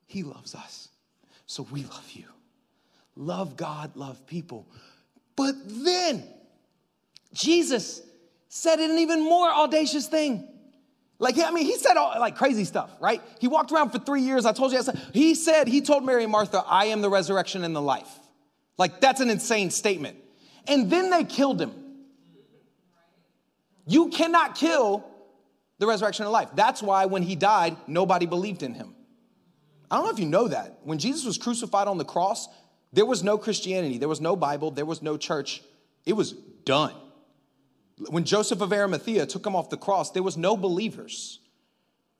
He 0.07 0.23
loves 0.23 0.55
us. 0.55 0.88
So 1.47 1.67
we 1.71 1.85
love 1.85 2.11
you. 2.13 2.25
Love 3.17 3.57
God, 3.57 3.95
love 3.97 4.27
people. 4.27 4.67
But 5.37 5.55
then 5.67 6.25
Jesus 7.33 8.03
said 8.49 8.79
an 8.79 8.99
even 8.99 9.23
more 9.23 9.49
audacious 9.49 10.07
thing. 10.07 10.49
Like, 11.19 11.39
I 11.39 11.51
mean, 11.51 11.65
he 11.65 11.77
said 11.77 11.97
all, 11.97 12.19
like 12.19 12.37
crazy 12.37 12.65
stuff, 12.65 12.91
right? 13.01 13.23
He 13.41 13.49
walked 13.49 13.73
around 13.73 13.91
for 13.91 13.99
three 13.99 14.23
years. 14.23 14.47
I 14.47 14.53
told 14.53 14.73
you, 14.73 14.81
he 15.13 15.35
said, 15.35 15.69
he 15.69 15.81
told 15.81 16.05
Mary 16.05 16.25
and 16.25 16.33
Martha, 16.33 16.63
I 16.67 16.87
am 16.87 17.03
the 17.03 17.11
resurrection 17.11 17.65
and 17.65 17.75
the 17.75 17.83
life. 17.83 18.09
Like, 18.77 19.01
that's 19.01 19.21
an 19.21 19.31
insane 19.31 19.71
statement. 19.71 20.19
And 20.67 20.91
then 20.91 21.11
they 21.11 21.25
killed 21.25 21.61
him. 21.61 21.73
You 23.87 24.09
cannot 24.09 24.57
kill 24.57 25.05
the 25.79 25.87
resurrection 25.87 26.25
and 26.25 26.33
life. 26.33 26.49
That's 26.55 26.83
why 26.83 27.07
when 27.07 27.23
he 27.23 27.37
died, 27.37 27.77
nobody 27.87 28.27
believed 28.27 28.63
in 28.63 28.75
him. 28.75 28.94
I 29.90 29.97
don't 29.97 30.05
know 30.05 30.11
if 30.11 30.18
you 30.18 30.27
know 30.27 30.49
that. 30.49 30.81
When 30.83 30.99
Jesus 30.99 31.25
was 31.25 31.38
crucified 31.38 31.88
on 31.88 31.99
the 31.99 32.05
cross, 32.05 32.49
There 32.94 33.05
was 33.05 33.25
no 33.25 33.37
Christianity, 33.37 33.99
there 33.99 34.09
was 34.09 34.20
no 34.20 34.37
Bible, 34.37 34.70
there 34.70 34.87
was 34.87 35.03
no 35.03 35.16
church. 35.16 35.62
It 36.07 36.12
was 36.12 36.33
done. 36.64 36.94
When 38.09 38.25
Joseph 38.25 38.61
of 38.61 38.73
Arimathea 38.73 39.27
took 39.27 39.44
him 39.44 39.57
off 39.57 39.68
the 39.68 39.77
cross, 39.77 40.12
there 40.12 40.23
was 40.23 40.37
no 40.37 40.57
believers. 40.57 41.40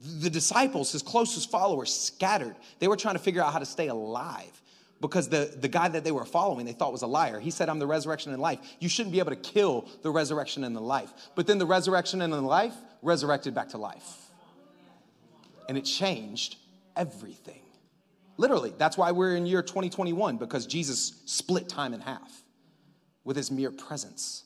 The 0.01 0.31
disciples, 0.31 0.91
his 0.91 1.03
closest 1.03 1.49
followers, 1.51 1.95
scattered. 1.95 2.57
They 2.81 2.89
were 2.89 2.97
trying 2.97 3.15
to 3.15 3.21
figure 3.21 3.41
out 3.41 3.53
how 3.53 3.61
to 3.61 3.67
stay 3.67 3.87
alive 3.87 4.61
because 5.01 5.29
the, 5.29 5.57
the 5.61 5.69
guy 5.69 5.89
that 5.89 6.03
they 6.03 6.11
were 6.11 6.25
following 6.25 6.67
they 6.67 6.73
thought 6.73 6.93
was 6.93 7.03
a 7.03 7.07
liar. 7.07 7.39
He 7.39 7.53
said, 7.53 7.69
I'm 7.69 7.79
the 7.79 7.87
resurrection 7.87 8.33
and 8.33 8.43
life. 8.43 8.59
You 8.81 8.89
shouldn't 8.89 9.13
be 9.13 9.21
able 9.21 9.31
to 9.31 9.37
kill 9.37 9.87
the 10.03 10.11
resurrection 10.11 10.65
and 10.65 10.75
the 10.75 10.81
life. 10.81 11.13
But 11.37 11.47
then 11.47 11.59
the 11.59 11.67
resurrection 11.67 12.21
and 12.21 12.33
the 12.33 12.41
life 12.41 12.75
resurrected 13.01 13.55
back 13.55 13.69
to 13.71 13.79
life. 13.79 14.31
And 15.69 15.79
it 15.79 15.83
changed 15.83 16.57
everything. 16.97 17.61
Literally, 18.37 18.73
that's 18.77 18.97
why 18.97 19.13
we're 19.13 19.37
in 19.37 19.47
year 19.47 19.63
2021 19.63 20.37
because 20.39 20.67
Jesus 20.67 21.23
split 21.27 21.69
time 21.69 21.95
in 21.95 22.01
half 22.01 22.43
with 23.23 23.37
his 23.37 23.51
mere 23.51 23.71
presence. 23.71 24.45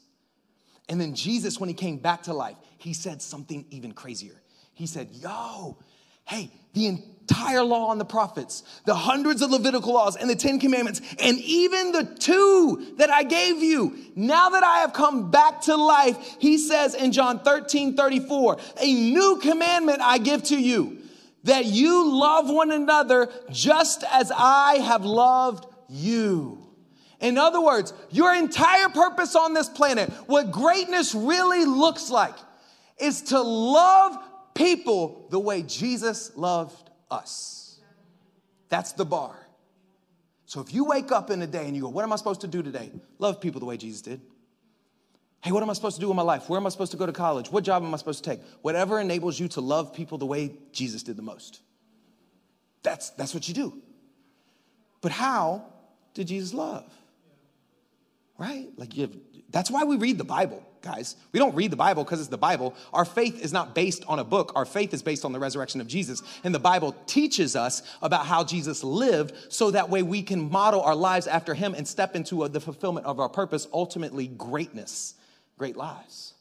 And 0.88 1.00
then 1.00 1.14
Jesus, 1.14 1.58
when 1.58 1.68
he 1.68 1.74
came 1.74 1.98
back 1.98 2.24
to 2.24 2.34
life, 2.34 2.56
he 2.78 2.92
said 2.92 3.20
something 3.20 3.64
even 3.70 3.92
crazier. 3.92 4.40
He 4.74 4.86
said, 4.86 5.08
Yo, 5.12 5.78
hey, 6.24 6.50
the 6.72 6.86
entire 6.86 7.62
law 7.62 7.90
and 7.90 8.00
the 8.00 8.04
prophets, 8.04 8.62
the 8.84 8.94
hundreds 8.94 9.42
of 9.42 9.50
Levitical 9.50 9.92
laws 9.92 10.16
and 10.16 10.30
the 10.30 10.36
Ten 10.36 10.60
Commandments, 10.60 11.00
and 11.18 11.38
even 11.40 11.92
the 11.92 12.04
two 12.04 12.94
that 12.96 13.10
I 13.10 13.22
gave 13.24 13.62
you, 13.62 13.96
now 14.14 14.50
that 14.50 14.62
I 14.62 14.78
have 14.78 14.92
come 14.92 15.30
back 15.30 15.62
to 15.62 15.76
life, 15.76 16.36
he 16.38 16.56
says 16.56 16.94
in 16.94 17.12
John 17.12 17.40
13 17.40 17.96
34, 17.96 18.58
a 18.80 18.94
new 18.94 19.38
commandment 19.42 20.00
I 20.00 20.18
give 20.18 20.42
to 20.44 20.56
you, 20.56 20.97
that 21.44 21.66
you 21.66 22.10
love 22.10 22.50
one 22.50 22.70
another 22.70 23.30
just 23.50 24.04
as 24.10 24.32
I 24.34 24.76
have 24.76 25.04
loved 25.04 25.66
you. 25.88 26.68
In 27.20 27.38
other 27.38 27.60
words, 27.60 27.92
your 28.10 28.34
entire 28.34 28.88
purpose 28.88 29.34
on 29.34 29.54
this 29.54 29.68
planet, 29.68 30.10
what 30.26 30.52
greatness 30.52 31.14
really 31.14 31.64
looks 31.64 32.10
like, 32.10 32.34
is 32.98 33.22
to 33.22 33.40
love 33.40 34.18
people 34.54 35.26
the 35.30 35.38
way 35.38 35.62
Jesus 35.62 36.36
loved 36.36 36.90
us. 37.10 37.80
That's 38.68 38.92
the 38.92 39.04
bar. 39.04 39.34
So 40.46 40.60
if 40.60 40.72
you 40.72 40.84
wake 40.84 41.12
up 41.12 41.30
in 41.30 41.42
a 41.42 41.46
day 41.46 41.66
and 41.66 41.76
you 41.76 41.82
go, 41.82 41.88
What 41.88 42.04
am 42.04 42.12
I 42.12 42.16
supposed 42.16 42.40
to 42.42 42.48
do 42.48 42.62
today? 42.62 42.90
Love 43.18 43.40
people 43.40 43.60
the 43.60 43.66
way 43.66 43.76
Jesus 43.76 44.02
did. 44.02 44.20
Hey, 45.40 45.52
what 45.52 45.62
am 45.62 45.70
I 45.70 45.72
supposed 45.72 45.96
to 45.96 46.00
do 46.00 46.10
in 46.10 46.16
my 46.16 46.22
life? 46.22 46.48
Where 46.48 46.58
am 46.58 46.66
I 46.66 46.68
supposed 46.68 46.90
to 46.92 46.98
go 46.98 47.06
to 47.06 47.12
college? 47.12 47.50
What 47.50 47.64
job 47.64 47.84
am 47.84 47.94
I 47.94 47.96
supposed 47.96 48.24
to 48.24 48.30
take? 48.30 48.40
Whatever 48.62 49.00
enables 49.00 49.38
you 49.38 49.48
to 49.48 49.60
love 49.60 49.94
people 49.94 50.18
the 50.18 50.26
way 50.26 50.52
Jesus 50.72 51.02
did 51.02 51.16
the 51.16 51.22
most. 51.22 51.60
That's, 52.82 53.10
that's 53.10 53.34
what 53.34 53.46
you 53.48 53.54
do. 53.54 53.80
But 55.00 55.12
how 55.12 55.64
did 56.14 56.26
Jesus 56.26 56.52
love? 56.52 56.92
Right? 58.36 58.68
Like 58.76 58.96
you 58.96 59.02
have, 59.02 59.16
that's 59.50 59.70
why 59.70 59.84
we 59.84 59.96
read 59.96 60.18
the 60.18 60.24
Bible 60.24 60.64
guys. 60.82 61.16
We 61.32 61.38
don't 61.38 61.54
read 61.54 61.70
the 61.70 61.76
Bible 61.76 62.04
because 62.04 62.20
it's 62.20 62.28
the 62.28 62.38
Bible. 62.38 62.74
Our 62.92 63.04
faith 63.04 63.40
is 63.40 63.52
not 63.52 63.74
based 63.74 64.04
on 64.06 64.18
a 64.18 64.24
book, 64.24 64.52
our 64.54 64.64
faith 64.64 64.94
is 64.94 65.02
based 65.02 65.24
on 65.24 65.32
the 65.32 65.38
resurrection 65.38 65.80
of 65.80 65.86
Jesus. 65.86 66.22
And 66.44 66.54
the 66.54 66.60
Bible 66.60 66.94
teaches 67.06 67.56
us 67.56 67.82
about 68.02 68.26
how 68.26 68.44
Jesus 68.44 68.84
lived 68.84 69.34
so 69.48 69.70
that 69.70 69.90
way 69.90 70.02
we 70.02 70.22
can 70.22 70.50
model 70.50 70.80
our 70.82 70.94
lives 70.94 71.26
after 71.26 71.54
him 71.54 71.74
and 71.74 71.86
step 71.86 72.14
into 72.14 72.44
a, 72.44 72.48
the 72.48 72.60
fulfillment 72.60 73.06
of 73.06 73.20
our 73.20 73.28
purpose, 73.28 73.66
ultimately, 73.72 74.28
greatness, 74.28 75.14
great 75.58 75.76
lives. 75.76 76.34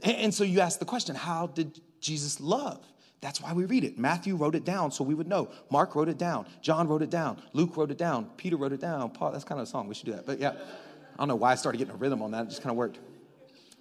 And, 0.00 0.32
so 0.32 0.44
you 0.44 0.60
ask 0.60 0.78
the 0.78 0.84
question 0.84 1.16
how 1.16 1.48
did 1.48 1.80
Jesus 2.00 2.40
love? 2.40 2.80
That's 3.20 3.42
why 3.42 3.52
we 3.52 3.64
read 3.64 3.82
it. 3.82 3.98
Matthew 3.98 4.36
wrote 4.36 4.54
it 4.54 4.64
down 4.64 4.92
so 4.92 5.02
we 5.02 5.14
would 5.14 5.26
know. 5.26 5.50
Mark 5.70 5.96
wrote 5.96 6.08
it 6.08 6.18
down. 6.18 6.46
John 6.62 6.86
wrote 6.86 7.02
it 7.02 7.10
down. 7.10 7.42
Luke 7.52 7.76
wrote 7.76 7.90
it 7.90 7.98
down. 7.98 8.30
Peter 8.36 8.56
wrote 8.56 8.72
it 8.72 8.80
down. 8.80 9.10
Paul, 9.10 9.32
that's 9.32 9.42
kind 9.42 9.60
of 9.60 9.66
a 9.66 9.70
song. 9.70 9.88
We 9.88 9.94
should 9.94 10.06
do 10.06 10.12
that. 10.12 10.24
But 10.24 10.38
yeah, 10.38 10.50
I 10.50 11.16
don't 11.18 11.28
know 11.28 11.34
why 11.34 11.50
I 11.50 11.54
started 11.56 11.78
getting 11.78 11.94
a 11.94 11.96
rhythm 11.96 12.22
on 12.22 12.30
that. 12.30 12.44
It 12.44 12.50
just 12.50 12.62
kind 12.62 12.70
of 12.70 12.76
worked. 12.76 13.00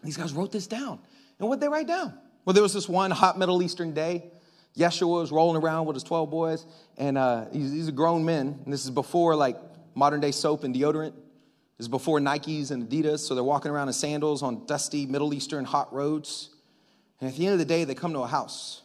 These 0.03 0.17
guys 0.17 0.33
wrote 0.33 0.51
this 0.51 0.65
down. 0.65 0.99
And 1.39 1.47
what 1.47 1.59
they 1.59 1.67
write 1.67 1.87
down? 1.87 2.17
Well, 2.45 2.53
there 2.53 2.63
was 2.63 2.73
this 2.73 2.89
one 2.89 3.11
hot 3.11 3.37
Middle 3.37 3.61
Eastern 3.61 3.93
day. 3.93 4.31
Yeshua 4.75 5.21
was 5.21 5.31
rolling 5.31 5.61
around 5.61 5.85
with 5.85 5.95
his 5.95 6.03
12 6.03 6.29
boys, 6.29 6.65
and 6.97 7.17
uh, 7.17 7.45
he's, 7.51 7.71
he's 7.71 7.87
a 7.87 7.91
grown 7.91 8.23
man. 8.25 8.59
And 8.63 8.73
this 8.73 8.85
is 8.85 8.91
before 8.91 9.35
like 9.35 9.57
modern 9.95 10.19
day 10.19 10.31
soap 10.31 10.63
and 10.63 10.73
deodorant. 10.73 11.13
Is 11.79 11.87
before 11.87 12.19
Nikes 12.19 12.71
and 12.71 12.89
Adidas, 12.89 13.19
so 13.19 13.35
they're 13.35 13.43
walking 13.43 13.69
around 13.69 13.87
in 13.87 13.93
sandals 13.93 14.41
on 14.41 14.65
dusty 14.65 15.05
Middle 15.05 15.33
Eastern 15.33 15.63
hot 15.63 15.93
roads. 15.93 16.49
And 17.21 17.29
at 17.29 17.35
the 17.35 17.45
end 17.45 17.53
of 17.53 17.59
the 17.59 17.65
day, 17.65 17.83
they 17.83 17.93
come 17.93 18.13
to 18.13 18.19
a 18.19 18.27
house. 18.27 18.81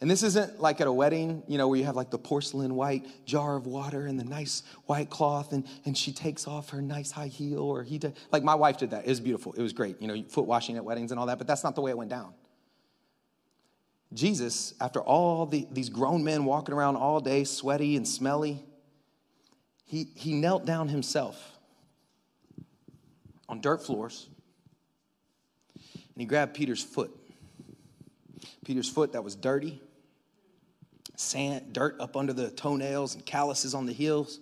And 0.00 0.10
this 0.10 0.22
isn't 0.22 0.60
like 0.60 0.80
at 0.80 0.86
a 0.86 0.92
wedding, 0.92 1.42
you 1.46 1.56
know, 1.56 1.68
where 1.68 1.78
you 1.78 1.84
have 1.84 1.96
like 1.96 2.10
the 2.10 2.18
porcelain 2.18 2.74
white 2.74 3.06
jar 3.24 3.56
of 3.56 3.66
water 3.66 4.06
and 4.06 4.18
the 4.18 4.24
nice 4.24 4.62
white 4.86 5.08
cloth, 5.08 5.52
and, 5.52 5.66
and 5.84 5.96
she 5.96 6.12
takes 6.12 6.46
off 6.46 6.70
her 6.70 6.82
nice 6.82 7.10
high 7.10 7.28
heel, 7.28 7.60
or 7.60 7.82
he 7.82 7.98
did. 7.98 8.16
Like 8.30 8.42
my 8.42 8.54
wife 8.54 8.78
did 8.78 8.90
that. 8.90 9.06
It 9.06 9.08
was 9.08 9.20
beautiful. 9.20 9.52
It 9.52 9.62
was 9.62 9.72
great, 9.72 10.00
you 10.02 10.08
know, 10.08 10.22
foot 10.28 10.46
washing 10.46 10.76
at 10.76 10.84
weddings 10.84 11.10
and 11.10 11.20
all 11.20 11.26
that, 11.26 11.38
but 11.38 11.46
that's 11.46 11.64
not 11.64 11.74
the 11.74 11.80
way 11.80 11.90
it 11.90 11.96
went 11.96 12.10
down. 12.10 12.34
Jesus, 14.12 14.74
after 14.80 15.00
all 15.00 15.46
the, 15.46 15.66
these 15.72 15.88
grown 15.88 16.22
men 16.22 16.44
walking 16.44 16.74
around 16.74 16.96
all 16.96 17.20
day, 17.20 17.44
sweaty 17.44 17.96
and 17.96 18.06
smelly, 18.06 18.62
he, 19.84 20.08
he 20.14 20.32
knelt 20.34 20.64
down 20.64 20.88
himself 20.88 21.52
on 23.48 23.60
dirt 23.60 23.84
floors 23.84 24.28
and 25.74 26.20
he 26.20 26.24
grabbed 26.24 26.54
Peter's 26.54 26.82
foot. 26.82 27.10
Peter's 28.64 28.88
foot 28.88 29.12
that 29.12 29.22
was 29.22 29.34
dirty, 29.34 29.80
sand, 31.16 31.72
dirt 31.72 31.96
up 32.00 32.16
under 32.16 32.32
the 32.32 32.50
toenails 32.50 33.14
and 33.14 33.26
calluses 33.26 33.74
on 33.74 33.86
the 33.86 33.92
heels. 33.92 34.40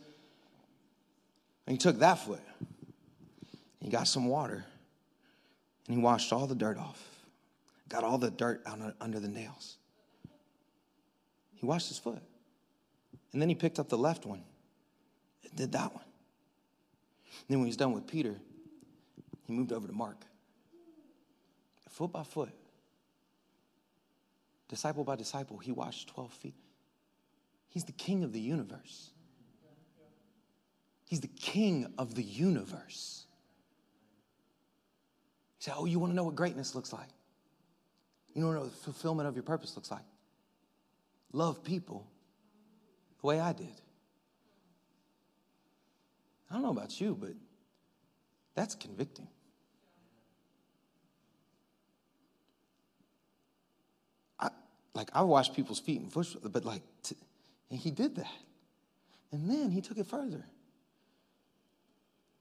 And 1.66 1.74
he 1.74 1.78
took 1.78 1.98
that 1.98 2.18
foot. 2.18 2.42
He 3.80 3.88
got 3.88 4.06
some 4.06 4.28
water 4.28 4.64
and 5.88 5.96
he 5.96 6.02
washed 6.02 6.32
all 6.32 6.46
the 6.46 6.54
dirt 6.54 6.78
off. 6.78 7.02
Got 7.88 8.04
all 8.04 8.18
the 8.18 8.30
dirt 8.30 8.62
out 8.64 8.94
under 9.00 9.18
the 9.18 9.28
nails. 9.28 9.76
He 11.54 11.66
washed 11.66 11.88
his 11.88 11.98
foot. 11.98 12.22
And 13.32 13.42
then 13.42 13.48
he 13.48 13.54
picked 13.54 13.78
up 13.78 13.88
the 13.88 13.98
left 13.98 14.24
one 14.24 14.44
did 15.56 15.72
that 15.72 15.92
one. 15.92 16.04
And 17.24 17.46
then 17.48 17.58
when 17.58 17.66
he's 17.66 17.76
done 17.76 17.92
with 17.92 18.06
Peter, 18.06 18.36
he 19.46 19.52
moved 19.52 19.72
over 19.72 19.86
to 19.86 19.92
Mark. 19.92 20.24
Foot 21.90 22.12
by 22.12 22.22
foot 22.22 22.52
disciple 24.72 25.04
by 25.04 25.16
disciple, 25.16 25.58
he 25.58 25.70
washed 25.70 26.08
12 26.08 26.32
feet. 26.32 26.54
He's 27.68 27.84
the 27.84 27.92
king 27.92 28.24
of 28.24 28.32
the 28.32 28.40
universe. 28.40 29.10
He's 31.04 31.20
the 31.20 31.28
king 31.28 31.92
of 31.98 32.14
the 32.14 32.22
universe. 32.22 33.26
You 35.60 35.64
say, 35.64 35.72
Oh, 35.76 35.84
you 35.84 35.98
want 35.98 36.12
to 36.12 36.16
know 36.16 36.24
what 36.24 36.36
greatness 36.36 36.74
looks 36.74 36.90
like? 36.90 37.10
You 38.34 38.46
want 38.46 38.54
to 38.54 38.60
know 38.60 38.64
what 38.64 38.74
the 38.74 38.82
fulfillment 38.82 39.28
of 39.28 39.36
your 39.36 39.42
purpose 39.42 39.76
looks 39.76 39.90
like? 39.90 40.06
Love 41.34 41.62
people 41.62 42.06
the 43.20 43.26
way 43.26 43.40
I 43.40 43.52
did. 43.52 43.81
I 46.52 46.56
don't 46.56 46.62
know 46.62 46.70
about 46.70 47.00
you, 47.00 47.16
but 47.18 47.32
that's 48.54 48.74
convicting. 48.74 49.26
like 54.94 55.08
I've 55.14 55.26
washed 55.26 55.54
people's 55.54 55.80
feet 55.80 56.00
and 56.00 56.12
foot, 56.12 56.36
but 56.52 56.64
like, 56.64 56.82
t- 57.02 57.16
and 57.70 57.78
he 57.78 57.90
did 57.90 58.16
that. 58.16 58.30
And 59.30 59.48
then 59.48 59.70
he 59.70 59.80
took 59.80 59.96
it 59.96 60.06
further. 60.06 60.44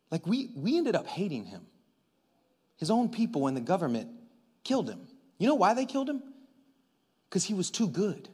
Like 0.10 0.28
we, 0.28 0.50
we 0.56 0.78
ended 0.78 0.96
up 0.96 1.08
hating 1.08 1.46
him. 1.46 1.66
His 2.76 2.92
own 2.92 3.10
people 3.10 3.48
and 3.48 3.56
the 3.56 3.62
government 3.62 4.10
killed 4.64 4.90
him. 4.90 5.08
You 5.38 5.48
know 5.48 5.56
why 5.56 5.74
they 5.74 5.86
killed 5.86 6.10
him? 6.10 6.22
Because 7.30 7.46
he 7.46 7.54
was 7.54 7.72
too 7.72 7.88
good. 7.88 8.28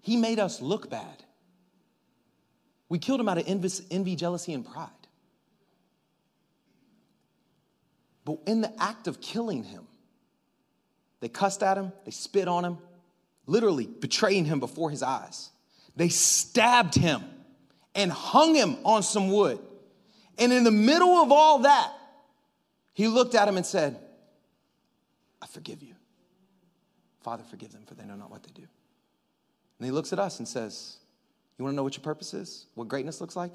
He 0.00 0.16
made 0.16 0.38
us 0.38 0.62
look 0.62 0.88
bad. 0.88 1.23
We 2.88 2.98
killed 2.98 3.20
him 3.20 3.28
out 3.28 3.38
of 3.38 3.44
envy, 3.46 4.16
jealousy, 4.16 4.52
and 4.52 4.64
pride. 4.64 4.90
But 8.24 8.38
in 8.46 8.60
the 8.60 8.72
act 8.82 9.06
of 9.06 9.20
killing 9.20 9.64
him, 9.64 9.86
they 11.20 11.28
cussed 11.28 11.62
at 11.62 11.76
him, 11.78 11.92
they 12.04 12.10
spit 12.10 12.48
on 12.48 12.64
him, 12.64 12.78
literally 13.46 13.86
betraying 13.86 14.44
him 14.44 14.60
before 14.60 14.90
his 14.90 15.02
eyes. 15.02 15.50
They 15.96 16.08
stabbed 16.08 16.94
him 16.94 17.22
and 17.94 18.10
hung 18.10 18.54
him 18.54 18.76
on 18.84 19.02
some 19.02 19.30
wood. 19.30 19.58
And 20.38 20.52
in 20.52 20.64
the 20.64 20.70
middle 20.70 21.16
of 21.22 21.30
all 21.30 21.60
that, 21.60 21.92
he 22.92 23.08
looked 23.08 23.34
at 23.34 23.48
him 23.48 23.56
and 23.56 23.64
said, 23.64 23.98
I 25.40 25.46
forgive 25.46 25.82
you. 25.82 25.94
Father, 27.22 27.44
forgive 27.48 27.72
them, 27.72 27.84
for 27.86 27.94
they 27.94 28.04
know 28.04 28.16
not 28.16 28.30
what 28.30 28.42
they 28.42 28.52
do. 28.52 28.66
And 29.78 29.86
he 29.86 29.90
looks 29.90 30.12
at 30.12 30.18
us 30.18 30.38
and 30.38 30.46
says, 30.46 30.98
You 31.58 31.64
want 31.64 31.74
to 31.74 31.76
know 31.76 31.84
what 31.84 31.96
your 31.96 32.02
purpose 32.02 32.34
is? 32.34 32.66
What 32.74 32.88
greatness 32.88 33.20
looks 33.20 33.36
like? 33.36 33.52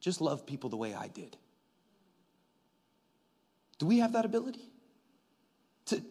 Just 0.00 0.20
love 0.20 0.46
people 0.46 0.70
the 0.70 0.76
way 0.76 0.94
I 0.94 1.08
did. 1.08 1.36
Do 3.78 3.86
we 3.86 3.98
have 3.98 4.12
that 4.14 4.24
ability? 4.24 4.68
To, 5.86 6.02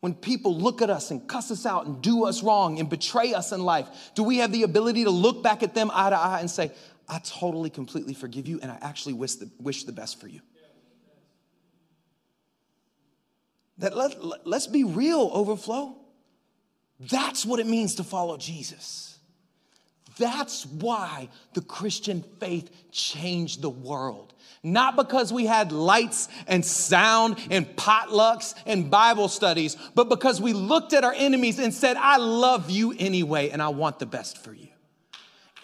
when 0.00 0.14
people 0.14 0.56
look 0.56 0.80
at 0.80 0.90
us 0.90 1.10
and 1.10 1.26
cuss 1.28 1.50
us 1.50 1.66
out 1.66 1.86
and 1.86 2.00
do 2.00 2.24
us 2.24 2.42
wrong 2.42 2.78
and 2.78 2.88
betray 2.88 3.34
us 3.34 3.52
in 3.52 3.62
life, 3.62 3.88
do 4.14 4.22
we 4.22 4.38
have 4.38 4.52
the 4.52 4.62
ability 4.62 5.04
to 5.04 5.10
look 5.10 5.42
back 5.42 5.62
at 5.62 5.74
them 5.74 5.90
eye 5.92 6.10
to 6.10 6.16
eye 6.16 6.40
and 6.40 6.50
say, 6.50 6.70
I 7.08 7.18
totally, 7.24 7.70
completely 7.70 8.14
forgive 8.14 8.46
you, 8.46 8.60
and 8.62 8.70
I 8.70 8.78
actually 8.80 9.14
wish 9.14 9.36
the, 9.36 9.50
wish 9.58 9.84
the 9.84 9.92
best 9.92 10.20
for 10.20 10.28
you. 10.28 10.40
That 13.78 13.96
let, 13.96 14.22
let, 14.22 14.46
let's 14.46 14.66
be 14.66 14.84
real, 14.84 15.30
overflow. 15.32 15.96
That's 17.00 17.46
what 17.46 17.60
it 17.60 17.66
means 17.66 17.96
to 17.96 18.04
follow 18.04 18.36
Jesus. 18.36 19.17
That's 20.18 20.66
why 20.66 21.28
the 21.54 21.60
Christian 21.60 22.24
faith 22.40 22.70
changed 22.90 23.62
the 23.62 23.70
world. 23.70 24.34
Not 24.62 24.96
because 24.96 25.32
we 25.32 25.46
had 25.46 25.70
lights 25.72 26.28
and 26.46 26.64
sound 26.64 27.38
and 27.50 27.64
potlucks 27.76 28.54
and 28.66 28.90
Bible 28.90 29.28
studies, 29.28 29.76
but 29.94 30.08
because 30.08 30.40
we 30.40 30.52
looked 30.52 30.92
at 30.92 31.04
our 31.04 31.14
enemies 31.16 31.58
and 31.58 31.72
said, 31.72 31.96
I 31.96 32.16
love 32.16 32.70
you 32.70 32.94
anyway, 32.98 33.50
and 33.50 33.62
I 33.62 33.68
want 33.68 33.98
the 33.98 34.06
best 34.06 34.38
for 34.38 34.52
you. 34.52 34.68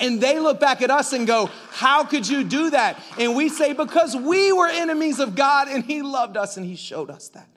And 0.00 0.20
they 0.20 0.38
look 0.38 0.60
back 0.60 0.82
at 0.82 0.90
us 0.90 1.12
and 1.12 1.26
go, 1.26 1.50
How 1.70 2.04
could 2.04 2.28
you 2.28 2.44
do 2.44 2.70
that? 2.70 3.00
And 3.18 3.36
we 3.36 3.48
say, 3.48 3.72
Because 3.72 4.16
we 4.16 4.52
were 4.52 4.68
enemies 4.68 5.20
of 5.20 5.34
God 5.34 5.68
and 5.68 5.84
He 5.84 6.02
loved 6.02 6.36
us 6.36 6.56
and 6.56 6.66
He 6.66 6.76
showed 6.76 7.10
us 7.10 7.28
that. 7.30 7.48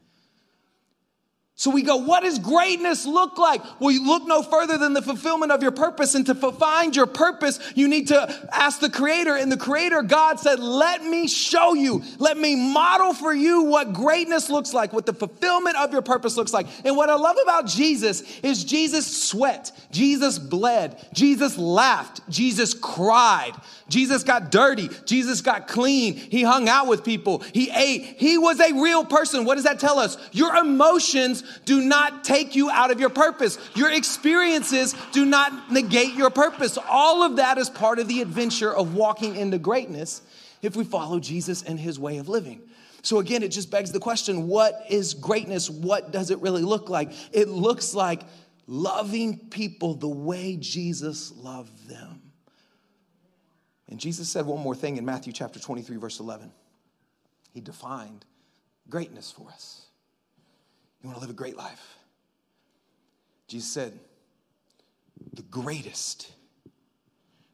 So 1.59 1.71
we 1.71 1.81
go, 1.81 1.95
what 1.95 2.21
does 2.21 2.37
greatness 2.37 3.07
look 3.07 3.39
like? 3.39 3.63
Well, 3.79 3.89
you 3.89 4.05
look 4.05 4.27
no 4.27 4.43
further 4.43 4.77
than 4.77 4.93
the 4.93 5.01
fulfillment 5.01 5.51
of 5.51 5.63
your 5.63 5.71
purpose. 5.71 6.13
And 6.13 6.23
to 6.27 6.35
find 6.35 6.95
your 6.95 7.07
purpose, 7.07 7.59
you 7.73 7.87
need 7.87 8.09
to 8.09 8.47
ask 8.51 8.79
the 8.79 8.91
Creator. 8.91 9.35
And 9.35 9.51
the 9.51 9.57
Creator, 9.57 10.03
God, 10.03 10.39
said, 10.39 10.59
Let 10.59 11.03
me 11.03 11.27
show 11.27 11.73
you, 11.73 12.03
let 12.19 12.37
me 12.37 12.71
model 12.71 13.11
for 13.15 13.33
you 13.33 13.63
what 13.63 13.93
greatness 13.93 14.51
looks 14.51 14.71
like, 14.71 14.93
what 14.93 15.07
the 15.07 15.15
fulfillment 15.15 15.77
of 15.77 15.91
your 15.91 16.03
purpose 16.03 16.37
looks 16.37 16.53
like. 16.53 16.67
And 16.85 16.95
what 16.95 17.09
I 17.09 17.15
love 17.15 17.37
about 17.41 17.65
Jesus 17.65 18.21
is 18.41 18.63
Jesus 18.63 19.27
sweat, 19.27 19.71
Jesus 19.89 20.37
bled, 20.37 21.03
Jesus 21.11 21.57
laughed, 21.57 22.21
Jesus 22.29 22.75
cried, 22.75 23.53
Jesus 23.89 24.23
got 24.23 24.51
dirty, 24.51 24.89
Jesus 25.05 25.41
got 25.41 25.67
clean. 25.67 26.13
He 26.13 26.43
hung 26.43 26.69
out 26.69 26.85
with 26.85 27.03
people, 27.03 27.39
he 27.51 27.71
ate. 27.71 28.03
He 28.19 28.37
was 28.37 28.59
a 28.59 28.79
real 28.79 29.03
person. 29.03 29.43
What 29.43 29.55
does 29.55 29.63
that 29.63 29.79
tell 29.79 29.97
us? 29.97 30.17
Your 30.33 30.55
emotions 30.55 31.45
do 31.65 31.81
not 31.81 32.23
take 32.23 32.55
you 32.55 32.69
out 32.69 32.91
of 32.91 32.99
your 32.99 33.09
purpose. 33.09 33.57
Your 33.75 33.91
experiences 33.91 34.95
do 35.11 35.25
not 35.25 35.71
negate 35.71 36.13
your 36.15 36.29
purpose. 36.29 36.77
All 36.89 37.23
of 37.23 37.37
that 37.37 37.57
is 37.57 37.69
part 37.69 37.99
of 37.99 38.07
the 38.07 38.21
adventure 38.21 38.73
of 38.73 38.95
walking 38.95 39.35
into 39.35 39.57
greatness 39.57 40.21
if 40.61 40.75
we 40.75 40.83
follow 40.83 41.19
Jesus 41.19 41.63
and 41.63 41.79
his 41.79 41.99
way 41.99 42.17
of 42.17 42.29
living. 42.29 42.61
So 43.01 43.19
again, 43.19 43.43
it 43.43 43.49
just 43.49 43.71
begs 43.71 43.91
the 43.91 43.99
question 43.99 44.47
what 44.47 44.83
is 44.89 45.13
greatness? 45.13 45.69
What 45.69 46.11
does 46.11 46.31
it 46.31 46.39
really 46.39 46.63
look 46.63 46.89
like? 46.89 47.11
It 47.31 47.47
looks 47.47 47.93
like 47.93 48.23
loving 48.67 49.37
people 49.49 49.93
the 49.93 50.07
way 50.07 50.57
Jesus 50.57 51.31
loved 51.31 51.87
them. 51.89 52.21
And 53.89 53.99
Jesus 53.99 54.29
said 54.29 54.45
one 54.45 54.59
more 54.59 54.75
thing 54.75 54.97
in 54.97 55.05
Matthew 55.05 55.31
chapter 55.31 55.59
23, 55.59 55.97
verse 55.97 56.19
11. 56.19 56.51
He 57.53 57.61
defined 57.61 58.25
greatness 58.89 59.31
for 59.31 59.49
us. 59.49 59.86
You 61.01 61.09
want 61.09 61.17
to 61.17 61.21
live 61.21 61.29
a 61.29 61.33
great 61.33 61.57
life? 61.57 61.97
Jesus 63.47 63.71
said, 63.71 63.97
the 65.33 65.43
greatest, 65.43 66.31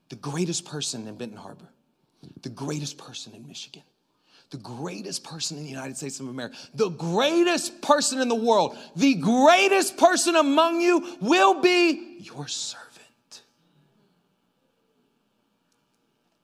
the 0.09 0.15
greatest 0.15 0.65
person 0.65 1.07
in 1.07 1.15
Benton 1.15 1.37
Harbor, 1.37 1.69
the 2.41 2.49
greatest 2.49 2.97
person 2.97 3.33
in 3.33 3.47
Michigan, 3.47 3.83
the 4.49 4.57
greatest 4.57 5.23
person 5.23 5.57
in 5.57 5.63
the 5.63 5.69
United 5.69 5.97
States 5.97 6.19
of 6.19 6.27
America, 6.27 6.55
the 6.73 6.89
greatest 6.89 7.81
person 7.81 8.21
in 8.21 8.27
the 8.27 8.35
world, 8.35 8.77
the 8.95 9.15
greatest 9.15 9.97
person 9.97 10.35
among 10.35 10.81
you 10.81 11.17
will 11.21 11.61
be 11.61 12.17
your 12.19 12.47
servant. 12.47 13.43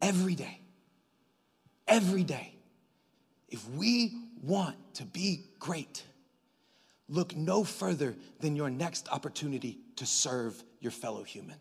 Every 0.02 0.36
day, 0.36 0.60
every 1.88 2.24
day, 2.24 2.54
if 3.50 3.68
we 3.72 4.14
want 4.41 4.76
to 4.95 5.06
be 5.06 5.45
great, 5.60 6.04
look 7.10 7.36
no 7.36 7.64
further 7.64 8.16
than 8.39 8.55
your 8.55 8.70
next 8.70 9.10
opportunity 9.10 9.80
to 9.97 10.05
serve 10.05 10.64
your 10.80 10.91
fellow 10.91 11.24
human. 11.24 11.57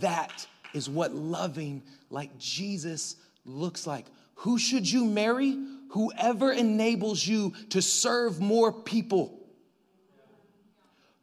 That 0.00 0.46
is 0.72 0.88
what 0.88 1.14
loving 1.14 1.82
like 2.10 2.38
Jesus 2.38 3.16
looks 3.44 3.86
like. 3.86 4.06
Who 4.36 4.58
should 4.58 4.90
you 4.90 5.04
marry? 5.04 5.56
Whoever 5.90 6.52
enables 6.52 7.26
you 7.26 7.54
to 7.70 7.82
serve 7.82 8.40
more 8.40 8.72
people. 8.72 9.40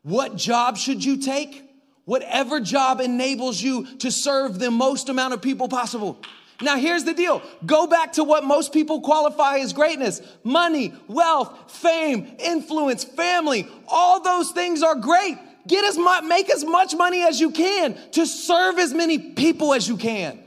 What 0.02 0.36
job 0.36 0.78
should 0.78 1.04
you 1.04 1.18
take? 1.18 1.64
Whatever 2.06 2.60
job 2.60 3.00
enables 3.00 3.62
you 3.62 3.86
to 3.98 4.12
serve 4.12 4.60
the 4.60 4.72
most 4.72 5.08
amount 5.08 5.34
of 5.34 5.42
people 5.42 5.70
possible. 5.70 6.20
Now, 6.62 6.78
here's 6.78 7.04
the 7.04 7.14
deal 7.14 7.41
go 7.66 7.88
back 7.88 8.14
to 8.14 8.24
what 8.24 8.43
most 8.43 8.74
people 8.74 9.01
qualify 9.01 9.58
as 9.60 9.74
greatness 9.74 10.22
money, 10.43 10.93
wealth, 11.08 11.72
fame, 11.72 12.36
influence, 12.39 13.04
family. 13.04 13.68
All 13.88 14.22
those 14.22 14.51
things 14.51 14.84
are 14.84 14.95
great. 14.95 15.38
Get 15.68 15.86
as 15.86 15.97
much, 15.97 16.26
make 16.26 16.49
as 16.49 16.66
much 16.66 16.93
money 16.93 17.24
as 17.24 17.39
you 17.39 17.51
can 17.51 17.97
to 18.12 18.26
serve 18.26 18.80
as 18.80 18.93
many 18.93 19.18
people 19.18 19.74
as 19.74 19.88
you 19.88 19.97
can. 19.97 20.39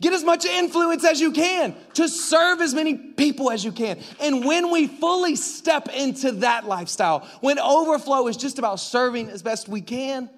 Get 0.00 0.12
as 0.12 0.24
much 0.24 0.44
influence 0.44 1.04
as 1.04 1.20
you 1.20 1.32
can 1.32 1.74
to 1.94 2.08
serve 2.08 2.60
as 2.60 2.74
many 2.74 2.94
people 2.94 3.50
as 3.50 3.64
you 3.64 3.72
can. 3.72 3.98
And 4.20 4.44
when 4.44 4.70
we 4.70 4.86
fully 4.86 5.36
step 5.36 5.88
into 5.88 6.32
that 6.32 6.66
lifestyle, 6.66 7.20
when 7.40 7.58
overflow 7.58 8.26
is 8.26 8.36
just 8.36 8.58
about 8.58 8.80
serving 8.80 9.30
as 9.30 9.42
best 9.42 9.68
we 9.68 9.80
can, 9.80 10.28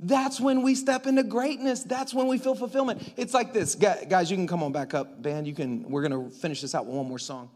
that's 0.00 0.40
when 0.40 0.62
we 0.62 0.74
step 0.74 1.06
into 1.06 1.24
greatness. 1.24 1.82
That's 1.82 2.14
when 2.14 2.28
we 2.28 2.38
feel 2.38 2.54
fulfillment. 2.54 3.12
It's 3.16 3.34
like 3.34 3.52
this. 3.52 3.74
Guys, 3.74 4.30
you 4.30 4.36
can 4.36 4.46
come 4.46 4.62
on 4.62 4.72
back 4.72 4.94
up, 4.94 5.20
band. 5.20 5.46
You 5.46 5.54
can 5.54 5.90
we're 5.90 6.06
going 6.06 6.30
to 6.30 6.34
finish 6.36 6.60
this 6.60 6.74
out 6.74 6.86
with 6.86 6.94
one 6.94 7.06
more 7.06 7.18
song. 7.18 7.50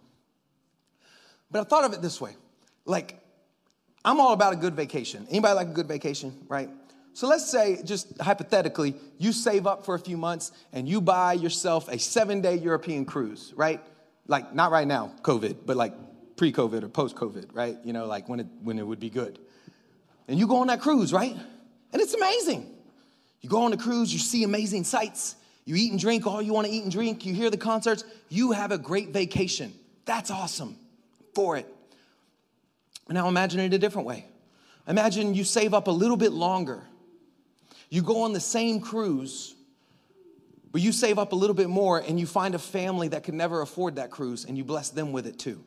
But 1.50 1.60
I 1.60 1.64
thought 1.64 1.84
of 1.84 1.92
it 1.92 2.02
this 2.02 2.20
way. 2.20 2.34
Like 2.84 3.22
I'm 4.04 4.20
all 4.20 4.32
about 4.32 4.52
a 4.52 4.56
good 4.56 4.74
vacation. 4.74 5.26
Anybody 5.30 5.54
like 5.54 5.68
a 5.68 5.72
good 5.72 5.86
vacation, 5.86 6.36
right? 6.48 6.68
So 7.14 7.28
let's 7.28 7.48
say, 7.48 7.80
just 7.84 8.18
hypothetically, 8.20 8.94
you 9.18 9.32
save 9.32 9.66
up 9.66 9.84
for 9.84 9.94
a 9.94 9.98
few 9.98 10.16
months 10.16 10.50
and 10.72 10.88
you 10.88 11.00
buy 11.00 11.34
yourself 11.34 11.88
a 11.88 11.98
seven 11.98 12.40
day 12.40 12.56
European 12.56 13.04
cruise, 13.04 13.52
right? 13.54 13.80
Like, 14.26 14.54
not 14.54 14.72
right 14.72 14.86
now, 14.86 15.12
COVID, 15.22 15.58
but 15.66 15.76
like 15.76 15.92
pre 16.36 16.52
COVID 16.52 16.82
or 16.82 16.88
post 16.88 17.14
COVID, 17.16 17.50
right? 17.52 17.76
You 17.84 17.92
know, 17.92 18.06
like 18.06 18.28
when 18.28 18.40
it, 18.40 18.46
when 18.62 18.78
it 18.78 18.86
would 18.86 19.00
be 19.00 19.10
good. 19.10 19.38
And 20.26 20.38
you 20.38 20.46
go 20.46 20.58
on 20.58 20.68
that 20.68 20.80
cruise, 20.80 21.12
right? 21.12 21.36
And 21.92 22.00
it's 22.00 22.14
amazing. 22.14 22.74
You 23.40 23.48
go 23.48 23.62
on 23.64 23.70
the 23.70 23.76
cruise, 23.76 24.12
you 24.12 24.18
see 24.18 24.44
amazing 24.44 24.84
sights, 24.84 25.36
you 25.64 25.74
eat 25.76 25.90
and 25.90 26.00
drink 26.00 26.26
all 26.26 26.40
you 26.40 26.52
want 26.52 26.66
to 26.66 26.72
eat 26.72 26.82
and 26.82 26.92
drink, 26.92 27.26
you 27.26 27.34
hear 27.34 27.50
the 27.50 27.56
concerts, 27.56 28.04
you 28.28 28.52
have 28.52 28.72
a 28.72 28.78
great 28.78 29.08
vacation. 29.08 29.72
That's 30.04 30.30
awesome 30.30 30.76
for 31.34 31.56
it. 31.56 31.66
Now 33.08 33.28
imagine 33.28 33.60
it 33.60 33.74
a 33.74 33.78
different 33.78 34.06
way. 34.06 34.26
Imagine 34.88 35.34
you 35.34 35.44
save 35.44 35.74
up 35.74 35.86
a 35.86 35.90
little 35.90 36.16
bit 36.16 36.32
longer. 36.32 36.82
You 37.90 38.02
go 38.02 38.22
on 38.22 38.32
the 38.32 38.40
same 38.40 38.80
cruise, 38.80 39.54
but 40.70 40.80
you 40.80 40.92
save 40.92 41.18
up 41.18 41.32
a 41.32 41.36
little 41.36 41.54
bit 41.54 41.68
more 41.68 41.98
and 41.98 42.18
you 42.18 42.26
find 42.26 42.54
a 42.54 42.58
family 42.58 43.08
that 43.08 43.24
could 43.24 43.34
never 43.34 43.60
afford 43.60 43.96
that 43.96 44.10
cruise 44.10 44.44
and 44.44 44.56
you 44.56 44.64
bless 44.64 44.88
them 44.90 45.12
with 45.12 45.26
it 45.26 45.38
too. 45.38 45.62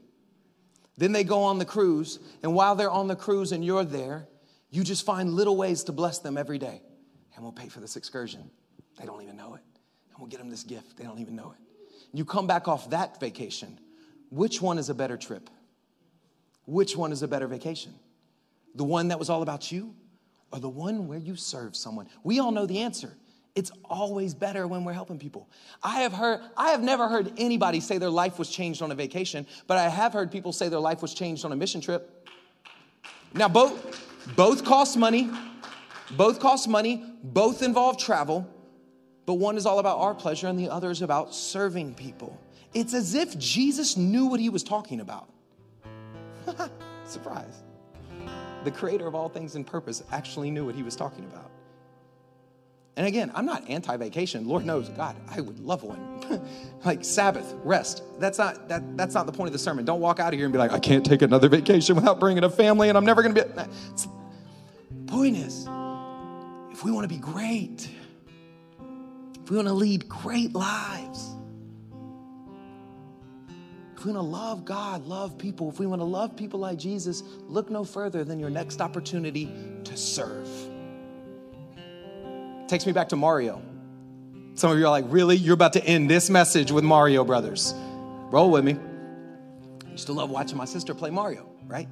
Then 0.98 1.12
they 1.12 1.24
go 1.24 1.44
on 1.44 1.60
the 1.60 1.66
cruise, 1.66 2.20
and 2.42 2.56
while 2.56 2.76
they're 2.76 2.90
on 2.90 3.08
the 3.08 3.18
cruise 3.18 3.52
and 3.52 3.66
you're 3.66 3.84
there, 3.84 4.28
you 4.70 4.84
just 4.84 5.06
find 5.06 5.34
little 5.34 5.56
ways 5.56 5.84
to 5.86 5.92
bless 5.92 6.20
them 6.20 6.38
every 6.38 6.58
day. 6.58 6.82
And 7.36 7.44
we'll 7.44 7.52
pay 7.54 7.70
for 7.70 7.80
this 7.80 7.96
excursion. 7.96 8.50
They 9.00 9.06
don't 9.06 9.22
even 9.22 9.38
know 9.38 9.56
it. 9.56 9.62
And 10.10 10.20
we'll 10.20 10.30
get 10.30 10.40
them 10.40 10.50
this 10.50 10.64
gift. 10.64 10.98
They 10.98 11.04
don't 11.04 11.20
even 11.20 11.36
know 11.36 11.54
it. 11.58 11.66
You 12.14 12.26
come 12.26 12.48
back 12.48 12.68
off 12.68 12.90
that 12.92 13.20
vacation. 13.20 13.80
Which 14.30 14.62
one 14.62 14.78
is 14.78 14.90
a 14.90 14.94
better 14.94 15.18
trip? 15.18 15.50
Which 16.66 16.96
one 16.96 17.12
is 17.12 17.22
a 17.22 17.28
better 17.28 17.48
vacation? 17.48 17.94
The 18.76 18.84
one 18.84 19.10
that 19.10 19.20
was 19.20 19.30
all 19.30 19.42
about 19.42 19.72
you 19.72 19.94
or 20.52 20.60
the 20.60 20.70
one 20.70 21.08
where 21.08 21.20
you 21.20 21.36
serve 21.36 21.76
someone? 21.76 22.08
We 22.24 22.40
all 22.40 22.52
know 22.52 22.66
the 22.66 22.80
answer. 22.80 23.14
It's 23.56 23.72
always 23.86 24.34
better 24.34 24.68
when 24.68 24.84
we're 24.84 24.94
helping 24.94 25.18
people. 25.18 25.50
I 25.82 26.02
have 26.02 26.12
heard, 26.12 26.42
I 26.58 26.72
have 26.72 26.84
never 26.84 27.08
heard 27.08 27.32
anybody 27.38 27.80
say 27.80 27.98
their 27.98 28.10
life 28.10 28.38
was 28.38 28.50
changed 28.50 28.82
on 28.82 28.92
a 28.92 28.96
vacation, 28.96 29.48
but 29.68 29.78
I 29.78 29.88
have 29.88 30.12
heard 30.12 30.30
people 30.30 30.52
say 30.52 30.68
their 30.68 30.80
life 30.80 31.02
was 31.02 31.14
changed 31.14 31.46
on 31.46 31.54
a 31.54 31.56
mission 31.56 31.80
trip. 31.80 32.30
Now, 33.34 33.48
both, 33.48 34.05
both 34.36 34.64
cost 34.66 34.98
money, 34.98 35.30
both 36.12 36.40
cost 36.40 36.68
money, 36.68 37.04
both 37.24 37.62
involve 37.62 37.98
travel, 37.98 38.48
but 39.26 39.36
one 39.36 39.58
is 39.58 39.66
all 39.66 39.80
about 39.80 40.00
our 40.00 40.14
pleasure 40.14 40.48
and 40.48 40.58
the 40.58 40.70
other 40.70 40.92
is 40.92 41.02
about 41.02 41.34
serving 41.34 41.96
people. 41.96 42.40
It's 42.74 42.94
as 42.94 43.16
if 43.16 43.38
Jesus 43.38 43.98
knew 43.98 44.26
what 44.26 44.40
he 44.40 44.50
was 44.50 44.64
talking 44.64 45.00
about. 45.00 45.30
Surprise. 47.06 47.64
The 48.64 48.72
creator 48.72 49.08
of 49.08 49.16
all 49.16 49.30
things 49.30 49.56
in 49.56 49.64
purpose 49.64 50.04
actually 50.12 50.52
knew 50.52 50.66
what 50.66 50.76
he 50.76 50.84
was 50.84 50.96
talking 50.96 51.24
about. 51.26 51.52
And 52.98 53.06
again, 53.08 53.32
I'm 53.36 53.46
not 53.46 53.70
anti 53.70 53.96
vacation. 53.98 54.48
Lord 54.48 54.66
knows, 54.66 54.90
God, 54.90 55.16
I 55.30 55.42
would 55.42 55.60
love 55.60 55.84
one. 55.84 56.42
like 56.86 57.04
Sabbath, 57.04 57.54
rest. 57.64 58.04
That's 58.20 58.38
not 58.38 58.70
that, 58.70 58.96
that's 58.96 59.14
not 59.14 59.26
the 59.26 59.34
point 59.34 59.48
of 59.48 59.54
the 59.54 59.60
sermon. 59.60 59.84
Don't 59.84 60.00
walk 60.00 60.20
out 60.20 60.34
of 60.34 60.38
here 60.38 60.46
and 60.46 60.54
be 60.54 60.60
like, 60.60 60.72
I 60.72 60.80
can't 60.80 61.06
take 61.06 61.22
another 61.22 61.50
vacation 61.50 61.96
without 61.96 62.20
bringing 62.20 62.44
a 62.44 62.50
family 62.50 62.88
and 62.88 62.98
I'm 62.98 63.06
never 63.06 63.22
going 63.22 63.36
to 63.36 63.46
be. 63.46 63.62
Point 65.16 65.38
is, 65.38 65.66
if 66.72 66.84
we 66.84 66.92
want 66.92 67.06
to 67.06 67.08
be 67.08 67.20
great, 67.20 67.90
if 69.42 69.50
we 69.50 69.56
want 69.56 69.70
to 69.70 69.74
lead 69.74 70.10
great 70.10 70.54
lives, 70.54 71.36
if 73.96 74.04
we 74.04 74.12
want 74.12 74.26
to 74.26 74.30
love 74.30 74.66
God, 74.66 75.06
love 75.06 75.38
people, 75.38 75.70
if 75.70 75.80
we 75.80 75.86
want 75.86 76.02
to 76.02 76.06
love 76.06 76.36
people 76.36 76.60
like 76.60 76.78
Jesus, 76.78 77.24
look 77.48 77.70
no 77.70 77.86
further 77.86 78.26
than 78.26 78.42
your 78.42 78.50
next 78.50 78.82
opportunity 78.82 79.50
to 79.86 79.96
serve. 79.96 80.50
Takes 82.68 82.86
me 82.86 82.92
back 82.92 83.08
to 83.10 83.16
Mario. 83.16 83.62
Some 84.56 84.72
of 84.72 84.78
you 84.78 84.86
are 84.86 84.90
like, 84.90 85.06
really? 85.08 85.38
You're 85.38 85.54
about 85.54 85.74
to 85.74 85.86
end 85.86 86.10
this 86.10 86.30
message 86.30 86.74
with 86.74 86.84
Mario 86.84 87.24
Brothers. 87.24 87.74
Roll 88.32 88.52
with 88.52 88.66
me. 88.66 88.78
I 89.88 89.92
used 89.92 90.08
to 90.08 90.14
love 90.14 90.30
watching 90.30 90.58
my 90.58 90.66
sister 90.66 90.94
play 90.94 91.10
Mario, 91.10 91.50
right? 91.68 91.88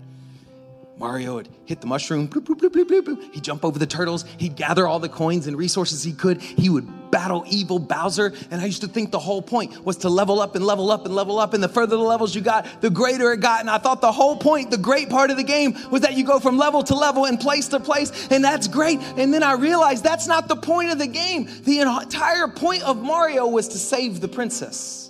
Mario 0.98 1.36
would 1.36 1.50
hit 1.66 1.82
the 1.82 1.88
mushroom, 1.88 2.28
bloop, 2.28 2.46
bloop, 2.46 2.60
bloop. 2.60 3.34
He'd 3.34 3.44
jump 3.44 3.66
over 3.66 3.80
the 3.80 3.88
turtles. 3.88 4.26
He'd 4.38 4.56
gather 4.56 4.88
all 4.88 5.00
the 5.00 5.10
coins 5.10 5.48
and 5.48 5.58
resources 5.58 6.04
he 6.04 6.14
could. 6.14 6.40
He 6.42 6.70
would 6.70 7.12
battle 7.12 7.44
evil 7.48 7.80
Bowser. 7.80 8.34
And 8.52 8.62
I 8.62 8.66
used 8.66 8.82
to 8.82 8.88
think 8.88 9.12
the 9.12 9.20
whole 9.20 9.42
point 9.42 9.84
was 9.84 9.98
to 9.98 10.10
level 10.10 10.40
up 10.40 10.56
and 10.56 10.64
level 10.64 10.92
up 10.92 11.06
and 11.06 11.16
level 11.16 11.40
up. 11.40 11.54
And 11.56 11.64
the 11.64 11.68
further 11.68 11.96
the 11.96 12.04
levels 12.04 12.36
you 12.36 12.42
got, 12.42 12.82
the 12.82 12.92
greater 12.92 13.34
it 13.34 13.40
got. 13.40 13.62
And 13.62 13.70
I 13.70 13.80
thought 13.80 14.02
the 14.02 14.12
whole 14.12 14.38
point, 14.38 14.70
the 14.70 14.78
great 14.78 15.10
part 15.10 15.32
of 15.32 15.38
the 15.38 15.44
game, 15.44 15.76
was 15.90 16.02
that 16.02 16.14
you 16.14 16.24
go 16.24 16.40
from 16.40 16.58
level 16.58 16.84
to 16.84 16.96
level 16.96 17.26
and 17.26 17.40
place 17.40 17.68
to 17.70 17.80
place. 17.80 18.28
And 18.30 18.44
that's 18.44 18.68
great. 18.68 19.00
And 19.18 19.34
then 19.34 19.42
I 19.42 19.54
realized 19.54 20.04
that's 20.04 20.28
not 20.28 20.48
the 20.48 20.56
point 20.56 20.92
of 20.92 21.00
the 21.00 21.08
game. 21.08 21.50
The 21.64 21.80
entire 21.80 22.48
point 22.48 22.84
of 22.84 23.02
Mario 23.02 23.48
was 23.48 23.68
to 23.70 23.80
save 23.80 24.22
the 24.22 24.28
princess. 24.28 25.03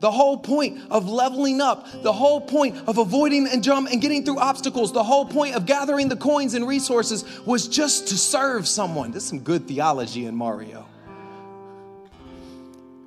The 0.00 0.10
whole 0.10 0.36
point 0.36 0.78
of 0.90 1.08
leveling 1.08 1.60
up, 1.60 1.86
the 2.02 2.12
whole 2.12 2.40
point 2.40 2.76
of 2.86 2.98
avoiding 2.98 3.48
and 3.48 3.64
jump 3.64 3.90
and 3.90 4.00
getting 4.00 4.24
through 4.24 4.38
obstacles, 4.38 4.92
the 4.92 5.02
whole 5.02 5.24
point 5.24 5.56
of 5.56 5.66
gathering 5.66 6.08
the 6.08 6.16
coins 6.16 6.54
and 6.54 6.66
resources 6.68 7.24
was 7.44 7.66
just 7.66 8.08
to 8.08 8.18
serve 8.18 8.68
someone. 8.68 9.10
There's 9.10 9.24
some 9.24 9.40
good 9.40 9.66
theology 9.66 10.26
in 10.26 10.36
Mario. 10.36 10.86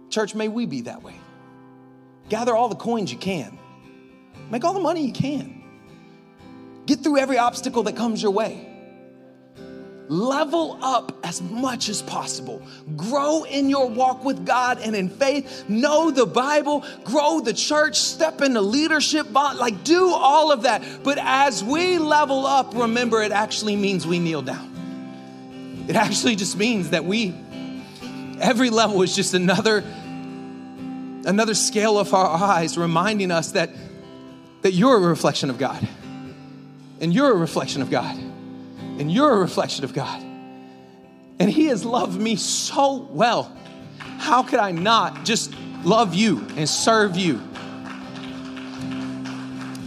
Church, 0.10 0.36
may 0.36 0.50
we 0.50 0.66
be 0.66 0.82
that 0.82 1.02
way. 1.02 1.16
Gather 2.28 2.56
all 2.56 2.68
the 2.68 2.76
coins 2.76 3.12
you 3.12 3.18
can, 3.18 3.58
make 4.50 4.66
all 4.66 4.74
the 4.74 4.80
money 4.80 5.06
you 5.06 5.14
can, 5.14 5.64
get 6.86 7.00
through 7.00 7.20
every 7.20 7.38
obstacle 7.38 7.84
that 7.84 7.96
comes 7.96 8.22
your 8.22 8.32
way 8.32 8.71
level 10.12 10.78
up 10.82 11.18
as 11.24 11.42
much 11.42 11.88
as 11.88 12.02
possible. 12.02 12.62
Grow 12.98 13.44
in 13.46 13.70
your 13.70 13.88
walk 13.88 14.26
with 14.26 14.46
God 14.46 14.78
and 14.80 14.94
in 14.94 15.10
faith. 15.10 15.64
Know 15.70 16.12
the 16.12 16.26
Bible, 16.26 16.84
grow 17.06 17.40
the 17.40 17.54
church, 17.54 17.98
step 17.98 18.42
into 18.42 18.60
leadership, 18.60 19.32
like 19.32 19.86
do 19.86 20.10
all 20.10 20.52
of 20.52 20.64
that. 20.64 20.84
But 21.04 21.18
as 21.18 21.64
we 21.64 21.98
level 21.98 22.46
up, 22.46 22.76
remember 22.76 23.24
it 23.24 23.32
actually 23.32 23.78
means 23.78 24.06
we 24.06 24.20
kneel 24.20 24.42
down. 24.42 25.86
It 25.88 25.96
actually 25.96 26.36
just 26.36 26.58
means 26.58 26.90
that 26.90 27.06
we, 27.06 27.34
every 28.42 28.70
level 28.70 29.02
is 29.04 29.16
just 29.16 29.34
another 29.34 29.84
another 31.24 31.54
scale 31.54 32.00
of 32.00 32.14
our 32.16 32.26
eyes 32.26 32.78
reminding 32.78 33.30
us 33.30 33.52
that 33.52 33.70
that 34.64 34.74
you're 34.74 34.98
a 34.98 35.08
reflection 35.08 35.50
of 35.50 35.58
God. 35.58 35.88
And 37.00 37.14
you're 37.14 37.32
a 37.32 37.38
reflection 37.38 37.82
of 37.82 37.90
God 37.90 38.31
and 39.02 39.12
you're 39.12 39.32
a 39.32 39.40
reflection 39.40 39.84
of 39.84 39.94
God. 39.96 40.22
And 41.40 41.50
He 41.50 41.66
has 41.66 41.84
loved 41.84 42.22
me 42.22 42.36
so 42.36 43.08
well. 43.10 43.52
How 43.98 44.44
could 44.44 44.60
I 44.60 44.72
not 44.72 45.26
just 45.26 45.52
love 45.84 46.14
you 46.14 46.46
and 46.56 46.70
serve 46.70 47.18
you? 47.18 47.42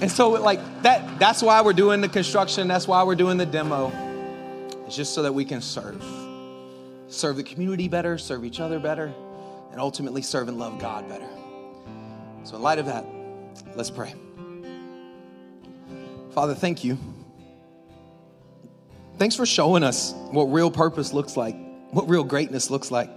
And 0.01 0.11
so, 0.11 0.31
like 0.31 0.61
that, 0.83 1.21
that's 1.21 1.45
why 1.45 1.63
we're 1.63 1.73
doing 1.73 2.01
the 2.01 2.09
construction, 2.09 2.67
that's 2.67 2.89
why 2.89 3.05
we're 3.05 3.15
doing 3.15 3.39
the 3.39 3.47
demo. 3.47 3.93
It's 4.85 4.97
just 4.97 5.15
so 5.15 5.23
that 5.23 5.33
we 5.33 5.45
can 5.45 5.61
serve. 5.63 6.05
Serve 7.07 7.37
the 7.37 7.45
community 7.45 7.87
better, 7.87 8.19
serve 8.19 8.45
each 8.45 8.59
other 8.59 8.81
better, 8.81 9.15
and 9.71 9.81
ultimately 9.81 10.23
serve 10.23 10.49
and 10.49 10.59
love 10.59 10.81
God 10.81 11.09
better. 11.09 11.29
So, 12.43 12.57
in 12.57 12.63
light 12.63 12.81
of 12.81 12.87
that, 12.87 13.07
let's 13.77 13.91
pray. 13.91 14.13
Father, 16.33 16.57
thank 16.57 16.83
you. 16.83 16.99
Thanks 19.17 19.37
for 19.37 19.47
showing 19.47 19.85
us 19.85 20.13
what 20.31 20.45
real 20.45 20.71
purpose 20.71 21.13
looks 21.13 21.37
like, 21.37 21.57
what 21.91 22.09
real 22.09 22.25
greatness 22.25 22.71
looks 22.71 22.91
like. 22.91 23.11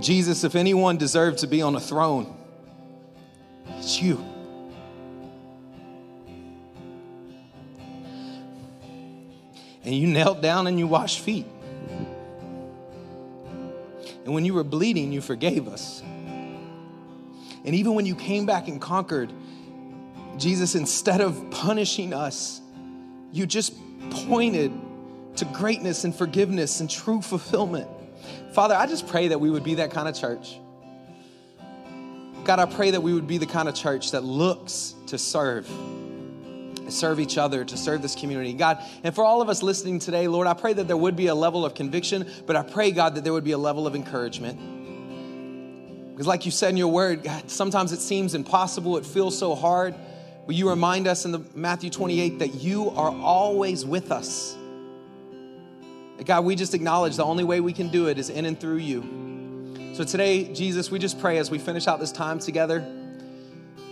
Jesus, 0.00 0.44
if 0.44 0.54
anyone 0.54 0.96
deserved 0.96 1.38
to 1.38 1.46
be 1.46 1.60
on 1.60 1.74
a 1.74 1.80
throne, 1.80 2.36
it's 3.78 4.00
you. 4.00 4.24
And 9.82 9.94
you 9.94 10.06
knelt 10.06 10.40
down 10.40 10.66
and 10.66 10.78
you 10.78 10.86
washed 10.86 11.18
feet. 11.18 11.46
And 14.24 14.34
when 14.34 14.44
you 14.44 14.54
were 14.54 14.64
bleeding, 14.64 15.12
you 15.12 15.20
forgave 15.20 15.66
us. 15.66 16.02
And 17.64 17.74
even 17.74 17.94
when 17.94 18.06
you 18.06 18.14
came 18.14 18.46
back 18.46 18.68
and 18.68 18.80
conquered, 18.80 19.32
Jesus, 20.36 20.74
instead 20.74 21.20
of 21.20 21.50
punishing 21.50 22.14
us, 22.14 22.60
you 23.32 23.46
just 23.46 23.74
pointed 24.10 24.72
to 25.36 25.44
greatness 25.46 26.04
and 26.04 26.14
forgiveness 26.14 26.80
and 26.80 26.90
true 26.90 27.22
fulfillment. 27.22 27.88
Father, 28.52 28.74
I 28.74 28.86
just 28.86 29.06
pray 29.06 29.28
that 29.28 29.40
we 29.40 29.50
would 29.50 29.64
be 29.64 29.74
that 29.76 29.90
kind 29.90 30.08
of 30.08 30.14
church. 30.14 30.58
God, 32.44 32.58
I 32.58 32.66
pray 32.66 32.90
that 32.90 33.02
we 33.02 33.12
would 33.12 33.26
be 33.26 33.38
the 33.38 33.46
kind 33.46 33.68
of 33.68 33.74
church 33.74 34.10
that 34.12 34.24
looks 34.24 34.94
to 35.06 35.18
serve, 35.18 35.66
to 36.76 36.90
serve 36.90 37.20
each 37.20 37.38
other, 37.38 37.64
to 37.64 37.76
serve 37.76 38.02
this 38.02 38.14
community. 38.16 38.52
God, 38.54 38.78
and 39.04 39.14
for 39.14 39.24
all 39.24 39.40
of 39.40 39.48
us 39.48 39.62
listening 39.62 39.98
today, 39.98 40.26
Lord, 40.26 40.46
I 40.46 40.54
pray 40.54 40.72
that 40.72 40.88
there 40.88 40.96
would 40.96 41.16
be 41.16 41.28
a 41.28 41.34
level 41.34 41.64
of 41.64 41.74
conviction, 41.74 42.28
but 42.46 42.56
I 42.56 42.62
pray, 42.62 42.90
God, 42.90 43.14
that 43.14 43.24
there 43.24 43.32
would 43.32 43.44
be 43.44 43.52
a 43.52 43.58
level 43.58 43.86
of 43.86 43.94
encouragement. 43.94 44.58
Because, 46.12 46.26
like 46.26 46.44
you 46.44 46.50
said 46.50 46.70
in 46.70 46.76
your 46.76 46.88
word, 46.88 47.22
God, 47.22 47.50
sometimes 47.50 47.92
it 47.92 48.00
seems 48.00 48.34
impossible, 48.34 48.96
it 48.96 49.06
feels 49.06 49.38
so 49.38 49.54
hard. 49.54 49.94
Will 50.50 50.56
you 50.56 50.68
remind 50.68 51.06
us 51.06 51.26
in 51.26 51.30
the 51.30 51.44
Matthew 51.54 51.90
28 51.90 52.40
that 52.40 52.56
you 52.56 52.90
are 52.90 53.14
always 53.22 53.86
with 53.86 54.10
us? 54.10 54.56
God, 56.24 56.44
we 56.44 56.56
just 56.56 56.74
acknowledge 56.74 57.14
the 57.14 57.24
only 57.24 57.44
way 57.44 57.60
we 57.60 57.72
can 57.72 57.86
do 57.86 58.08
it 58.08 58.18
is 58.18 58.30
in 58.30 58.44
and 58.46 58.58
through 58.58 58.78
you. 58.78 59.94
So 59.94 60.02
today, 60.02 60.52
Jesus, 60.52 60.90
we 60.90 60.98
just 60.98 61.20
pray 61.20 61.38
as 61.38 61.52
we 61.52 61.60
finish 61.60 61.86
out 61.86 62.00
this 62.00 62.10
time 62.10 62.40
together 62.40 62.80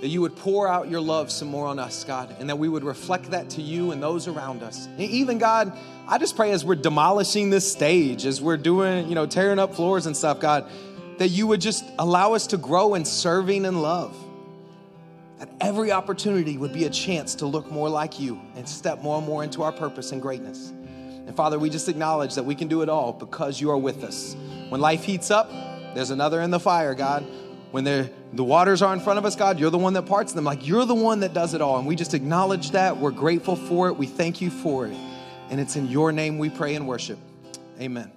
that 0.00 0.09
you 0.09 0.20
would 0.20 0.34
pour 0.34 0.66
out 0.66 0.88
your 0.88 1.00
love 1.00 1.30
some 1.30 1.46
more 1.46 1.68
on 1.68 1.78
us, 1.78 2.02
God, 2.02 2.34
and 2.40 2.50
that 2.50 2.59
we 2.59 2.68
would 2.68 2.82
reflect 2.82 3.30
that 3.30 3.50
to 3.50 3.62
you 3.62 3.92
and 3.92 4.02
those 4.02 4.26
around 4.26 4.64
us. 4.64 4.86
And 4.86 5.02
even, 5.02 5.38
God, 5.38 5.72
I 6.09 6.18
just 6.18 6.34
pray 6.34 6.50
as 6.50 6.64
we're 6.64 6.74
demolishing 6.74 7.50
this 7.50 7.70
stage, 7.70 8.26
as 8.26 8.42
we're 8.42 8.56
doing, 8.56 9.09
you 9.09 9.14
know, 9.14 9.26
tearing 9.26 9.61
up 9.61 9.76
floors 9.76 10.06
and 10.06 10.16
stuff, 10.16 10.40
God, 10.40 10.68
that 11.18 11.28
you 11.28 11.46
would 11.46 11.61
just 11.61 11.84
allow 12.00 12.34
us 12.34 12.48
to 12.48 12.56
grow 12.56 12.94
in 12.94 13.04
serving 13.04 13.64
and 13.64 13.80
love 13.80 14.16
that 15.39 15.49
every 15.61 15.93
opportunity 15.93 16.59
would 16.59 16.72
be 16.72 16.84
a 16.84 16.91
chance 16.91 17.34
to 17.36 17.47
look 17.47 17.70
more 17.70 17.89
like 17.89 18.18
you 18.18 18.41
and 18.57 18.68
step 18.68 19.03
more 19.03 19.18
and 19.18 19.26
more 19.26 19.45
into 19.45 19.62
our 19.62 19.72
purpose 19.72 20.12
and 20.12 20.20
greatness. 20.20 20.72
And 21.26 21.36
Father, 21.36 21.59
we 21.59 21.70
just 21.70 21.89
acknowledge 21.89 22.34
that 22.34 22.43
we 22.43 22.55
can 22.55 22.68
do 22.68 22.82
it 22.82 22.89
all 22.89 23.12
because 23.12 23.61
you 23.61 23.70
are 23.70 23.78
with 23.78 24.03
us. 24.03 24.36
When 24.68 24.80
life 24.80 25.05
heats 25.05 25.30
up, 25.30 25.51
there's 25.95 26.11
another 26.11 26.41
in 26.41 26.51
the 26.51 26.61
fire, 26.61 26.95
God. 26.95 27.26
When 27.70 27.84
the 27.84 28.11
waters 28.32 28.80
are 28.80 28.95
in 28.95 29.01
front 29.01 29.18
of 29.18 29.26
us, 29.26 29.36
God, 29.36 29.59
you're 29.61 29.70
the 29.70 29.78
one 29.78 29.93
that 29.93 30.07
parts 30.07 30.32
them. 30.32 30.45
Like 30.45 30.66
you're 30.66 30.86
the 30.86 30.95
one 30.95 31.20
that 31.20 31.34
does 31.34 31.55
it 31.55 31.61
all. 31.61 31.78
And 31.78 31.86
we 31.86 31.97
just 31.97 32.14
acknowledge 32.14 32.70
that. 32.70 32.97
We're 32.97 33.11
grateful 33.11 33.57
for 33.57 33.89
it. 33.89 33.97
We 33.97 34.07
thank 34.07 34.41
you 34.41 34.51
for 34.51 34.86
it. 34.86 34.97
And 35.51 35.61
it's 35.61 35.76
in 35.76 35.86
your 35.86 36.11
name 36.11 36.39
we 36.39 36.49
pray 36.49 36.74
and 36.74 36.89
worship. 36.89 37.18
Amen. 37.80 38.11